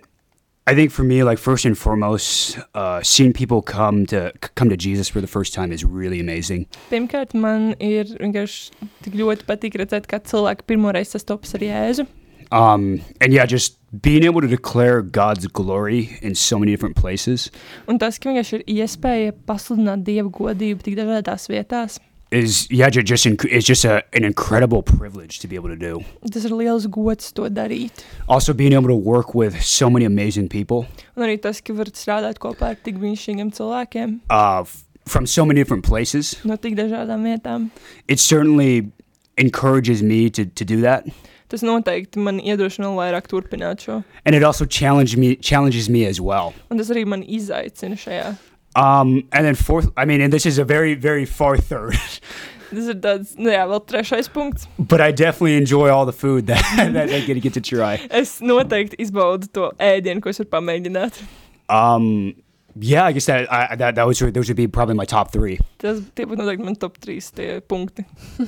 I 0.68 0.74
think 0.74 0.90
for 0.90 1.04
me, 1.04 1.22
like 1.22 1.38
first 1.38 1.64
and 1.64 1.78
foremost, 1.78 2.58
uh, 2.74 3.00
seeing 3.02 3.32
people 3.32 3.62
come 3.62 4.04
to 4.06 4.32
c- 4.42 4.50
come 4.56 4.68
to 4.68 4.76
Jesus 4.76 5.08
for 5.08 5.20
the 5.20 5.28
first 5.28 5.54
time 5.54 5.70
is 5.70 5.84
really 5.84 6.18
amazing. 6.18 6.66
Pirmkārt, 6.90 7.34
man 7.34 7.76
ir 7.78 8.10
vienkārši 8.18 8.72
tik 9.06 9.14
ļoti 9.14 9.46
patīk 9.46 9.78
redzēt, 9.78 10.08
kā 10.10 10.18
cilvēki 10.18 10.66
pirmoreiz 10.66 11.14
sastopas 11.14 11.54
ar 11.54 11.62
Jēzu. 11.62 12.06
Um, 12.50 13.00
and 13.20 13.32
yeah, 13.32 13.46
just 13.46 13.78
being 14.02 14.24
able 14.24 14.40
to 14.40 14.46
declare 14.46 15.02
God's 15.02 15.46
glory 15.46 16.18
in 16.22 16.34
so 16.34 16.58
many 16.58 16.70
different 16.70 16.94
places 16.94 17.50
Un 17.90 17.98
tas, 17.98 18.18
ka 18.18 18.30
vienkārši 18.30 18.60
ir 18.60 18.64
iespēja 18.84 19.32
pasludināt 19.48 20.04
Dieva 20.06 20.30
godību 20.30 20.82
tik 20.82 20.94
dažādās 20.98 21.48
vietās, 21.50 21.98
is 22.30 22.66
yeah, 22.70 22.88
ju- 22.90 23.02
just 23.02 23.24
inc- 23.26 23.44
it's 23.50 23.66
just 23.66 23.84
a, 23.84 24.02
an 24.12 24.24
incredible 24.24 24.82
privilege 24.82 25.38
to 25.40 25.46
be 25.48 25.54
able 25.54 25.68
to 25.68 25.76
do. 25.76 26.00
tas 26.32 26.44
ir 26.44 26.50
liels 26.50 26.86
gods 26.90 27.30
to 27.32 27.42
darīt. 27.50 28.02
Also, 28.28 28.52
being 28.52 28.72
able 28.72 28.88
to 28.88 28.96
work 28.96 29.34
with 29.34 29.60
so 29.62 29.88
many 29.90 30.04
amazing 30.04 30.48
people 30.48 30.86
Un 31.16 31.22
arī 31.28 31.38
tas, 31.40 31.60
ka 31.60 31.72
varat 31.72 31.94
strādāt 31.96 32.38
kopā 32.42 32.72
ar 32.74 32.76
tik 32.82 32.98
brīnišķīgiem 32.98 33.52
cilvēkiem 33.56 34.18
uh, 34.30 34.64
from 35.06 35.26
so 35.26 35.44
many 35.46 35.60
different 35.62 35.84
places, 35.86 36.34
no 36.44 36.56
tik 36.56 36.74
dažādām 36.76 37.22
vietām. 37.24 37.70
it 38.08 38.18
certainly 38.18 38.90
encourages 39.38 40.02
me 40.02 40.28
to, 40.30 40.44
to 40.46 40.64
do 40.64 40.80
that. 40.82 41.04
Tas 41.48 41.62
noteikti 41.62 42.18
man 42.18 42.40
iedrošina 42.42 42.88
vairāk 42.96 43.28
turpināt 43.30 43.84
šo. 43.86 44.02
And 44.24 44.34
it 44.34 44.42
also 44.42 44.64
challenge 44.64 45.16
me, 45.16 45.36
challenges 45.36 45.88
me 45.88 46.04
as 46.04 46.20
well. 46.20 46.52
Un 46.70 46.78
tas 46.78 46.90
arī 46.90 47.04
man 47.06 47.22
izaicina 47.22 47.94
šajā. 47.94 48.32
Um, 48.76 49.24
and 49.32 49.46
then 49.46 49.54
fourth, 49.54 49.88
I 49.96 50.04
mean, 50.04 50.20
and 50.20 50.30
this 50.32 50.44
is 50.44 50.58
a 50.58 50.64
very, 50.64 50.94
very 50.94 51.24
far 51.24 51.56
third, 51.56 51.96
Tas 52.66 52.88
ir 52.90 52.96
tāds, 53.00 53.30
nu 53.38 53.48
jā, 53.52 53.62
vēl 53.70 53.80
trešais 53.88 54.26
punkts. 54.28 54.66
but 54.76 55.00
I 55.00 55.12
definitely 55.12 55.56
enjoy 55.56 55.88
all 55.88 56.04
the 56.04 56.12
food 56.12 56.48
that, 56.48 56.60
that 56.92 57.08
I 57.08 57.20
get 57.24 57.34
to 57.34 57.40
get 57.40 57.54
to 57.54 57.60
try. 57.62 57.94
Es 58.10 58.40
noteikti 58.42 58.98
izbaudu 59.00 59.48
to 59.54 59.70
ēdienu, 59.78 60.20
ko 60.20 60.28
es 60.34 60.42
varu 60.42 60.50
pamēģināt. 60.56 61.20
Um, 61.72 62.34
yeah, 62.80 63.04
I 63.04 63.12
guess 63.12 63.26
that, 63.26 63.50
I, 63.52 63.76
that, 63.76 63.94
that 63.94 64.06
was, 64.06 64.18
those 64.18 64.48
would 64.48 64.56
be 64.56 64.66
probably 64.68 64.94
my 64.94 65.04
top 65.04 65.32
three. 65.32 65.58
Tas 65.80 66.00
tie 66.16 66.26
būtu 66.28 66.42
noteikti 66.42 66.64
man 66.66 66.76
top 66.80 66.98
3 67.02 67.16
tie 67.36 67.48
punkti. 67.64 68.04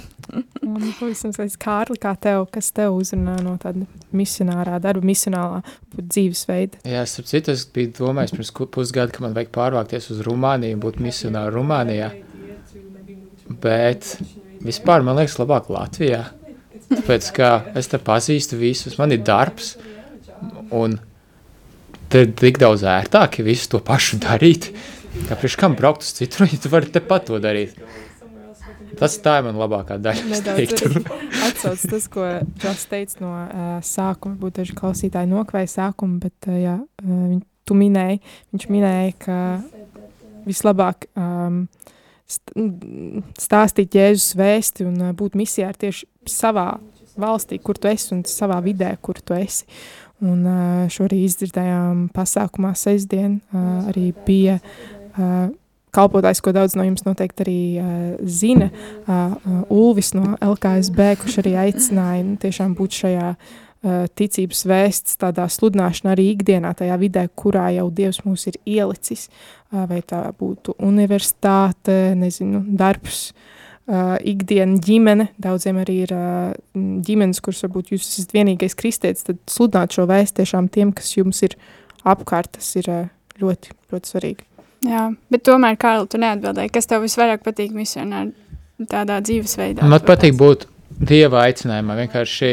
Un 0.68 0.92
pavisam 0.98 1.32
skaidrs, 1.32 1.56
Kārli, 1.60 1.98
kā 2.00 2.14
tev, 2.20 2.46
kas 2.52 2.70
tev 2.76 2.96
uzrunā 2.98 3.38
no 3.44 3.54
tāda 3.60 3.86
misionārā 4.16 4.78
darba, 4.84 5.04
misionālā 5.06 5.62
dzīvesveida? 5.96 6.82
Jā, 6.88 7.04
starp 7.08 7.30
citu, 7.30 7.54
es 7.56 7.64
biju 7.72 7.94
domājis 8.00 8.34
pirms 8.36 8.52
pusgada, 8.74 9.14
ka 9.14 9.24
man 9.24 9.36
vajag 9.36 9.52
pārvākties 9.54 10.10
uz 10.14 10.22
Rumāniju 10.26 10.76
un 10.76 10.84
būt 10.84 11.00
misionāru 11.04 11.60
Rumānijā. 11.60 12.10
Bet 13.64 14.14
vispār 14.64 15.04
man 15.06 15.20
liekas 15.20 15.38
labāk 15.40 15.72
Latvijā. 15.72 16.26
Tāpēc, 16.88 17.32
ka 17.36 17.52
es 17.76 17.88
te 17.92 18.00
pazīstu 18.00 18.60
visus, 18.60 18.96
man 19.00 19.12
ir 19.12 19.24
darbs, 19.24 19.76
un 20.72 20.96
te 22.12 22.24
ir 22.24 22.34
tik 22.38 22.60
daudz 22.60 22.84
ērtāk, 22.88 23.40
ja 23.40 23.46
visu 23.46 23.72
to 23.74 23.80
pašu 23.84 24.20
darīt. 24.22 24.70
Kāpēc 25.28 25.56
kam 25.58 25.74
braukt 25.78 26.06
uz 26.06 26.12
citur, 26.16 26.46
ja 26.52 26.60
tu 26.60 26.72
vari 26.72 26.90
tepat 26.92 27.28
to 27.30 27.40
darīt? 27.42 27.78
Tas 28.98 29.14
tā 29.22 29.36
ir 29.38 29.46
man 29.46 29.58
labākā 29.60 29.98
daļa. 30.02 30.24
atsauc 31.46 31.84
tas, 31.92 32.08
ko 32.10 32.24
Džos 32.58 32.86
teica 32.90 33.22
no 33.22 33.30
uh, 33.30 33.68
sākuma, 33.84 34.34
varbūt 34.34 34.58
daži 34.58 34.74
klausītāji 34.78 35.30
nokvēja 35.30 35.70
sākumu, 35.74 36.18
bet 36.24 36.48
uh, 36.50 36.56
jā, 36.58 36.74
uh, 36.80 37.12
viņ, 37.28 37.42
tu 37.68 37.76
minēji, 37.78 38.18
viņš 38.54 38.66
minēja, 38.72 39.14
ka 39.22 39.38
vislabāk 40.48 41.06
um, 41.14 41.66
st 42.28 42.56
stāstīt 43.38 43.94
Jēzus 43.98 44.34
vēsti 44.38 44.88
un 44.88 44.98
uh, 45.10 45.14
būt 45.16 45.38
misijā 45.38 45.70
ir 45.70 45.78
tieši 45.84 46.08
savā 46.28 46.72
valstī, 47.18 47.60
kur 47.62 47.78
tu 47.78 47.90
esi 47.90 48.12
un 48.16 48.24
savā 48.28 48.58
vidē, 48.64 48.94
kur 49.02 49.20
tu 49.20 49.36
esi. 49.36 49.66
Un 50.24 50.42
šo 50.90 51.04
arī 51.06 51.20
izdzirdējām 51.28 52.08
pasākumā 52.10 52.72
sestdien, 52.74 53.36
arī 53.54 54.08
bija 54.26 54.58
kalpotājs, 55.94 56.42
ko 56.44 56.52
daudz 56.54 56.76
no 56.78 56.86
jums 56.86 57.04
noteikti 57.06 57.44
arī 57.44 57.60
uh, 57.80 57.92
zina, 58.28 58.70
uh, 59.06 59.36
Ulvis 59.72 60.12
no 60.16 60.36
LKSB, 60.44 61.14
kurš 61.22 61.40
arī 61.42 61.54
aicināja 61.64 62.26
nu, 62.26 62.36
tiešām 62.40 62.74
būt 62.78 62.98
šajā 63.02 63.28
uh, 63.34 64.04
ticības 64.18 64.64
vēsts, 64.68 65.18
tādā 65.22 65.48
sludināšanā 65.52 66.14
arī 66.14 66.30
ikdienā, 66.34 66.74
tajā 66.78 66.98
vidē, 67.00 67.26
kurā 67.38 67.68
jau 67.78 67.88
Dievs 67.94 68.22
mūs 68.26 68.48
ir 68.50 68.60
ielicis, 68.68 69.28
uh, 69.28 69.86
vai 69.90 70.02
tā 70.06 70.26
būtu 70.38 70.76
universitāte, 70.90 71.98
nezinu, 72.18 72.64
darbs, 72.78 73.30
uh, 73.32 73.58
ikdiena, 73.88 74.76
ģimene. 74.84 75.28
Daudziem 75.40 75.78
arī 75.80 76.02
ir 76.04 76.12
uh, 76.12 76.50
ģimenes, 76.76 77.40
kuras 77.44 77.62
varbūt 77.64 77.94
jūs 77.94 78.04
esat 78.10 78.34
vienīgais 78.36 78.76
kristietis, 78.78 79.24
tad 79.24 79.40
sludināt 79.48 79.96
šo 79.96 80.04
vēstu 80.10 80.42
tiešām 80.42 80.68
tiem, 80.72 80.92
kas 80.96 81.14
jums 81.16 81.40
ir 81.46 81.56
apkārt, 82.08 82.52
tas 82.58 82.68
ir 82.76 82.90
uh, 82.92 83.06
ļoti, 83.40 83.72
ļoti 83.92 84.12
svarīgi. 84.12 84.44
Jā, 84.86 85.08
bet 85.32 85.42
tomēr, 85.48 85.78
Kārli, 85.80 86.06
tu 86.12 86.20
neatbildēji, 86.22 86.72
kas 86.74 86.86
tev 86.86 87.02
visvairāk 87.02 87.42
patīk 87.46 87.72
misionāri 87.74 88.86
tādā 88.90 89.18
dzīvesveidā? 89.24 89.88
Man 89.88 90.04
patīk 90.06 90.36
būt 90.38 90.68
dieva 90.98 91.46
aicinājumā. 91.48 91.96
Vienkārši 92.04 92.52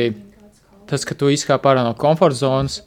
tas, 0.89 1.05
ka 1.05 1.17
tu 1.17 1.29
izkāp 1.33 1.67
ārā 1.69 1.83
no 1.85 1.93
komforta 1.99 2.39
zonas, 2.39 2.79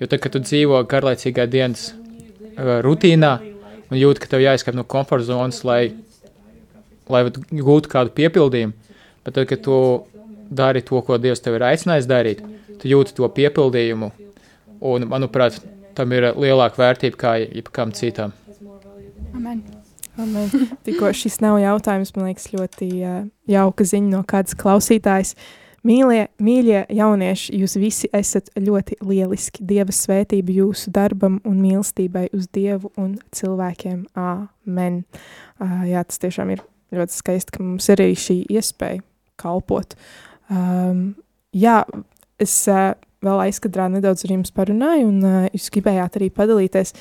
jo 0.00 0.08
tad, 0.08 0.22
kad 0.24 0.34
tu 0.34 0.42
dzīvo 0.42 0.80
garlaicīgā 0.90 1.46
dienas 1.50 1.90
uh, 1.92 2.80
rutīnā 2.86 3.36
un 3.90 3.98
jūti, 3.98 4.24
ka 4.24 4.32
tev 4.32 4.42
jāizkāp 4.46 4.78
no 4.78 4.86
komforta 4.88 5.28
zonas, 5.28 5.60
lai, 5.68 5.92
lai 7.12 7.26
tu 7.34 7.44
gūtu 7.50 7.90
kādu 7.92 8.14
piepildījumu, 8.16 8.96
bet 9.26 9.36
tad, 9.36 9.46
kad 9.50 9.62
tu 9.66 9.76
dari 10.50 10.82
to, 10.82 11.02
ko 11.06 11.18
Dievs 11.20 11.42
tev 11.44 11.58
ir 11.58 11.68
aicinājis 11.68 12.08
darīt, 12.10 12.42
tu 12.80 12.90
jūti 12.90 13.14
to 13.14 13.28
piepildījumu 13.28 14.10
Un, 14.80 15.04
manuprāt, 15.10 15.58
tam 15.96 16.12
ir 16.16 16.30
lielāka 16.40 16.80
vērtība 16.80 17.20
kā 17.20 17.34
jebkam 17.42 17.92
citam. 17.96 18.32
Amen. 19.36 19.60
Amen. 20.20 20.48
Tikko 20.86 21.12
šis 21.16 21.38
nav 21.44 21.58
jautājums, 21.60 22.14
man 22.16 22.30
liekas, 22.30 22.48
ļoti 22.54 22.88
uh, 23.04 23.18
jauka 23.48 23.84
ziņa 23.86 24.14
no 24.14 24.22
kādas 24.28 24.56
klausītājas. 24.58 25.34
Mīļie, 25.86 26.26
mīļie 26.44 26.80
jaunieši, 26.92 27.54
jūs 27.60 27.76
visi 27.80 28.08
esat 28.16 28.50
ļoti 28.56 28.98
lieliski. 29.04 29.64
Dieva 29.64 29.94
svētība 29.96 30.52
jūsu 30.52 30.92
darbam 30.92 31.38
un 31.48 31.60
mīlestībai 31.60 32.26
uz 32.36 32.50
Dievu 32.52 32.92
un 33.00 33.14
cilvēkiem. 33.36 34.02
Amen. 34.16 35.02
Uh, 35.60 35.80
jā, 35.88 36.04
tas 36.08 36.20
tiešām 36.24 36.56
ir 36.56 36.64
ļoti 36.96 37.16
skaisti, 37.16 37.54
ka 37.56 37.64
mums 37.64 37.88
ir 37.92 38.02
arī 38.02 38.16
šī 38.18 38.36
iespēja 38.50 39.02
kalpot. 39.40 39.96
Um, 40.50 41.12
jā, 41.56 41.82
es 42.42 42.54
uh, 42.70 42.92
vēl 43.24 43.44
aizkadrā 43.46 43.88
nedaudz 43.92 44.24
ar 44.26 44.34
jums 44.34 44.54
parunāju, 44.54 45.10
un 45.10 45.20
uh, 45.26 45.44
jūs 45.54 45.70
gribējāt 45.74 46.18
arī 46.20 46.30
padalīties. 46.34 46.94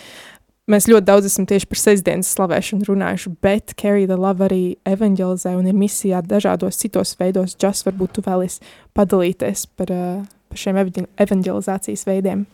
Mēs 0.70 0.86
ļoti 0.86 1.08
daudz 1.08 1.26
esam 1.26 1.48
tieši 1.50 1.66
par 1.66 1.80
sestdienas 1.82 2.30
slavēšanu 2.36 2.86
runājuši, 2.86 3.32
bet 3.42 3.74
Carry 3.80 4.06
the 4.06 4.20
Love 4.20 4.46
arī 4.46 4.78
evanģelizē 4.86 5.56
un 5.58 5.66
ir 5.72 5.78
misijā 5.78 6.22
dažādos 6.22 6.78
citos 6.78 7.16
veidos. 7.18 7.58
Just 7.58 7.88
varbūt 7.88 8.20
tu 8.20 8.26
vēlies 8.28 8.60
padalīties 8.98 9.66
par, 9.80 9.96
uh, 9.96 10.22
par 10.52 10.62
šiem 10.62 10.78
evanģelizācijas 10.84 12.06
veidiem. 12.06 12.46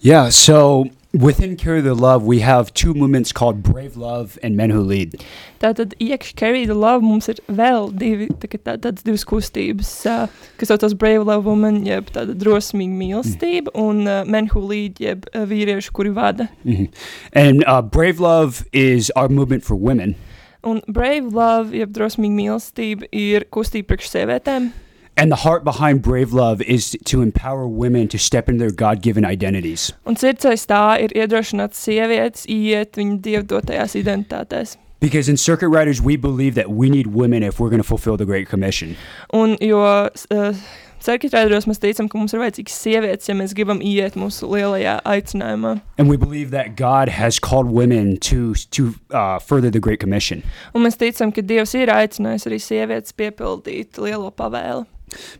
Yeah, 0.00 0.28
so 0.28 0.86
within 1.12 1.56
Carry 1.56 1.80
the 1.80 1.94
Love, 1.94 2.22
we 2.22 2.38
have 2.38 2.72
two 2.72 2.94
movements 2.94 3.32
called 3.32 3.64
Brave 3.64 3.96
Love 3.96 4.38
and 4.44 4.56
Men 4.56 4.70
Who 4.70 4.80
Lead. 4.80 5.16
Tātad 5.58 5.96
iekšā 5.98 6.36
Carry 6.38 6.66
the 6.66 6.76
Love 6.78 7.02
mums 7.02 7.26
ir 7.26 7.40
vēl 7.50 7.90
divi, 7.98 8.28
tā, 8.38 8.46
tā, 8.46 8.76
tādas 8.78 9.02
divas 9.02 9.26
kustības, 9.26 9.90
uh, 10.06 10.30
kas 10.60 10.70
saucas 10.70 10.94
Brave 10.94 11.26
Love 11.26 11.50
Woman, 11.50 11.82
jeb 11.82 12.12
tāda 12.14 12.36
drosmīga 12.38 12.94
mīlestība, 12.94 13.74
mm. 13.74 13.82
un 13.82 14.06
uh, 14.06 14.22
Men 14.22 14.46
Who 14.54 14.62
Lead, 14.70 15.02
jeb 15.02 15.26
uh, 15.32 15.42
vīrieši, 15.50 15.90
kuri 15.90 16.14
vada. 16.14 16.46
Mm 16.62 16.76
-hmm. 16.76 16.88
And 17.34 17.64
uh, 17.66 17.82
Brave 17.82 18.22
Love 18.22 18.62
is 18.72 19.10
our 19.16 19.28
movement 19.28 19.64
for 19.64 19.74
women. 19.74 20.14
Un 20.62 20.80
Brave 20.86 21.34
Love, 21.34 21.74
jeb 21.74 21.90
drosmīga 21.90 22.38
mīlestība, 22.38 23.10
ir 23.10 23.50
kustība 23.50 23.86
priekš 23.86 24.14
sievietēm. 24.14 24.70
And 25.18 25.32
the 25.32 25.36
heart 25.36 25.64
behind 25.64 26.00
Brave 26.00 26.32
Love 26.32 26.62
is 26.62 26.96
to 27.06 27.22
empower 27.22 27.66
women 27.66 28.06
to 28.06 28.18
step 28.18 28.48
into 28.48 28.60
their 28.60 28.70
God 28.70 29.02
given 29.02 29.24
identities. 29.24 29.90
Un 30.06 30.14
sirds 30.14 30.46
aiz 30.46 30.62
tā 30.70 30.82
ir 31.02 31.10
iedrošināt 31.10 31.74
sievietes 31.74 32.44
iet 32.46 32.94
viņu 32.94 33.16
dievdotajās 33.24 33.96
identitātēs. 33.98 34.76
Because 35.00 35.28
in 35.28 35.36
Circuit 35.36 35.70
Riders, 35.70 36.00
we 36.00 36.14
believe 36.14 36.54
that 36.54 36.70
we 36.70 36.88
need 36.88 37.08
women 37.08 37.42
if 37.42 37.58
we're 37.58 37.68
going 37.68 37.82
to 37.82 37.88
fulfill 37.88 38.16
the 38.16 38.24
Great 38.24 38.48
Commission. 38.48 38.94
Un 39.34 39.56
jo 39.60 39.80
uh, 39.82 40.54
Circuitēdos 41.02 41.66
mēs 41.66 41.82
ticam, 41.82 42.06
ka 42.10 42.18
mums 42.18 42.34
ir 42.34 42.42
vajadzīgas 42.42 42.76
sievietes, 42.82 43.28
ja 43.30 43.34
mēs 43.38 43.54
gribam 43.58 43.82
iet 43.82 44.14
mūsu 44.18 44.46
lielajā 44.50 45.00
aicinājumā. 45.02 45.80
And 45.98 46.10
we 46.10 46.16
believe 46.16 46.50
that 46.50 46.76
God 46.76 47.08
has 47.08 47.40
called 47.40 47.70
women 47.70 48.18
to, 48.30 48.54
to 48.70 48.94
uh, 49.10 49.38
further 49.38 49.70
the 49.70 49.82
Great 49.82 49.98
Commission. 49.98 50.42
Un 50.74 50.86
mēs 50.86 50.98
ticam, 50.98 51.34
ka 51.34 51.42
Dievs 51.42 51.74
ir 51.74 51.90
aicinājis 51.90 52.46
arī 52.50 52.60
sievietes 52.62 53.18
piepildīt 53.18 53.98
lielo 53.98 54.30
pavēli. 54.30 54.86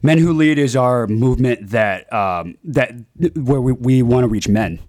Men 0.02 0.18
Who 0.18 0.32
Lead 0.32 0.58
is 0.58 0.76
our 0.76 1.06
movement 1.06 1.70
that, 1.70 2.12
um, 2.12 2.56
that 2.64 2.92
where 3.34 3.60
we, 3.60 3.72
we 3.72 4.02
want 4.02 4.24
to 4.24 4.28
reach 4.28 4.48
men. 4.48 4.80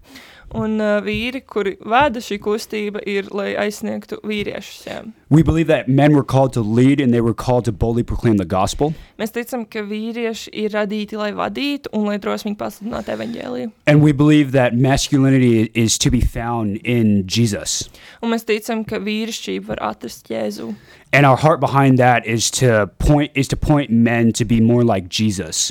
Un 0.56 0.80
uh, 0.82 0.98
vīri, 1.04 1.44
kuri 1.46 1.76
vada 1.86 2.18
šī 2.18 2.40
kustība, 2.42 3.02
ir, 3.06 3.28
lai 3.30 3.52
aizsniegtu 3.60 4.18
vīriešus. 4.26 4.80
Jā. 4.88 5.00
We 5.30 5.44
believe 5.46 5.68
that 5.68 5.88
men 5.88 6.16
were 6.16 6.24
called 6.24 6.52
to 6.54 6.60
lead 6.60 7.00
and 7.00 7.14
they 7.14 7.20
were 7.20 7.34
called 7.34 7.64
to 7.66 7.72
boldly 7.72 8.02
proclaim 8.02 8.36
the 8.36 8.44
gospel. 8.44 8.94
Mēs 9.20 9.30
ticam, 9.30 9.62
ka 9.70 9.84
vīrieši 9.86 10.50
ir 10.64 10.74
radīti, 10.74 11.14
lai 11.20 11.30
vadītu 11.38 11.92
un 11.94 12.08
lai 12.10 12.16
drosmīgi 12.18 12.58
pasludinātu 12.58 13.14
evaņģēliju. 13.14 13.70
And 13.86 14.02
we 14.02 14.10
believe 14.10 14.50
that 14.52 14.74
masculinity 14.74 15.70
is 15.74 15.98
to 15.98 16.10
be 16.10 16.20
found 16.20 16.80
in 16.82 17.28
Jesus. 17.28 17.88
Un 18.18 18.34
mēs 18.34 18.42
ticam, 18.48 18.82
ka 18.82 18.98
vīrišķība 18.98 19.70
var 19.70 19.84
atrast 19.92 20.32
Jēzu. 20.32 20.74
And 21.12 21.26
our 21.26 21.36
heart 21.36 21.60
behind 21.60 21.98
that 21.98 22.26
is 22.26 22.50
to 22.58 22.90
point 22.98 23.30
is 23.34 23.46
to 23.48 23.56
point 23.56 23.90
men 23.90 24.32
to 24.32 24.44
be 24.44 24.60
more 24.60 24.82
like 24.82 25.08
Jesus. 25.08 25.70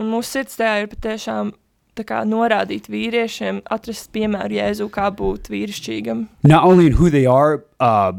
Un 0.00 0.08
mūsu 0.10 0.40
sirds 0.40 0.56
tajā 0.58 0.80
ir 0.82 0.90
patiešām 0.90 1.52
tā 1.52 1.63
kā 2.02 2.24
norādīt 2.26 2.90
vīriešiem, 2.90 3.62
atrast 3.70 4.10
piemēru 4.10 4.58
Jēzu, 4.58 4.90
kā 4.90 5.10
būt 5.14 5.52
vīrišķīgam. 5.52 6.26
Not 6.42 6.64
only 6.64 6.86
in 6.86 6.98
who 6.98 7.10
they 7.10 7.26
are 7.26 7.62
uh, 7.78 8.12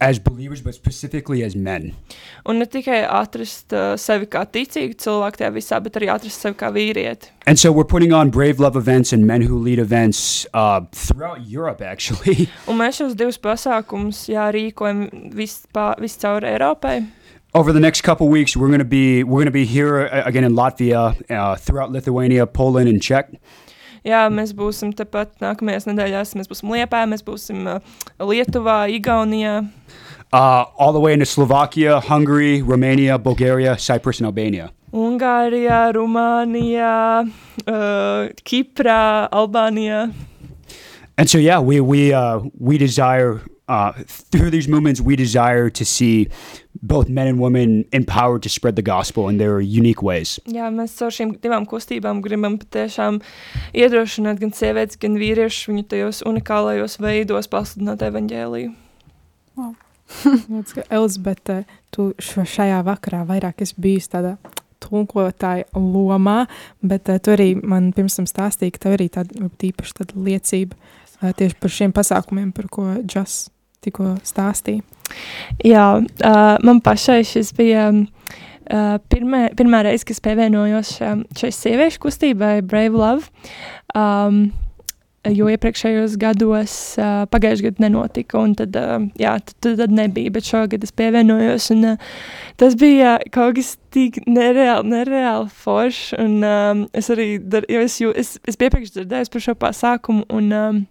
as 0.00 0.18
believers, 0.18 0.60
but 0.60 0.74
specifically 0.74 1.42
as 1.42 1.56
men. 1.56 1.92
Un 2.46 2.58
ne 2.58 2.66
tikai 2.66 3.02
atrast 3.04 3.72
uh, 3.74 3.94
sevi 3.98 4.28
kā 4.30 4.44
ticīgu 4.46 4.96
cilvēku 5.02 5.42
tajā 5.42 5.52
visā, 5.54 5.80
bet 5.82 5.98
arī 5.98 6.10
atrast 6.12 6.44
sevi 6.44 6.58
kā 6.58 6.70
vīrieti. 6.74 7.32
And 7.46 7.58
so 7.58 7.72
we're 7.72 7.88
putting 7.88 8.12
on 8.12 8.30
Brave 8.30 8.60
Love 8.60 8.76
events 8.76 9.12
and 9.12 9.26
Men 9.26 9.42
Who 9.42 9.58
Lead 9.58 9.78
events 9.78 10.46
uh, 10.54 10.80
throughout 10.92 11.46
Europe, 11.46 11.82
actually. 11.82 12.48
Un 12.70 12.78
mēs 12.78 13.02
šos 13.02 13.16
divus 13.18 13.40
pasākumus 13.42 14.28
jā, 14.30 14.46
rīkojam 14.54 15.08
vis, 15.34 15.62
pa, 15.72 15.92
vis 16.00 16.16
caur 16.22 16.46
Eiropai. 16.46 17.02
Over 17.54 17.74
the 17.74 17.80
next 17.80 18.00
couple 18.00 18.28
weeks, 18.28 18.56
we're 18.56 18.68
going 18.68 18.78
to 18.78 18.84
be 18.84 19.22
we're 19.24 19.36
going 19.36 19.44
to 19.44 19.50
be 19.50 19.66
here 19.66 20.08
uh, 20.08 20.22
again 20.24 20.42
in 20.42 20.54
Latvia, 20.54 21.12
uh, 21.30 21.54
throughout 21.56 21.92
Lithuania, 21.92 22.46
Poland, 22.46 22.88
and 22.88 23.02
Czech. 23.02 23.28
Jā, 24.08 24.24
mēs 24.32 24.54
būsim 24.56 24.94
tepat 24.96 25.36
nākamajās 25.38 25.84
nedēļās. 25.86 26.32
Mēs 26.34 26.48
būsim 26.48 26.72
Liepā, 26.72 27.04
mēs 27.06 27.20
būsim 27.22 27.68
uh, 27.68 27.84
Lietuvā, 28.18 28.88
Igaunijā. 28.96 29.68
Uh, 30.32 30.64
all 30.80 30.94
the 30.94 30.98
way 30.98 31.12
into 31.12 31.26
Slovakia, 31.26 32.00
Hungary, 32.00 32.62
Romania, 32.62 33.18
Bulgaria, 33.18 33.76
Cyprus, 33.76 34.18
and 34.18 34.26
Albania. 34.26 34.72
Ungārijā, 34.90 35.92
Rumānijā, 35.92 37.28
uh, 37.68 38.32
Kiprā, 38.48 39.28
Albānijā. 39.28 40.14
And 41.18 41.28
so, 41.28 41.36
yeah, 41.36 41.60
we 41.60 41.80
we 41.80 42.14
uh, 42.14 42.40
we 42.58 42.78
desire 42.78 43.42
uh, 43.68 43.92
through 44.06 44.50
these 44.50 44.68
movements, 44.68 45.00
we 45.00 45.16
desire 45.16 45.70
to 45.70 45.84
see 45.84 46.28
both 46.82 47.08
men 47.08 47.26
and 47.26 47.38
women 47.38 47.84
empowered 47.92 48.42
to 48.42 48.48
spread 48.48 48.76
the 48.76 48.82
gospel 48.82 49.28
in 49.28 49.38
their 49.38 49.60
unique 49.60 50.02
ways. 50.02 50.40
Jā, 50.50 50.70
mēs 50.74 50.96
caur 50.98 51.12
šīm 51.14 51.36
divām 51.42 51.66
kustībām 51.68 52.22
gribam 52.24 52.58
patiešām 52.58 53.20
iedrošināt 53.72 54.40
gan 54.42 54.54
sievietes, 54.56 54.98
gan 55.02 55.18
vīriešus 55.20 55.70
viņu 55.70 55.86
tajos 55.92 56.22
unikālajos 56.26 56.98
veidos 57.02 57.50
pasludināt 57.52 58.02
evaņģēliju. 58.08 58.72
Elizabete, 60.96 61.62
tu 61.94 62.10
šo 62.20 62.44
šajā 62.48 62.82
vakarā 62.84 63.22
vairāk 63.28 63.62
esi 63.64 63.78
bijusi 63.80 64.10
tādā 64.16 64.36
tulkotāja 64.82 65.68
lomā, 65.78 66.48
bet 66.82 67.06
uh, 67.06 67.20
tu 67.22 67.30
arī 67.36 67.52
man 67.54 67.92
pirms 67.94 68.18
tam 68.18 68.26
stāstīji, 68.26 68.74
ka 68.74 68.88
tev 68.88 68.96
arī 68.96 69.06
tāda 69.14 69.46
īpaša 69.70 70.00
tāda 70.00 70.24
liecība 70.26 70.74
uh, 70.74 71.01
tieši 71.22 71.58
par 71.62 71.74
šiem 71.74 71.94
pasākumiem, 71.94 72.50
par 72.56 72.68
ko 72.72 72.88
Džas 73.02 73.46
tikko 73.82 74.16
stāstīja. 74.26 74.82
Jā, 75.66 75.86
man 76.64 76.80
pašai 76.84 77.20
šis 77.26 77.50
bija 77.58 77.88
pirmā, 79.12 79.44
pirmā 79.58 79.82
reize, 79.84 80.06
kad 80.08 80.22
pievienojos 80.24 80.94
šai 81.38 81.50
sieviešu 81.52 82.02
kustībai 82.06 82.60
Brave 82.64 82.96
Love. 82.96 83.32
Um, 83.98 84.46
jo 85.30 85.46
iepriekšējos 85.52 86.16
gados 86.18 86.72
uh, 86.98 87.22
pagājušajā 87.30 87.68
gadā 87.68 87.84
nenotika, 87.84 88.40
un 88.42 88.56
tad, 88.58 88.74
uh, 88.78 89.04
jā, 89.20 89.36
tad, 89.62 89.76
tad 89.78 89.94
nebija, 89.94 90.32
bet 90.34 90.48
šogad 90.48 90.82
es 90.82 90.94
pievienojos, 90.98 91.68
un 91.76 91.92
uh, 91.92 92.08
tas 92.58 92.74
bija 92.78 93.18
kaut 93.34 93.54
kas 93.58 93.76
tik 93.94 94.18
nereāli, 94.26 94.90
nereāli 94.90 95.52
foršs, 95.62 96.16
un 96.18 96.40
um, 96.48 96.82
es 96.98 97.10
arī, 97.14 97.28
dar, 97.38 97.66
jo 97.70 97.84
es, 97.86 98.00
jū, 98.02 98.10
es, 98.18 98.34
es 98.48 98.58
piepriekš 98.58 98.96
dzirdēju 98.96 99.30
par 99.34 99.46
šo 99.46 99.56
pasākumu, 99.62 100.26
un 100.34 100.50
um, 100.58 100.82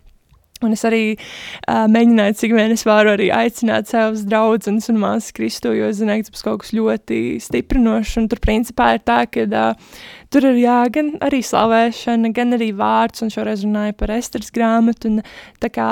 Un 0.65 0.75
es 0.75 0.83
arī 0.87 1.03
uh, 1.15 1.85
mēģināju, 1.91 2.37
cik 2.41 2.55
vien 2.57 2.73
es 2.75 2.85
varu 2.87 3.13
arī 3.15 3.29
aicināt 3.33 3.91
savus 3.91 4.25
draugus 4.27 4.89
un 4.91 5.01
māsas 5.01 5.33
Kristu, 5.35 5.73
jo 5.77 5.89
es 5.91 5.99
zināju, 6.01 6.25
ka 6.25 6.29
tas 6.29 6.35
būs 6.37 6.47
kaut 6.47 6.63
kas 6.63 6.73
ļoti 6.77 7.21
stiprinošs. 7.43 8.17
Un 8.21 8.27
tur 8.31 8.41
principā 8.43 8.93
ir 8.97 9.05
tā, 9.07 9.23
ka 9.31 9.47
uh, 9.47 9.95
tur 10.33 10.49
ir 10.51 10.61
jā, 10.61 10.81
gan 10.93 11.15
arī 11.23 11.41
slavēšana, 11.45 12.33
gan 12.35 12.57
arī 12.59 12.71
vārds, 12.77 13.25
un 13.25 13.33
šoreiz 13.33 13.65
runāju 13.67 13.97
par 13.99 14.13
Esteras 14.17 14.53
grāmatu. 14.53 15.11
Un, 15.11 15.25
tā 15.61 15.71
kā 15.73 15.89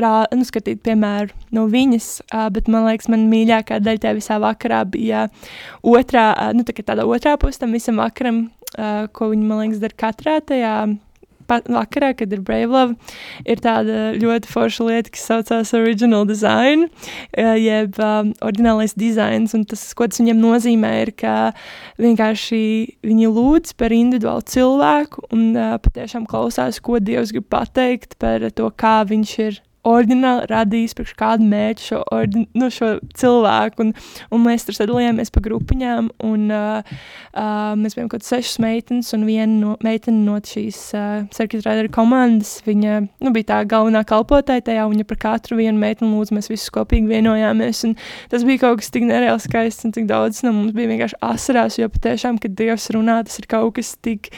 rā, 0.00 0.14
nu, 0.34 0.44
skatīt, 0.46 0.82
piemēram, 0.84 1.32
no 1.54 1.66
viņas, 1.70 2.08
uh, 2.26 2.48
bet 2.54 2.68
man 2.72 2.88
liekas, 2.88 3.10
man 3.12 3.28
mīļākā 3.30 3.80
daļa 3.84 4.04
tajā 4.04 4.18
visā 4.18 4.38
vakarā 4.42 4.82
bija 4.90 5.28
otrā, 5.86 6.30
uh, 6.32 6.52
nu, 6.56 6.66
tā 6.66 6.76
tāda 6.82 7.06
otrā 7.08 7.36
puse 7.40 7.62
tam 7.62 7.74
visam 7.76 8.00
vakaram, 8.02 8.46
uh, 8.74 9.06
ko 9.14 9.30
viņi, 9.32 9.48
man 9.48 9.64
liekas, 9.64 9.82
dara 9.82 10.00
katrā 10.06 10.38
tajā 10.44 10.76
vakarā, 11.48 12.12
kad 12.16 12.32
ir 12.32 12.42
Brave 12.44 12.70
Love, 12.70 13.14
ir 13.46 13.62
tāda 13.64 14.12
ļoti 14.18 14.50
forša 14.50 14.88
lieta, 14.88 15.12
kas 15.14 15.26
saucās 15.30 15.74
Original 15.76 16.26
Design, 16.28 16.88
eh, 17.32 17.54
jeb 17.60 17.98
um, 17.98 18.32
oriģinālais 18.44 18.96
dizains. 18.98 19.54
Un 19.56 19.66
tas, 19.68 19.82
ko 19.96 20.08
tas 20.10 20.22
viņam 20.22 20.40
nozīmē, 20.42 20.94
ir, 21.04 21.14
ka 21.18 21.52
vienkārši 22.02 22.62
viņi 23.04 23.30
lūdz 23.34 23.76
par 23.80 23.94
individuālu 23.94 24.46
cilvēku 24.54 25.28
un 25.34 25.52
uh, 25.52 25.76
patiešām 25.82 26.26
klausās, 26.30 26.80
ko 26.84 27.00
Dievs 27.02 27.34
grib 27.34 27.48
pateikt 27.52 28.18
par 28.22 28.44
to, 28.54 28.70
kā 28.78 29.00
viņš 29.08 29.38
ir 29.48 29.62
oriģināli 29.88 30.48
radījis 30.50 30.96
priekš 30.96 31.14
kādu 31.18 31.46
mērķu 31.48 31.84
šo, 31.84 32.00
ordi, 32.14 32.44
nu, 32.56 32.68
šo 32.72 32.94
cilvēku. 33.18 33.84
Un, 33.84 33.92
un 34.34 34.44
mēs 34.44 34.66
tur 34.66 34.76
sadalījāmies 34.76 35.32
pa 35.34 35.42
grupiņām, 35.44 36.10
un 36.24 36.46
uh, 36.54 36.94
uh, 37.34 37.74
mēs 37.80 37.96
bijām 37.96 38.08
kaut 38.08 38.22
kāds 38.22 38.30
sešas 38.32 38.60
meitenes, 38.64 39.12
un 39.16 39.26
viena 39.28 39.52
no, 39.52 39.74
meitene 39.84 40.24
no 40.24 40.38
šīs 40.44 40.80
uh, 40.96 41.26
circuit 41.34 41.66
rider 41.66 41.90
komandas, 41.94 42.56
viņa 42.66 42.98
nu, 43.04 43.34
bija 43.34 43.50
tā 43.52 43.60
galvenā 43.68 44.04
kalpotāja 44.08 44.64
tajā, 44.70 44.86
un 44.88 44.96
viņa 44.96 45.08
par 45.10 45.20
katru 45.26 45.60
vienu 45.60 45.80
meiteni 45.80 46.12
lūdzu, 46.12 46.38
mēs 46.38 46.50
visus 46.52 46.72
kopīgi 46.74 47.10
vienojāmies, 47.10 47.84
un 47.88 47.96
tas 48.32 48.46
bija 48.48 48.64
kaut 48.66 48.82
kas 48.82 48.92
tik 48.94 49.06
nereāli 49.08 49.44
skaists, 49.44 49.86
un 49.86 49.94
tik 49.96 50.08
daudz 50.10 50.42
no 50.46 50.54
mums 50.56 50.74
bija 50.76 50.92
vienkārši 50.92 51.20
asarās, 51.24 51.78
jo 51.80 51.90
patiešām, 51.92 52.40
kad 52.42 52.56
Dievs 52.58 52.90
runā, 52.94 53.20
tas 53.26 53.40
ir 53.40 53.48
kaut 53.50 53.76
kas 53.78 53.94
tik, 54.04 54.32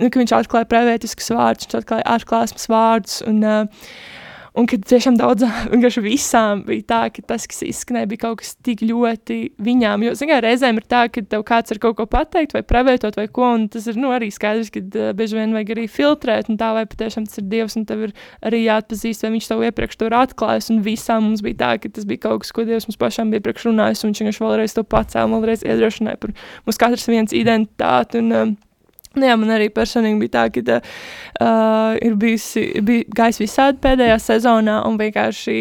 nu, 0.00 0.10
ka 0.10 0.20
viņš 0.20 0.36
atklāja 0.40 0.68
pravietiskus 0.70 1.32
vārdus, 1.34 1.68
viņš 1.68 1.80
atklāja 1.82 2.06
atklāsmes 2.16 2.70
vārdus, 2.72 3.20
un, 3.26 3.42
uh, 3.46 4.22
un 4.56 4.66
kad 4.68 4.84
tiešām 4.88 5.18
daudz, 5.18 5.44
vienkārši 5.72 6.02
visām 6.04 6.62
bija 6.66 6.84
tā, 6.88 7.00
ka 7.14 7.24
tas, 7.32 7.46
kas 7.50 7.62
izskanēja, 7.66 8.08
bija 8.10 8.22
kaut 8.26 8.40
kas 8.42 8.54
tik 8.66 8.82
ļoti 8.86 9.38
viņām, 9.62 10.06
jo, 10.06 10.14
zināmā 10.18 10.42
reizēm 10.46 10.80
ir 10.80 10.86
tā, 10.88 11.04
ka 11.12 11.22
tev 11.22 11.44
kāds 11.48 11.74
ir 11.74 11.80
kaut 11.82 11.98
ko 11.98 12.08
pateikt 12.10 12.56
vai 12.56 12.62
pravietot 12.66 13.18
vai 13.18 13.28
ko, 13.28 13.50
un 13.58 13.68
tas 13.72 13.88
ir, 13.90 13.98
nu, 14.00 14.12
arī 14.16 14.30
skaidrs, 14.34 14.72
ka 14.74 14.82
uh, 14.82 15.10
bieži 15.16 15.38
vien 15.38 15.54
vajag 15.56 15.74
arī 15.76 15.86
filtrēt, 15.92 16.50
un 16.52 16.60
tā 16.60 16.72
vai 16.76 16.86
patiešām 16.88 17.28
tas 17.28 17.40
ir 17.42 17.48
Dievs, 17.52 17.78
un 17.78 17.86
tev 17.88 18.08
ir 18.08 18.14
arī 18.46 18.64
jāatpazīst, 18.64 19.26
vai 19.26 19.34
viņš 19.36 19.50
tev 19.52 19.64
iepriekš 19.68 20.00
to 20.00 20.10
ir 20.10 20.18
atklājis, 20.18 20.70
un 20.74 20.82
visām 20.86 21.28
mums 21.28 21.44
bija 21.46 21.60
tā, 21.62 21.72
ka 21.82 21.92
tas 21.92 22.08
bija 22.08 22.26
kaut 22.26 22.44
kas, 22.44 22.54
ko 22.56 22.66
Dievs 22.68 22.88
mums 22.88 23.00
pašām 23.00 23.32
bija 23.34 23.44
priekš 23.44 23.68
runājis, 23.70 24.04
un 24.04 24.12
viņš 24.12 24.22
vienkārši 24.24 24.46
vēlreiz 24.46 24.76
to 24.76 24.86
pacēla, 24.96 25.32
vēlreiz 25.36 25.66
iedrošināja 25.66 26.22
par 26.22 26.36
mums 26.66 26.80
katrs 26.80 27.08
viens 27.10 27.36
identitāti, 27.36 28.24
un, 28.24 28.32
um, 28.32 28.56
jā, 29.24 29.36
man 29.40 29.52
arī 29.56 29.70
personīgi 29.72 30.20
bija 30.24 30.34
tā, 30.36 30.46
ka 30.52 30.80
uh, 30.80 31.96
ir 32.04 32.16
bijusi, 32.20 32.66
bija 32.84 33.06
gājis 33.16 33.40
visādi 33.44 33.80
pēdējā 33.84 34.18
sezonā, 34.20 34.82
un 34.88 34.98
vienkārši 35.00 35.60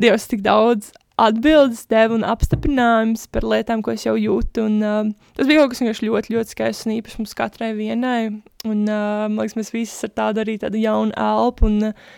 Dievs 0.00 0.28
tik 0.30 0.40
daudz 0.40 0.92
atbildes 1.20 1.84
deva 1.90 2.16
un 2.16 2.24
apstiprinājums 2.24 3.26
par 3.32 3.44
lietām, 3.48 3.82
ko 3.84 3.92
es 3.94 4.06
jau 4.06 4.16
jūtu. 4.16 4.64
Un, 4.64 4.78
uh, 4.80 5.30
tas 5.36 5.48
bija 5.48 5.62
kaut 5.62 5.74
kas 5.74 5.82
vienkārši 5.82 6.08
ļoti, 6.08 6.34
ļoti 6.36 6.54
skaists 6.54 6.88
un 6.88 6.94
īpašs 6.96 7.20
mums 7.20 7.36
katrai 7.36 7.70
vienai. 7.76 8.20
Un, 8.64 8.82
uh, 8.86 9.26
man 9.28 9.42
liekas, 9.42 9.58
mēs 9.58 9.72
visi 9.74 10.08
ar 10.08 10.14
tādu 10.16 10.44
arī 10.44 10.56
tādu 10.62 10.80
jaunu 10.80 11.12
elpu 11.20 11.68
un 11.68 11.90
uh, 11.90 12.10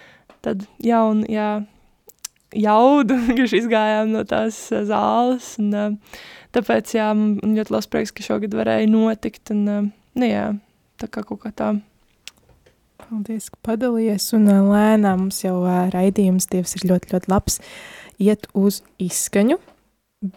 tādu 0.45 0.68
jaunu, 0.83 1.26
jā, 1.33 1.51
jaudu, 2.62 3.18
kas 3.39 3.57
izgājām 3.59 4.12
no 4.14 4.24
tās 4.28 4.64
uh, 4.72 4.85
zāles. 4.89 5.55
Un, 5.62 5.72
uh, 5.74 6.20
tāpēc, 6.55 6.95
jā, 6.99 7.11
man 7.18 7.57
ļoti 7.59 7.74
liels 7.74 7.91
prieks, 7.91 8.14
ka 8.14 8.26
šogad 8.26 8.55
varēja 8.59 8.91
notikt. 8.91 9.45
Un, 9.55 9.64
uh, 9.66 9.89
nu, 10.18 10.28
jā, 10.28 10.51
tā 11.03 11.11
kā 11.11 11.24
kaut 11.26 11.42
kā 11.42 11.53
tā. 11.55 11.72
Paldies, 13.03 13.50
ka 13.50 13.59
padalījies. 13.72 14.30
Un 14.38 14.48
lēnām 14.70 15.26
mums 15.26 15.42
jau 15.42 15.59
raidījums 15.92 16.48
Dievs 16.53 16.76
ir 16.78 16.86
ļoti, 16.92 17.12
ļoti 17.14 17.32
labs. 17.32 17.59
Iet 18.22 18.46
uz 18.55 18.82
izskaņu, 19.03 19.59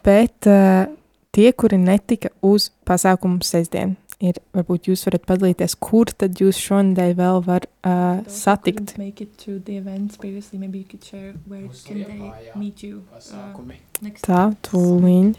bet 0.05 0.49
uh, 0.49 0.87
tie, 1.35 1.51
kuri 1.53 1.77
netika 1.77 2.31
uz 2.45 2.71
pasākumu 2.87 3.45
sestdien, 3.45 3.93
ir, 4.23 4.39
varbūt 4.55 4.89
jūs 4.89 5.05
varat 5.05 5.25
padalīties, 5.29 5.75
kur 5.77 6.09
tad 6.09 6.39
jūs 6.41 6.59
šonadēļ 6.65 7.15
vēl 7.19 7.41
var 7.45 7.67
uh, 7.67 8.23
satikt. 8.31 8.95
Make 8.97 9.27
it 9.27 9.35
to 9.43 9.59
the 9.59 9.77
events 9.77 10.17
previously, 10.17 10.57
maybe 10.57 10.79
you 10.79 10.89
could 10.89 11.03
share 11.03 11.35
where 11.45 11.67
can 11.85 12.01
they 12.01 12.31
meet 12.55 12.83
you 12.83 13.03
uh, 13.13 13.59
next 14.01 14.25
Tā, 14.25 14.47
tūliņ. 14.69 15.35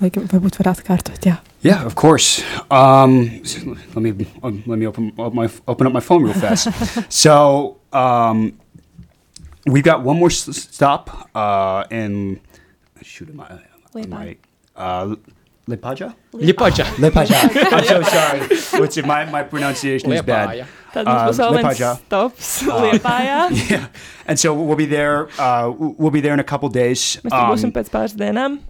Laikam, 0.00 0.26
varbūt 0.30 0.58
var 0.60 0.72
atkārtot, 0.74 1.18
jā. 1.26 1.36
Yeah, 1.62 1.84
of 1.84 1.94
course. 1.96 2.42
Um, 2.70 3.40
let 3.94 4.02
me 4.02 4.26
um, 4.42 4.62
let 4.66 4.78
me 4.78 4.86
open 4.86 5.12
up 5.18 5.34
my 5.34 5.48
open 5.66 5.86
up 5.88 5.92
my 5.92 6.00
phone 6.00 6.22
real 6.24 6.34
fast. 6.34 6.68
so 7.12 7.78
um, 7.92 8.52
we've 9.66 9.82
got 9.84 10.02
one 10.04 10.18
more 10.18 10.30
s- 10.30 10.46
stop 10.56 11.28
uh, 11.34 11.84
in 11.90 12.38
shoot 13.02 13.28
am 13.30 13.40
I, 13.40 13.58
am 13.98 14.12
I 14.14 14.36
uh, 14.76 15.14
Lipaja? 15.68 16.14
Ļipaģa. 16.32 16.84
Lipaja. 17.02 17.38
I'm 17.74 17.84
so 17.84 18.02
sorry. 18.16 18.40
What's 18.80 18.96
it? 18.96 19.04
My 19.06 19.24
my 19.26 19.42
pronunciation 19.42 20.12
is 20.12 20.22
bad. 20.22 20.48
Liepāja. 20.48 20.66
Tad 20.94 21.04
Uh, 21.10 21.26
būs 21.28 21.36
vēl 21.42 21.52
viens 21.58 21.66
Liepāžā. 21.68 21.90
stops 22.06 22.62
Liepājā. 22.64 23.40
Yeah, 23.70 23.86
and 24.26 24.38
so 24.40 24.54
we'll 24.54 24.78
be 24.78 24.86
there. 24.86 25.28
Uh, 25.38 25.68
we'll 25.76 26.10
be 26.14 26.20
there 26.22 26.32
in 26.32 26.40
a 26.40 26.46
couple 26.46 26.68
days. 26.70 27.18
Mēs 27.26 27.34
tur 27.34 27.44
būsim 27.50 27.68
Um, 27.68 27.76
pēc 27.76 27.90
pāris 27.92 28.14
dienām. 28.16 28.60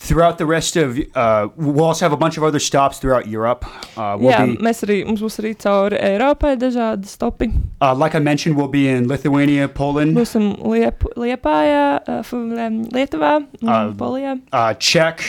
Throughout 0.00 0.38
the 0.38 0.46
rest 0.46 0.76
of, 0.76 0.96
uh, 1.14 1.48
we'll 1.56 1.84
also 1.84 2.04
have 2.06 2.12
a 2.12 2.16
bunch 2.16 2.38
of 2.38 2.42
other 2.42 2.58
stops 2.58 2.98
throughout 2.98 3.26
Europe. 3.28 3.66
Uh, 3.98 4.16
we'll 4.18 4.32
Jā, 4.32 4.46
be, 4.48 4.56
mēs 4.64 4.80
arī, 4.86 5.04
mums 5.04 5.20
būs 5.20 5.36
arī 5.42 5.50
cauri 5.60 5.98
Eiropai 6.00 6.54
dažādi 6.56 7.04
stopi. 7.06 7.50
uh, 7.82 7.94
like 7.94 8.14
I 8.14 8.18
mentioned, 8.18 8.56
we'll 8.56 8.72
be 8.72 8.88
in 8.88 9.08
Lithuania, 9.08 9.68
Poland, 9.68 10.16
Būsim 10.16 10.56
Liep, 10.64 11.04
Liepājā, 11.20 12.00
uh, 12.08 12.22
um, 12.32 12.84
Lietuvā, 12.96 13.44
Uh, 13.60 13.92
Polijā, 13.92 14.40
uh, 14.52 14.72
Czech, 14.78 15.20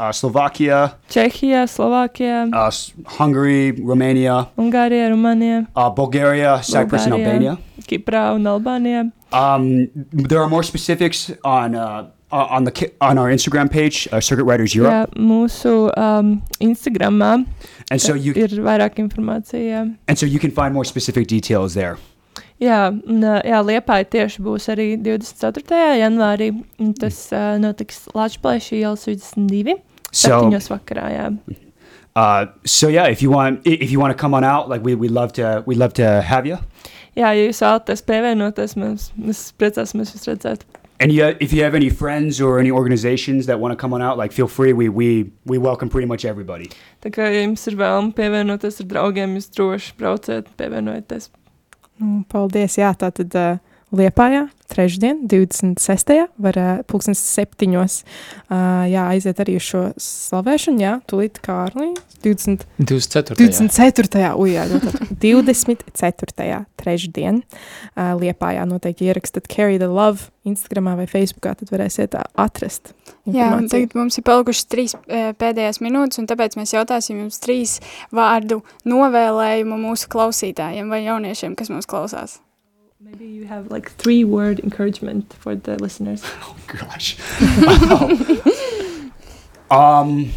uh, 0.00 0.10
Slovakia, 0.10 0.96
Čehijā, 1.08 1.62
Slovākijā, 1.70 2.50
uh, 2.50 2.70
Hungary, 3.18 3.70
Romania, 3.78 4.48
Ungārijā, 4.58 5.06
Rumānijā, 5.14 5.66
uh, 5.76 5.88
Bulgaria, 5.90 6.58
Cyprus, 6.62 7.06
and 7.06 7.14
Albania. 7.14 7.56
Kiprā 7.86 8.34
un 8.34 8.42
Albānijā. 8.42 9.12
Um, 9.32 9.86
there 10.12 10.40
are 10.42 10.48
more 10.48 10.62
specifics 10.64 11.30
on 11.44 11.74
uh, 11.76 12.10
uh, 12.32 12.46
on 12.50 12.64
the 12.64 12.70
ki- 12.72 12.90
on 13.00 13.18
our 13.18 13.30
Instagram 13.30 13.70
page, 13.70 14.08
uh, 14.12 14.20
Circuit 14.20 14.44
Riders 14.44 14.74
Europe, 14.74 14.92
Jā, 14.92 15.06
mūsu 15.16 15.90
um, 15.96 16.42
Instagramā 16.60 17.44
and 17.90 18.00
so 18.02 18.14
you 18.14 18.32
ir 18.34 18.48
vairāk 18.48 18.96
informācija. 18.98 19.60
Jā. 19.62 19.96
and 20.08 20.18
so 20.18 20.26
you 20.26 20.38
can 20.38 20.50
find 20.50 20.74
more 20.74 20.84
specific 20.84 21.26
details 21.28 21.74
there. 21.74 21.96
Jā, 22.60 22.88
un, 22.88 23.20
ā, 23.20 23.42
jā 23.44 23.58
Liepāja 23.62 24.04
tieši 24.08 24.40
būs 24.42 24.66
arī 24.72 24.96
24. 25.02 25.62
janvārī. 26.00 26.50
un 26.80 26.92
Tas 26.94 27.32
uh, 27.32 27.58
notiks 27.60 28.06
Latvijas 28.14 28.70
ielas 28.72 29.04
22. 29.06 29.76
So 30.12 30.50
7. 30.50 30.58
vakarā. 30.72 31.10
Jā. 31.12 31.26
uh, 32.16 32.46
so 32.64 32.88
yeah, 32.88 33.06
if 33.08 33.20
you 33.22 33.30
want 33.30 33.60
i- 33.66 33.76
if 33.80 33.90
you 33.90 34.00
want 34.00 34.10
to 34.16 34.18
come 34.20 34.32
on 34.34 34.42
out, 34.44 34.68
like 34.70 34.82
we 34.82 34.94
we 34.94 35.08
love 35.08 35.32
to 35.34 35.62
we 35.66 35.74
love 35.74 35.92
to 35.94 36.22
have 36.22 36.46
you. 36.46 36.56
jā, 37.16 37.28
ja 37.32 37.46
jūs 37.48 37.60
vēlaties 37.64 38.02
pievienoties, 38.08 38.74
mēs, 38.76 39.10
mēs 39.20 39.52
priecāsimies 39.58 40.10
jūs 40.16 40.26
redzēt. 40.28 40.64
And 40.98 41.12
you, 41.12 41.36
if 41.40 41.52
you 41.52 41.62
have 41.62 41.74
any 41.74 41.90
friends 41.90 42.40
or 42.40 42.58
any 42.58 42.70
organizations 42.70 43.46
that 43.46 43.60
want 43.60 43.72
to 43.72 43.76
come 43.76 43.92
on 43.92 44.00
out, 44.00 44.16
like 44.16 44.32
feel 44.32 44.48
free. 44.48 44.72
We 44.72 44.88
we 44.88 45.30
we 45.44 45.58
welcome 45.58 45.88
pretty 45.88 46.06
much 46.06 46.24
everybody. 46.24 46.70
Tā 47.04 47.12
kā 47.12 47.28
ja 47.28 47.42
jums 47.44 47.66
ir 47.68 47.76
vēlme 47.76 48.14
pievienoties 48.16 48.80
ar 48.80 48.88
draugiem, 48.92 49.36
jūs 49.36 49.50
droši 49.52 49.92
brauciet, 50.00 50.48
pievienojieties. 50.56 51.28
Nu, 52.00 52.22
paldies, 52.32 52.78
jā, 52.80 52.94
tā 52.96 53.10
tad 53.12 53.36
uh, 53.36 53.58
Liepājā, 53.94 54.48
trešdien, 54.66 55.20
26. 55.30 56.08
var 56.42 56.56
uh, 56.58 56.70
pulkstens 56.90 57.20
septiņos, 57.22 58.00
uh, 58.50 58.82
jā, 58.90 59.04
aiziet 59.14 59.38
arī 59.44 59.54
uz 59.60 59.66
šo 59.68 59.82
slavēšanu, 60.02 60.82
jā, 60.82 60.94
tūlīt 61.06 61.38
Kārlī, 61.44 61.92
20, 62.24 62.64
24. 62.80 63.38
24. 63.38 64.32
ujā, 64.42 64.64
ļoti 64.72 64.90
24. 65.22 66.58
trešdien 66.82 67.38
uh, 67.44 68.16
Liepājā 68.18 68.64
noteikti 68.66 69.06
ierakstat 69.06 69.46
Carry 69.52 69.78
the 69.78 69.86
Love 69.86 70.32
Instagramā 70.50 70.96
vai 70.98 71.06
Facebookā, 71.06 71.54
tad 71.60 71.70
varēsiet 71.70 72.16
uh, 72.18 72.26
atrast 72.42 72.90
Jā, 72.90 73.52
un 73.54 73.68
informāciju. 73.68 73.70
tagad 73.70 73.94
mums 74.00 74.18
ir 74.18 74.26
palikušas 74.26 74.66
trīs 74.66 74.96
pēdējās 75.38 75.78
minūtes, 75.86 76.18
un 76.18 76.26
tāpēc 76.26 76.58
mēs 76.58 76.74
jautāsim 76.74 77.22
jums 77.22 77.38
trīs 77.42 77.78
vārdu 78.10 78.64
novēlējumu 78.82 79.78
mūsu 79.86 80.10
klausītājiem 80.10 80.90
vai 80.90 81.04
jauniešiem, 81.06 81.54
kas 81.54 81.70
mūs 81.70 81.86
klausās. 81.86 82.40
Maybe 83.06 83.26
you 83.26 83.44
have 83.46 83.70
like 83.70 83.90
three 83.92 84.24
word 84.24 84.58
encouragement 84.60 85.32
for 85.38 85.54
the 85.54 85.76
listeners. 85.78 86.22
Oh 86.42 86.56
Gosh. 86.66 87.16
um. 89.70 90.32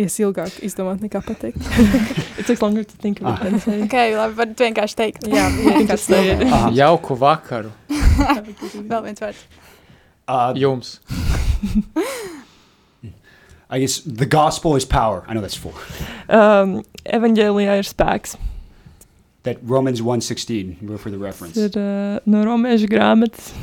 Ies 0.00 0.14
ilgāk 0.24 0.54
izdomāt 0.64 1.02
nekā 1.04 1.20
pateikt. 1.26 1.60
It 2.40 2.46
takes 2.48 2.62
longer 2.64 2.84
to 2.88 2.96
think 2.96 3.20
of 3.20 3.34
it 3.34 3.42
than 3.44 3.60
say. 3.60 3.82
Ok, 3.84 3.96
labi, 4.16 4.32
varat 4.38 4.62
vienkārši 4.64 4.96
teikt. 4.96 5.26
jā, 5.28 5.44
vienkārši 5.60 6.06
say 6.06 6.30
it. 6.32 6.44
Uh, 6.48 6.70
Jauku 6.72 7.18
vakaru 7.20 7.68
Vēl 7.90 9.02
viens 9.04 9.20
vārds. 9.20 9.42
uh, 10.26 10.54
jums. 10.56 10.94
I 13.68 13.78
guess 13.78 14.00
the 14.00 14.24
gospel 14.26 14.74
is 14.76 14.86
power. 14.86 15.22
I 15.28 15.34
know 15.34 15.42
that's 15.44 15.54
four. 15.54 15.74
Um, 16.32 16.80
Evanģēlijā 17.04 17.76
ir 17.82 17.86
spēks. 17.86 18.38
That 19.42 19.56
Romans 19.62 20.02
1.16, 20.02 20.98
for 20.98 21.10
the 21.10 21.18
reference. 21.18 21.54
Tas 21.54 21.70
ir 21.70 21.78
uh, 21.80 22.18
no 22.28 22.44
romiešu 22.44 22.90
grāmatas. 22.92 23.54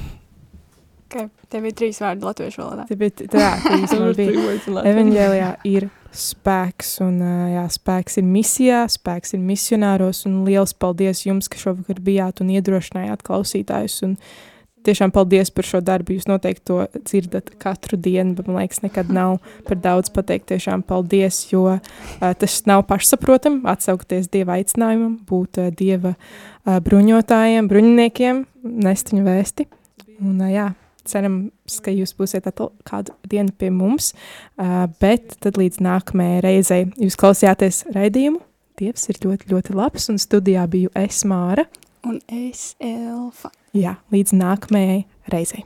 Okay. 1.07 1.30
Tev 1.51 1.61
bija 1.67 1.78
trīs 1.84 2.01
vārdi 2.01 2.25
latviešu 2.25 2.63
valodā. 2.63 2.88
Tā, 2.89 3.51
tā 3.61 3.78
īstenībā 3.78 4.09
bija. 4.17 4.88
Evanģēlijā 4.89 5.51
ir 5.69 5.89
spēks, 6.17 6.97
un 7.05 7.21
ā, 7.21 7.36
jā, 7.53 7.63
spēks 7.78 8.19
ir 8.19 8.25
misijā, 8.28 8.82
spēks 8.91 9.36
ir 9.38 9.43
misionāros, 9.43 10.23
un 10.28 10.41
liels 10.47 10.73
paldies 10.73 11.23
jums, 11.28 11.49
ka 11.51 11.61
šovakar 11.61 12.01
bijāt 12.03 12.41
un 12.43 12.51
iedrošinājāt 12.57 13.23
klausītājus, 13.28 13.99
un 14.07 14.17
tiešām 14.88 15.13
paldies 15.15 15.51
par 15.53 15.67
šo 15.67 15.81
darbu. 15.85 16.15
Jūs 16.17 16.27
noteikti 16.29 16.65
to 16.69 16.79
dzirdat 16.97 17.51
katru 17.61 17.99
dienu, 17.99 18.35
bet 18.38 18.49
man 18.49 18.61
liekas, 18.61 18.81
nekad 18.85 19.11
nav 19.13 19.38
par 19.67 19.79
daudz 19.83 20.11
pateikt. 20.13 20.49
Tiešām 20.53 20.85
paldies, 20.88 21.43
jo 21.51 21.65
uh, 21.75 21.79
tas 22.19 22.59
nav 22.69 22.85
pašsaprotami 22.89 23.63
atsaukties 23.67 24.31
Dieva 24.33 24.57
aicinājumam, 24.57 25.19
būt 25.27 25.61
uh, 25.61 25.69
Dieva 25.75 26.15
uh, 26.15 26.79
bruņotājiem, 26.83 27.69
bruņiniekiem, 27.71 28.43
nest 28.88 29.13
viņu 29.13 29.27
vēsti. 29.27 29.67
Un, 30.17 30.39
uh, 30.39 30.51
jā, 30.51 30.67
cerams, 31.07 31.79
ka 31.83 31.93
jūs 31.93 32.13
būsiet 32.17 32.47
atkal 32.49 32.71
kādu 32.88 33.15
dienu 33.29 33.53
pie 33.57 33.71
mums, 33.73 34.13
uh, 34.13 34.85
bet 35.01 35.38
tad 35.43 35.59
līdz 35.59 35.81
nākamajai 35.83 36.43
reizei 36.45 36.85
jūs 36.99 37.19
klausījāties 37.19 37.85
raidījumu. 37.95 38.43
Dievs 38.77 39.07
ir 39.09 39.17
ļoti, 39.23 39.49
ļoti 39.49 39.73
labs, 39.73 40.05
un 40.11 40.19
studijā 40.21 40.67
biju 40.69 40.91
es 40.97 41.23
Māra. 41.25 41.65
Un 42.05 42.19
es 42.29 42.75
Elfa. 42.77 43.49
Jā, 43.76 43.97
līdz 44.13 44.32
nākamajai 44.38 45.01
reizei. 45.32 45.63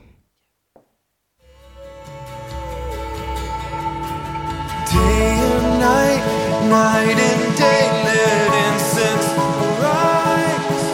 Day 4.91 5.37
and 5.37 5.79
night, 5.79 6.23
night 6.69 7.19
and 7.21 7.57
day, 7.59 7.83
let 8.05 8.55
incense 8.65 9.29
arise. 9.37 10.87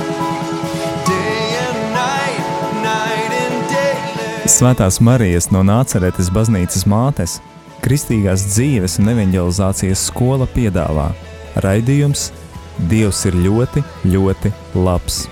Day 1.07 1.55
and 1.63 1.79
night, 1.95 2.43
night 2.83 3.31
and 3.31 3.69
day, 3.71 3.95
let 4.17 4.51
Svētās 4.51 4.99
Marijas 4.99 5.49
no 5.51 5.63
Nāceretes 5.63 6.29
baznīcas 6.33 6.85
mātes, 6.85 7.39
Kristīgās 7.81 8.43
dzīves 8.51 8.99
un 8.99 9.13
evanģelizācijas 9.15 10.09
skola 10.11 10.49
piedāvā 10.51 11.13
raidījums 11.63 12.29
Dievs 12.91 13.23
ir 13.25 13.39
ļoti, 13.41 13.81
ļoti 14.05 14.51
labs. 14.77 15.25